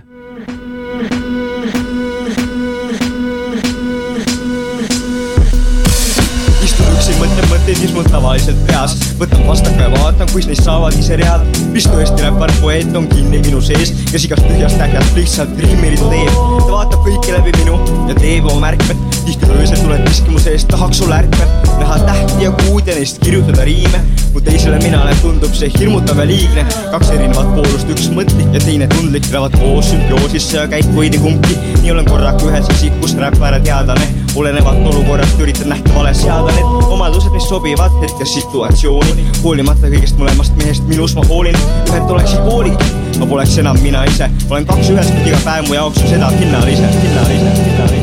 [7.94, 8.96] Mul tavaliselt peas.
[9.20, 11.44] Võtan pastaka ja vaatan, kus neist saavad ise read.
[11.74, 13.94] Mis tõesti räppar poeet on kinni minu sees.
[14.12, 16.38] Kes igast tühjast ähjast lihtsalt riimiridu teeb.
[16.60, 17.80] Ta vaatab kõike läbi minu
[18.10, 19.08] ja teeb oma märkmed.
[19.26, 23.66] Tihti öösel tuled miskimuse eest tahaks sulle ärkvel näha tähti ja kuud ja neist kirjutada
[23.66, 24.02] riime.
[24.34, 26.66] Mu teisele minale tundub see hirmutav ja liigne.
[26.94, 29.26] Kaks erinevat poolust üks mõtlik ja teine tundlik.
[29.32, 31.58] Elavad koos sümbioosisse ja käib veidi kumbki.
[31.82, 37.32] Nii olen korraga ühes isikus räppar ja teadlane olenevalt olukorrast üritan nähtavale seada need omadused
[37.34, 41.58] mis sobivad hetkes situatsiooni hoolimata kõigest mõlemast mehest minus ma hoolin
[41.90, 42.86] ühed oleksid poolid
[43.20, 46.32] ma poleks enam mina ise olen kaks ühes kuid iga päev mu jaoks on seda
[46.38, 47.99] hinnalise hinnalise hinnalise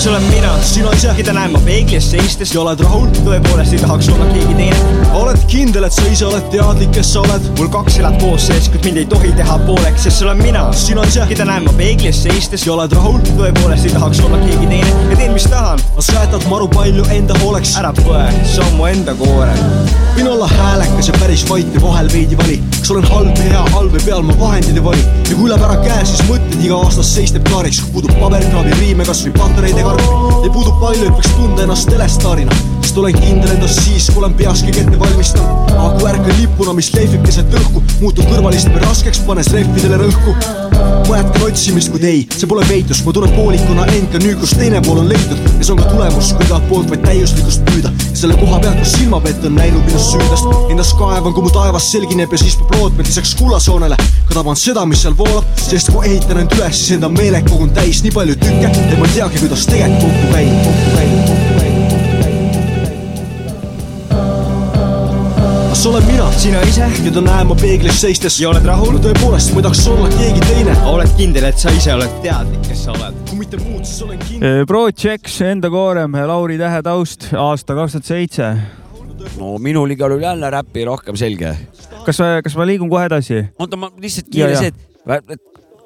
[0.00, 2.54] see olen mina, sina ise, keda näen ma peeglis seistes.
[2.54, 5.08] Ja oled rahul, tõepoolest ei tahaks olla keegi teine.
[5.18, 8.70] Oled kindel, et sa ise oled teadlik, kes sa oled, mul kaks elab koos sees,
[8.72, 11.74] kuid mind ei tohi teha pooleks, sest see olen mina, sina ise, keda näen ma
[11.76, 12.64] peeglis seistes.
[12.64, 14.94] Ja oled rahul, tõepoolest ei tahaks olla keegi teine.
[15.10, 15.84] Ja teen, mis tahan.
[16.00, 19.60] sa jätad maru palju enda hooleks, ära põe, see on mu enda koorem.
[20.16, 23.60] võin olla häälekas ja päris vait ja vahel veidi vali, kas olen halb või hea,
[23.74, 25.04] halb või peal ma vahendid ei vali?
[25.28, 29.06] Ja kui läheb ära käe, siis mõtted iga aastas seisneb klaariks, kui puudub paberkraavi riime,
[29.08, 33.76] kasvõi patareide karpi ei puudu palju, et võiks tunda ennast telestaarina, sest olen kindel endas
[33.84, 35.72] siis, kui olen peas kõik ette valmistanud.
[35.74, 40.34] aga kui ärkan lipuna, mis lehvib keset õhku, muutub kõrvalistme raskeks, panes rehvidele rõhku.
[41.10, 44.54] ma jätkan otsimist, kuid ei, see pole peitus, ma tunnen poolikuna end ka nüüd, kus
[44.56, 45.40] teine pool on leitud.
[45.58, 47.92] Ja see on ka tulemus, kui igalt poolt vaid täiuslikkust püüda.
[48.20, 52.32] selle koha pealt, kus silmapett on näinud minust süüdast, endas kaevan, kui mu taevas selgineb
[52.32, 53.96] ja siis peab lootma, et lisaks kullasoonele.
[54.28, 57.72] Ka taban seda, mis seal voolab, sest kui ehitan end üles, siis enda meele kogun
[57.74, 61.12] täis nii palju tükke, et ma ei teagi, kuidas tegelikult käib, kokku käib, kokku käib,
[61.28, 62.40] kokku käib.
[65.70, 69.62] kas olen mina, sina ise, keda näen ma peeglis seistes ja oled rahul tõepoolest, ma
[69.62, 73.16] ei tahaks olla keegi teine, oled kindel, et sa ise oled teadlik, kes sa oled.
[73.30, 74.66] kui mitte muud, siis olen kindel.
[74.68, 78.52] Projects, Enda Koorem, Lauri Tähe taust, aasta kaks tuhat seitse.
[79.40, 81.56] no minul igal juhul jälle räppi rohkem selge.
[82.04, 83.46] kas, kas ma liigun kohe edasi?
[83.58, 84.76] oota, ma lihtsalt kiire see, et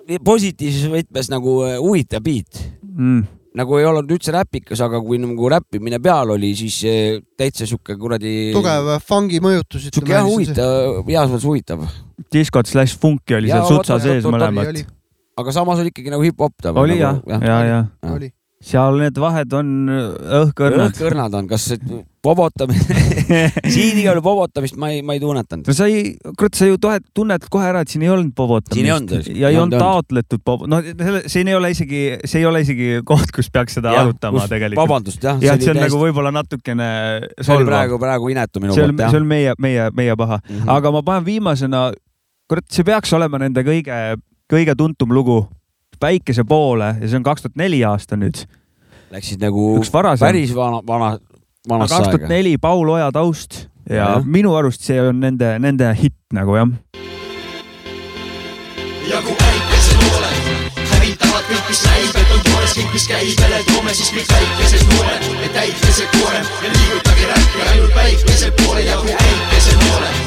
[0.09, 3.25] et positiivses võtmes nagu äh, huvitav beat Mm.
[3.59, 7.97] Nagu ei olnud üldse räpikas, aga kui nagu räppimine peal oli, siis eh, täitsa sihuke
[8.01, 8.51] kuradi.
[8.55, 9.89] tugev fungi mõjutus.
[9.91, 11.85] sihuke jah, huvitav, heas mõttes huvitav,
[12.35, 14.81] diskot slaš funki oli Jaa, seal sutsa vot, sees vot, mõlemad.
[15.39, 16.75] aga samas oli ikkagi nagu hip-hop ta.
[16.83, 18.33] oli jah, ja, ja oli.
[18.65, 20.95] Seal need vahed on õhkõrnad.
[20.95, 22.97] õhkõrnad on, kas see pobotamine,
[23.74, 25.69] siin igal juhul pobotamist ma ei, ma ei tunnetanud.
[25.69, 29.35] no sa ei, kurat, sa ju tohed, tunned kohe ära, et siin ei olnud tõesti.
[29.41, 30.85] ja ei olnud taotletud pob-, noh,
[31.31, 34.81] siin ei ole isegi, see ei ole isegi koht, kus peaks seda arutama tegelikult.
[34.81, 35.41] vabandust, jah.
[35.45, 36.89] jah, see on nagu võib-olla natukene
[37.41, 39.19] see oli praegu, praegu inetu minu see poolt, see jah.
[39.20, 40.55] on meie, meie, meie paha mm.
[40.57, 40.73] -hmm.
[40.78, 41.91] aga ma panen viimasena,
[42.49, 44.01] kurat, see peaks olema nende kõige,
[44.49, 45.43] kõige tuntum lugu
[46.01, 48.45] Päikese poole ja see on kaks tuhat neli aasta nüüd.
[49.15, 49.79] Läksid nagu
[50.21, 51.15] päris vana, vana,
[51.69, 52.35] vanasse kaks tuhat aega.
[52.35, 56.69] neli Paul Oja taust ja, ja minu arust see on nende, nende hitt nagu jah.
[59.09, 59.44] ja kui
[62.75, 67.95] kõik, mis käib, jälle toome siis kõik väikesed noored ja täikesekoorem ja liigutage räppi ainult
[67.95, 70.19] päikese poole ja kui päikesenooled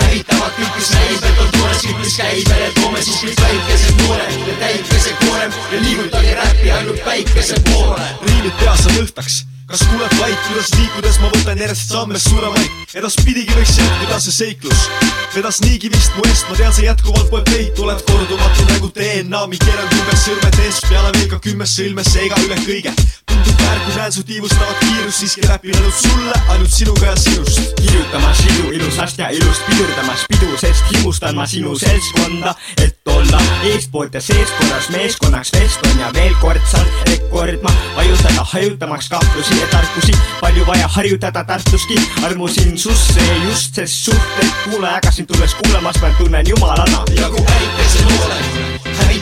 [0.00, 4.02] hävitavad kõik, mis näib, et on toores, kõik, mis käib, jälle toome siis kõik väikesed
[4.02, 8.12] noored ja täikesekoorem ja liigutage räppi ainult päikese poole.
[8.26, 13.60] riimid peas on õhtaks, kas kuuled vaid, kuidas liikudes ma võtan järjest samme suuremaid, edaspidigi
[13.60, 14.88] võiks jätkuda see seiklus.
[15.34, 19.40] Vedas niigi vist mu eest, ma tean, sa jätkuvalt poeb peit, oled kordumatu nagu DNA,
[19.48, 22.92] mi keeran kümme sõrmed eest, peale veel ka kümme sõlme, seega üle kõige.
[23.30, 27.72] tundub väär, kui näen su tiivustavat kiirust, siiski räpin ainult sulle, ainult sinuga ja sinust.
[27.80, 32.54] kirjutamas ilu ilusast ja ilust pidurdamas pidu, sest himustan ma sinu seltskonda,
[32.84, 33.40] et olla
[33.70, 39.70] eestpoolt ja seestkorras meeskonnaks veston ja veel kord saan rekord ma vajutada, hajutamaks kahtlusi ja
[39.72, 46.08] tarkusi, palju vaja harjutada Tartuski, armusin susse just, sest suhted kuulajaga sind tulles kuulamas ma
[46.18, 47.04] tunnen jumalana.
[47.20, 48.71] ja kui päikesenooled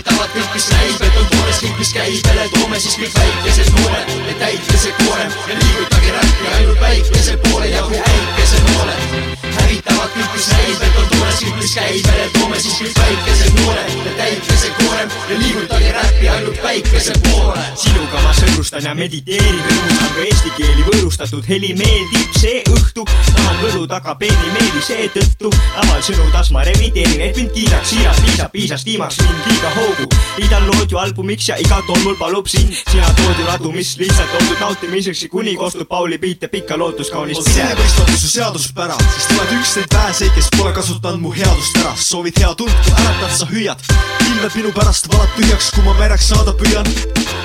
[0.01, 3.68] hävitavad kõik, mis näib, et on toores, kõik, mis käib, jälle toome siis kõik väikesed
[3.77, 10.48] noored ja täikesekoorem ja liigutage räppi ainult päikese poole ja kui päikesenooled hävitavad kõik, mis
[10.52, 15.12] näib, et on toores, kõik, mis käib, jälle toome siis kõik väikesed noored ja täikesekoorem
[15.31, 17.66] ja liigutage räppi ainult päikese poole.
[17.74, 22.39] sinuga ma sõbrustan ja mediteerin, rõõmustan ka eesti keeli võõrustatud heli meeldib.
[22.40, 23.05] See õhtu,
[23.35, 28.22] tahan võlu taga peeni meeli seetõttu, laval sõnu tas ma revideerin, et mind kiidaks siiras,
[28.24, 30.06] piisab, piisas tiimaks mind liiga hoogu.
[30.38, 34.60] liidan lood ju albumiks ja iga tolmul palub sind sina toodi ladu, mis lihtsalt oldud
[34.60, 39.94] nautimiseks ja kuni kostub Pauli ja pikka lootuskaunist on silmapaistatuse seaduspära, sest oled üks neid
[39.94, 41.94] väheseid, kes pole kasutanud mu headust ära.
[41.96, 43.84] soovid hea tund, kui äratad, sa hüüad.
[44.18, 46.90] pilved minu pärast valad tühjaks, kui ma mereks saada püüan.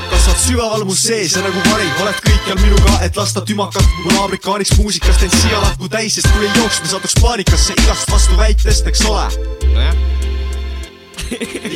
[0.09, 4.77] kasvad sügaval mu sees ja nagu vari, oled kõikjal minuga, et lasta tümakat mu naabrikaaniks
[4.77, 9.05] muusikast end siia lahku täis, sest kui ei jooks, me satuks paanikasse igast vastuväitest, eks
[9.09, 10.15] ole.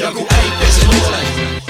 [0.02, 1.28] Ja kui äikeselooled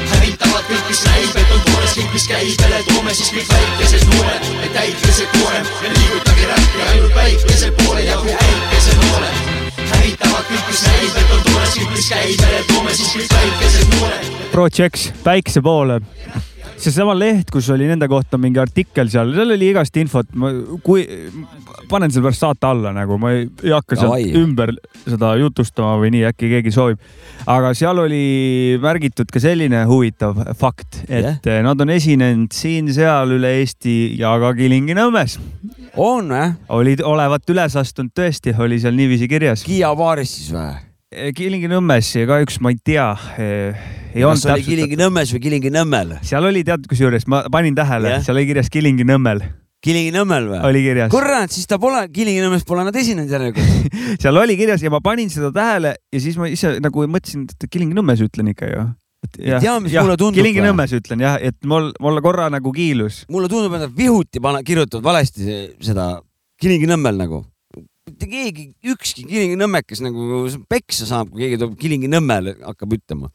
[0.09, 4.05] hävitavad kõik, mis näib, et on toores kõik, mis käib, jälle toome siis kõik väikesed
[4.13, 9.41] noored, et äikese koorem ja liigutage räppi ainult päikese poole ja kui äikeselooled
[9.93, 13.97] hävitavad kõik, mis näib, et on toores kõik, mis käib, jälle toome siis kõik väikesed
[13.97, 14.31] noored.
[14.51, 16.01] Projects päikse poole.
[16.79, 20.51] Seesama leht, kus oli nende kohta mingi artikkel seal, seal oli igast infot, ma,
[20.83, 21.03] kui,
[21.91, 24.31] panen selle pärast saate alla nagu, ma ei, ei hakka sealt Davai.
[24.39, 24.73] ümber
[25.03, 27.03] seda jutustama või nii, äkki keegi soovib.
[27.49, 28.23] aga seal oli
[28.81, 31.63] märgitud ka selline huvitav fakt, et yeah.
[31.65, 35.39] nad on esinenud siin-seal üle Eesti ja ka Kilingi-Nõmmes.
[35.95, 36.51] on või?
[36.81, 39.65] olid, olevat üles astunud tõesti, oli seal niiviisi kirjas.
[39.67, 40.88] Kiia baaris siis või?
[41.09, 43.07] Kilingi-Nõmmes ja kahjuks ma ei tea.
[44.13, 46.11] ei kas oli Kilingi-Nõmmes või Kilingi-Nõmmel?
[46.21, 49.41] seal oli tead, kusjuures ma panin tähele yeah., seal oli kirjas Kilingi-Nõmmel,
[49.81, 50.59] Kilingi-Nõmmel või?
[50.69, 53.97] oli kirjas, kurat, siis ta pole, Kilingi-Nõmmes pole nad esinenud järelikult.
[54.21, 57.69] seal oli kirjas ja ma panin seda tähele ja siis ma ise nagu mõtlesin, et
[57.73, 58.85] Kilingi-Nõmmes ütlen ikka ju.
[59.41, 63.23] Ei tea, mis mulle tundub Kilingi-Nõmmes ütlen jah, et mul, mul korra nagu kiilus.
[63.33, 66.11] mulle tundub, et nad vihuti pane-, kirjutavad valesti se- seda
[66.61, 67.47] Kilingi-Nõmmel nagu.
[68.19, 73.31] Mitte keegi, ükski Kilingi-Nõmmekas nagu peksa saab, kui keegi tuleb Kilingi-Nõmmel, hakkab ütlema.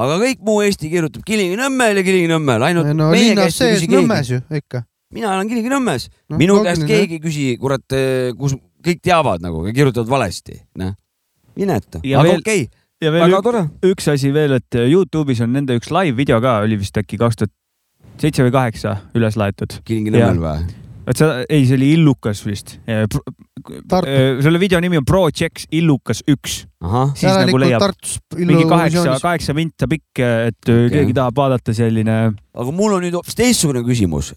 [0.00, 4.30] aga kõik muu Eesti kirjutab Kilingi-Nõmmel ja Kilingi-Nõmmel, ainult no meie käest ei küsi Nõmmes
[4.30, 4.38] keegi.
[4.38, 4.84] ju ikka.
[5.12, 7.96] mina elan Kilingi-Nõmmes No, minu loogiline, käest keegi ei küsi, kurat,
[8.38, 8.54] kus
[8.86, 10.94] kõik teavad nagu, kirjutavad valesti, noh.
[11.56, 12.68] inetu, aga veel- okei okay.,
[13.02, 13.64] ja veel ük, tore.
[13.90, 17.42] üks asi veel, et Youtube'is on nende üks live video ka, oli vist äkki kaks
[17.42, 17.56] tuhat
[18.20, 19.80] seitse või kaheksa üles laetud.
[19.84, 20.79] Kilingi-Nõmmel või?
[21.10, 22.76] Et sa, ei, see oli Illukas vist.
[23.90, 24.10] Tartu.
[24.44, 26.60] selle video nimi on Projects Illukas üks.
[27.18, 30.92] siis nagu leiab Tartus mingi kaheksa, kaheksa vinta pikk, et okay.
[30.94, 32.20] keegi tahab vaadata selline.
[32.34, 34.32] aga mul on nüüd hoopis teistsugune küsimus.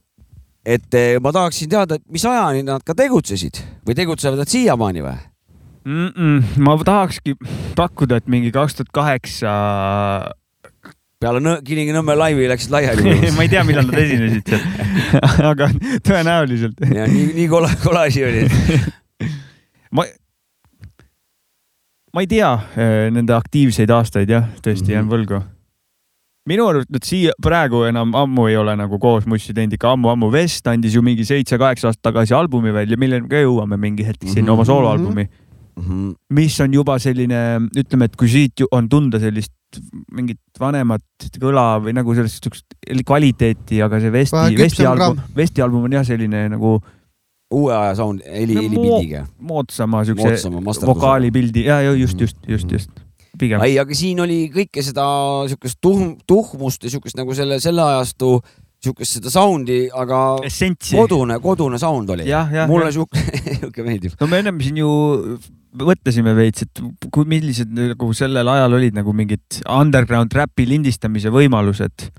[0.66, 5.22] et ma tahaksin teada, et mis ajani nad ka tegutsesid või tegutsevad nad siiamaani või?
[5.84, 7.36] Mm -mm, ma tahakski
[7.76, 9.52] pakkuda, et mingi kaks tuhat kaheksa,
[11.24, 13.16] peale Nõ- Kilingi-Nõmme laivi läksid laiali.
[13.38, 14.68] ma ei tea, millal nad esinesid seal,
[15.52, 15.70] aga
[16.04, 16.84] tõenäoliselt.
[16.98, 18.44] ja nii, nii kole, kole asi oli.
[19.96, 20.08] ma,
[22.14, 25.42] ma ei tea eh, nende aktiivseid aastaid jah, tõesti jään võlgu.
[26.50, 30.28] minu arust nad siia praegu enam ammu ei ole nagu koos mussi teinud, ikka ammu-ammu.
[30.34, 34.58] Vest andis ju mingi seitse-kaheksa aastat tagasi albumi välja, milleni ka jõuame mingi hetk sinna
[34.58, 34.68] oma
[35.76, 35.84] Mhm.
[35.84, 39.52] sooloalbumi, mis on juba selline, ütleme, et kui siit on tunda sellist
[40.14, 41.02] mingit vanemat
[41.42, 42.66] kõla või nagu sellist siukest
[43.06, 46.76] kvaliteeti, aga see Vesti Vesti album Vesti album on jah selline nagu
[47.54, 49.24] uue aja sound, heli, No helipildiga.
[49.42, 50.50] moodsama siukse
[50.86, 52.92] vokaalipildi ja, ja just, just, just, just
[53.40, 53.62] pigem.
[53.66, 55.06] ei, aga siin oli kõike seda
[55.50, 58.36] siukest tuhm, tuhmust ja siukest nagu selle, selle ajastu
[58.84, 60.98] siukest seda sound'i, aga essentsi.
[60.98, 62.28] kodune, kodune sound oli.
[62.68, 63.22] mulle siuke,
[63.62, 64.18] siuke meeldib.
[64.20, 64.90] no me ennem siin ju
[65.80, 66.82] mõtlesime veits, et
[67.14, 72.10] kui, millised nagu sellel ajal olid nagu mingid underground räpi lindistamise võimalused.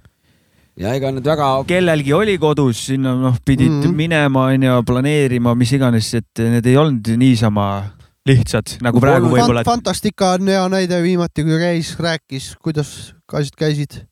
[0.81, 3.83] ja ega need väga, kellelgi oli kodus, sinna noh, pidid mm.
[3.83, 3.95] -hmm.
[3.95, 7.69] minema, onju, planeerima, mis iganes, et need ei olnud niisama
[8.27, 13.57] lihtsad nagu praegu võib-olla, et Fantastica on hea näide viimati, kui käis, rääkis, kuidas asjad
[13.59, 14.03] käisid.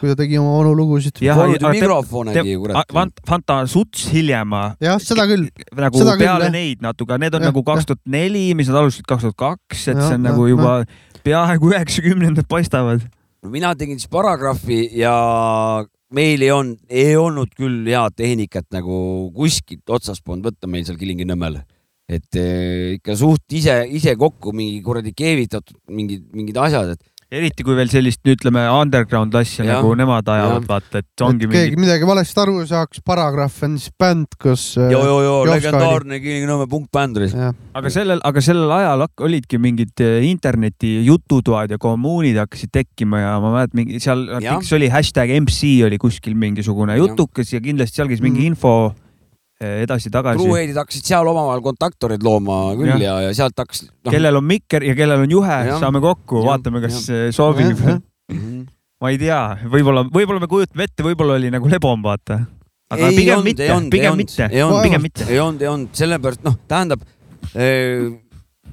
[0.00, 1.18] Kui ta tegi oma onu lugusid.
[1.18, 2.92] Mikrofonegi, kurat.
[2.94, 5.48] Fant-, Fanta suts hiljem jah, seda küll.
[5.74, 6.54] nagu Seda küll, peale jah.
[6.54, 9.88] neid natuke, need on Jah, nagu kaks tuhat neli, mis nad alustasid kaks tuhat kaks,
[9.90, 10.76] et Jah, see on jah, nagu juba
[11.26, 13.02] peaaegu üheksakümnendad paistavad.
[13.46, 15.14] mina tegin siis paragrahvi ja
[16.14, 20.98] meil ei olnud, ei olnud küll head tehnikat nagu kuskilt otsast polnud võtta meil seal
[21.00, 21.58] Kilingi-Nõmmel.
[22.06, 27.02] et eh, ikka suht ise, ise kokku mingi kuradi keevitatud mingid, mingid asjad, et
[27.32, 31.48] eriti kui veel sellist, ütleme, underground asja Jah, nagu nemad ajavad, vaata, et et ongi
[31.50, 31.80] keegi mingi.
[31.82, 34.66] midagi valesti aru ei saaks, Paragrahv on siis bänd, kus.
[34.78, 37.30] joo, joo, Jovska legendaarne Kilingi-Nõmme punkbänd oli.
[37.74, 43.32] aga sellel, aga sellel ajal olidki mingid eh, interneti jututoad ja kommuunid hakkasid tekkima ja
[43.42, 48.08] ma mäletan, mingi seal artiklis oli hashtag MC oli kuskil mingisugune jutukas ja kindlasti seal
[48.12, 48.52] käis mingi Mhm.
[48.54, 49.02] info eh,
[49.60, 50.36] edasi-tagasi.
[50.42, 53.00] truuheidid hakkasid seal omavahel kontaktoreid looma küll Jah.
[53.00, 54.10] ja, ja sealt hakkas no,.
[54.12, 57.26] kellel on mikker ja kellel on juhe, saame kokku, vaatame, kas jah.
[57.28, 57.80] eh, sobib.
[58.32, 58.66] Mhm.
[59.00, 62.40] ma ei tea, võib-olla, võib-olla me kujutame ette, võib-olla oli nagu lebom, vaata.
[62.90, 64.48] aga Ei pigem olnud, mitte pigem mitte
[64.84, 65.26] pigem mitte.
[65.30, 67.02] ei olnud, ei olnud, sellepärast noh, tähendab.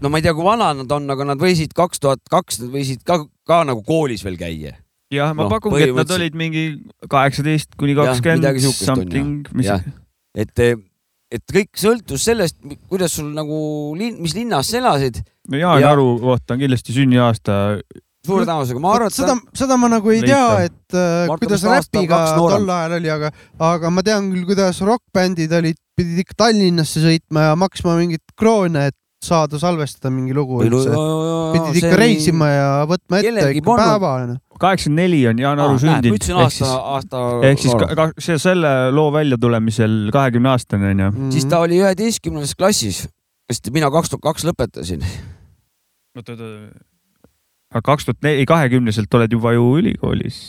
[0.04, 2.74] no ma ei tea, kui vanad nad on, aga nad võisid kaks tuhat kaks, nad
[2.76, 4.76] võisid ka ka nagu koolis veel käia
[5.14, 6.64] jah, ma Noh, pakungi, et nad olid mingi
[7.12, 9.84] kaheksateist kuni kakskümmend something, mis jah.
[10.36, 10.64] et,
[11.34, 12.58] et kõik sõltus sellest,
[12.90, 15.22] kuidas sul nagu linn, mis linnas sa elasid.
[15.50, 17.80] no Jaan Ja- Aru kohta on kindlasti sünniaasta.
[18.26, 20.66] suure tõenäosusega, ma arvan, et seda, seda ma nagu ei tea, Leitav.
[20.66, 25.52] et äh, Marko, kuidas räpiga tol ajal oli, aga, aga ma tean küll, kuidas rokkbändid
[25.60, 30.94] olid, pidid ikka Tallinnasse sõitma ja maksma mingit kroone, et saada salvestada mingi lugu üldse.
[31.54, 34.16] pidid ikka reisima ja võtma ette ikka päeva
[34.64, 36.30] kaheksakümmend neli on Jaan Aru ma sündinud.
[36.44, 37.22] aasta, aasta.
[37.50, 41.12] ehk siis ka, ka, see selle loo väljatulemisel kahekümne aastane onju.
[41.12, 41.32] Mm.
[41.36, 43.04] siis ta oli üheteistkümnendas klassis,
[43.52, 45.06] sest mina kaks tuhat kaks lõpetasin.
[46.18, 46.52] oota, oota.
[47.74, 50.40] aga kaks tuhat neli, kahekümneselt oled juba ju ülikoolis.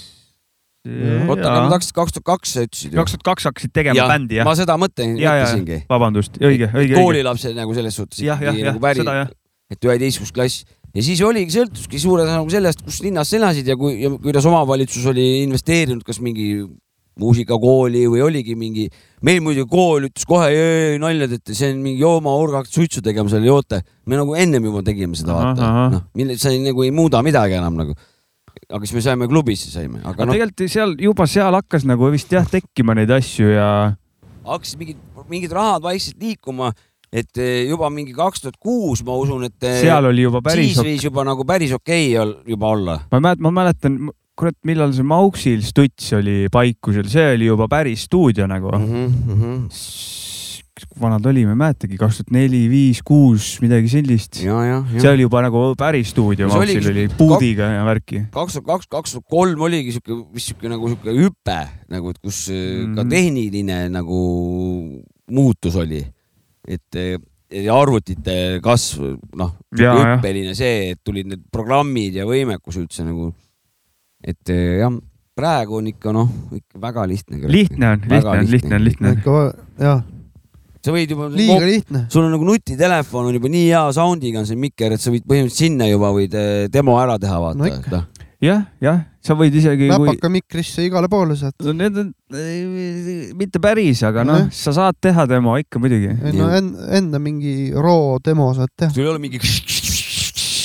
[0.84, 2.98] oota, aga ma tahtsin kaks tuhat kaks sa ütlesid ju.
[3.00, 4.54] kaks tuhat kaks hakkasid tegema bändi jah ma?
[4.58, 6.98] seda mõtlen, ja, ja mõtlesingi., vabandust, õige, õige, õige.
[7.00, 8.20] koolilapse nagu selles suhtes.
[8.24, 9.34] jah, jah, jah, seda jah.
[9.72, 13.78] et üheteistkümnes klass ja siis oligi, sõltuski suure nagu sellest, kus linnas sa elasid ja
[13.80, 16.66] kui, ja kuidas omavalitsus oli investeerinud, kas mingi
[17.20, 18.88] muusikakooli või oligi mingi,
[19.26, 20.48] meil muidugi kool ütles kohe
[21.02, 23.82] nalja teete, see on mingi joomahurg, hakkad suitsu tegema seal, joote.
[24.10, 27.94] me nagu ennem juba tegime seda, vaata noh, ei, nagu ei muuda midagi enam nagu.
[28.70, 32.10] Aga siis me saime klubisse saime, aga aga noh, tegelikult seal juba seal hakkas nagu
[32.14, 33.68] vist jah tekkima neid asju ja
[34.44, 34.98] hakkasid mingid,
[35.30, 36.72] mingid rahad vaikselt liikuma,
[37.14, 40.74] et eh, juba mingi kaks tuhat kuus, ma usun, et eh, seal oli juba päris
[40.74, 42.98] siis, võis juba nagu päris okei ol- juba olla.
[43.12, 43.98] ma mäletan, ma mäletan,
[44.38, 49.10] kurat, millal see Mauksil Stuts oli paikusel, see oli juba päris stuudio nagu mm.
[49.30, 49.58] -hmm.
[51.00, 54.40] Vanad olime, mäletagi, kaks tuhat neli, viis, kuus, midagi sellist.
[54.42, 58.24] ja, ja, see oli juba nagu päris stuudio, oligi- oli puudiga ja värki.
[58.34, 61.60] kaks tuhat kaks, kaks tuhat kolm oligi siuke, vist siuke nagu siuke hüpe
[61.94, 62.98] nagu, et kus mm.
[62.98, 64.18] ka tehniline nagu
[65.30, 66.02] muutus oli.
[66.66, 67.04] et
[67.54, 73.32] ja arvutite kasv, noh, hüppeline see, et tulid need programmid ja võimekus üldse nagu.
[74.24, 74.94] et eh, jah,
[75.36, 77.42] praegu on ikka noh, ikka väga lihtne.
[77.46, 79.18] lihtne on, lihtne on, lihtne on, lihtne on.
[79.18, 79.38] ikka
[79.82, 80.02] jah,
[80.84, 82.04] sa võid juba, liiga lihtne.
[82.12, 85.24] sul on nagu nutitelefon on juba nii hea sound'iga on see mikker, et sa võid
[85.24, 88.02] põhimõtteliselt sinna juba võid eh, demo ära teha, No vaata no..
[88.44, 91.54] jah, jah, sa võid isegi kui läpaka mikrisse igale poole saad.
[91.64, 96.12] no need on eh, mitte päris, aga noh Jah., sa saad teha demo ikka muidugi.
[96.36, 98.92] no en- enda mingi roo demo saad teha.
[98.92, 99.40] sul ei ole mingi.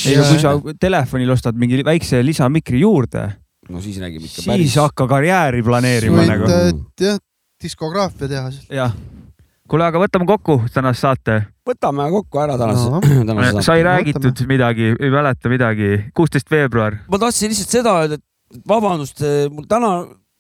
[0.10, 3.24] ei no kui sa telefonil ostad mingi väikse lisamikri juurde,
[3.70, 4.76] no siis räägime ikka siis päris.
[4.84, 6.52] hakka karjääri planeerima võid nagu.
[6.52, 6.74] äh,
[7.08, 7.24] jah,
[7.64, 8.68] diskograafia teha siis.
[8.76, 8.92] jah.
[9.70, 11.40] kuule, aga võtame kokku tänase saate.
[11.68, 13.02] võtame kokku ära tänase No.
[13.30, 13.66] tänase saate.
[13.68, 15.92] sai räägitud midagi, ei mäleta midagi.
[16.18, 17.00] kuusteist veebruar.
[17.10, 19.22] ma tahtsin lihtsalt seda öelda, et vabandust,
[19.54, 19.94] mul täna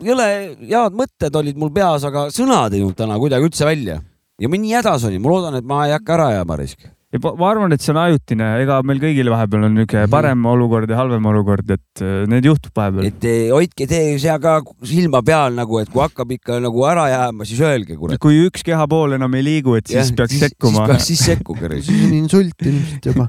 [0.03, 0.29] jõle
[0.63, 3.99] head mõtted olid mul peas, aga sõnad ei tulnud täna kuidagi üldse välja
[4.39, 6.87] ja ma nii hädas olin, ma loodan, et ma ei hakka ära jääma risk.
[7.09, 10.11] Ma, ma arvan, et see on ajutine, ega meil kõigil vahepeal on niisugune Mhm.
[10.13, 13.07] parem olukord ja halvem olukord, et äh, need juhtub vahepeal.
[13.09, 17.07] et eh, hoidke tee seal ka silma peal nagu, et kui hakkab ikka nagu ära
[17.09, 18.19] jääma, siis öelge, kurat.
[18.21, 20.91] kui üks kehapool enam ei liigu, et siis peaks sekkuma siis.
[20.91, 21.71] peaks siis sekkuma.
[21.81, 23.25] siis on insult ilmselt juba.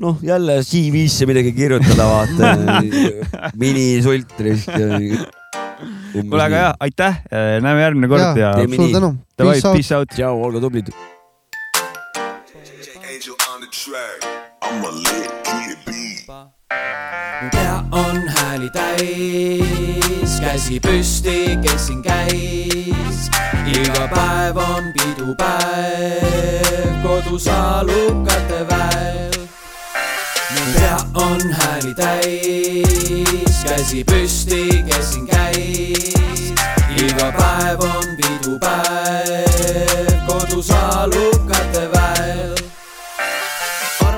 [0.00, 2.80] noh, jälle CV-sse midagi kirjutada, vaata.
[3.60, 4.72] minisult risk.
[6.14, 7.20] kuule, aga hea, aitäh,
[7.60, 9.12] näeme järgmine kord ja, ja suur tänu.
[9.36, 10.08] davai, peace out.
[10.16, 10.88] tšau, olge tublid.
[17.52, 23.30] Pea on hääli täis, käsi püsti, kes siin käis.
[23.66, 29.30] iga päev on pidupäev kodus alukate väel.
[30.50, 36.52] mu pea on hääli täis, käsi püsti, kes siin käis.
[36.96, 42.63] iga päev on pidupäev kodus alukate väel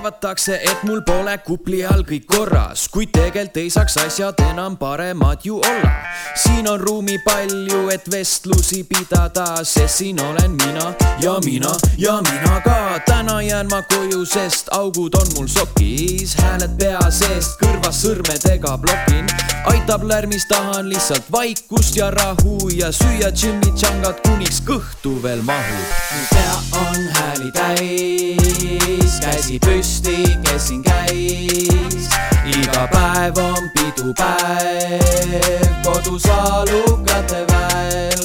[0.07, 5.43] arvatakse, et mul pole kupli all kõik korras, kuid tegelikult ei saaks asjad enam paremad
[5.43, 5.91] ju olla.
[6.37, 12.61] siin on ruumi palju, et vestlusi pidada, sest siin olen mina ja mina ja mina
[12.61, 13.01] ka.
[13.07, 19.27] täna jään ma koju, sest augud on mul sokis, hääled pea seest, kõrvas sõrmedega blokin.
[19.65, 25.87] aitab lärmis, tahan lihtsalt vaikust ja rahu ja süüa tšimmitšangat, kuniks kõhtu veel mahub.
[26.15, 32.09] mu pea on hääli täis, käsi püsti, kes siin käis.
[32.45, 38.21] iga päev on pidupäev kodus alukate väel.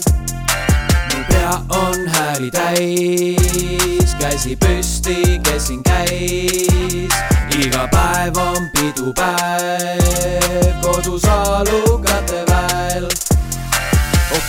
[1.13, 7.13] mu pea on hääli täis, käsi püsti, kes siin käis.
[7.65, 10.01] iga päev on pidupäev
[10.81, 13.30] kodus alukate väel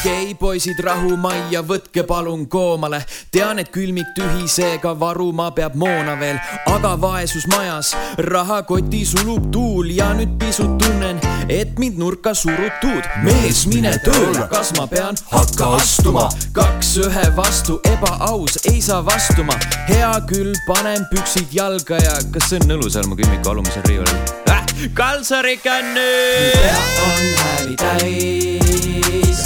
[0.03, 3.05] okei okay,, poisid rahumajja, võtke palun koomale.
[3.31, 9.93] tean, et külmik tühi, seega varuma peab moona veel, aga vaesus majas, rahakoti sulub tuul
[9.95, 13.07] ja nüüd pisut tunnen, et mind nurka surutud.
[13.23, 19.55] mees, mine tööle, kas ma pean, hakka astuma, kaks ühe vastu, ebaaus, ei saa vastuma.
[19.87, 24.19] hea küll, panen püksid jalga ja kas see on nõlu seal mu külmiku alumisel riiulil
[24.51, 24.67] äh,?
[24.99, 26.75] kalsarik on nüüd.
[27.07, 28.52] on hääli täis,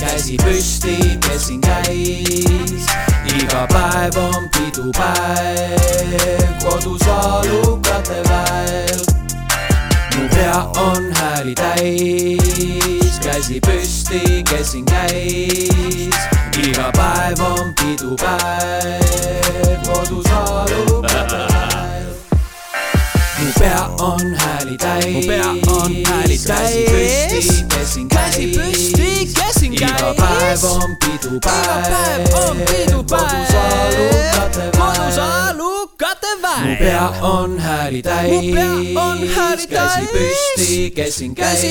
[0.07, 2.87] käsi püsti, kes siin käis.
[3.27, 9.01] iga päev on pidupäev, kodus alukate väel.
[10.17, 16.15] mu pea on hääli täis, käsi püsti, kes siin käis.
[16.69, 19.03] iga päev on pidupäev,
[19.87, 22.07] kodus alukate väel.
[23.39, 25.27] mu pea on hääli täis,
[26.09, 28.95] hääli täis, kes siin käis, kes siin
[29.35, 29.56] käis.
[29.77, 31.85] Iga päev on pidupäev,
[34.79, 36.65] kodus alukate väel.
[36.65, 38.31] mu pea on hääli täis,
[39.69, 41.65] käsi püsti, kes siin käis,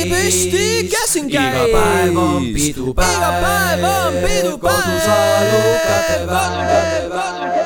[1.30, 3.86] iga päev on pidupäev,
[4.62, 7.65] kodus alukate väel.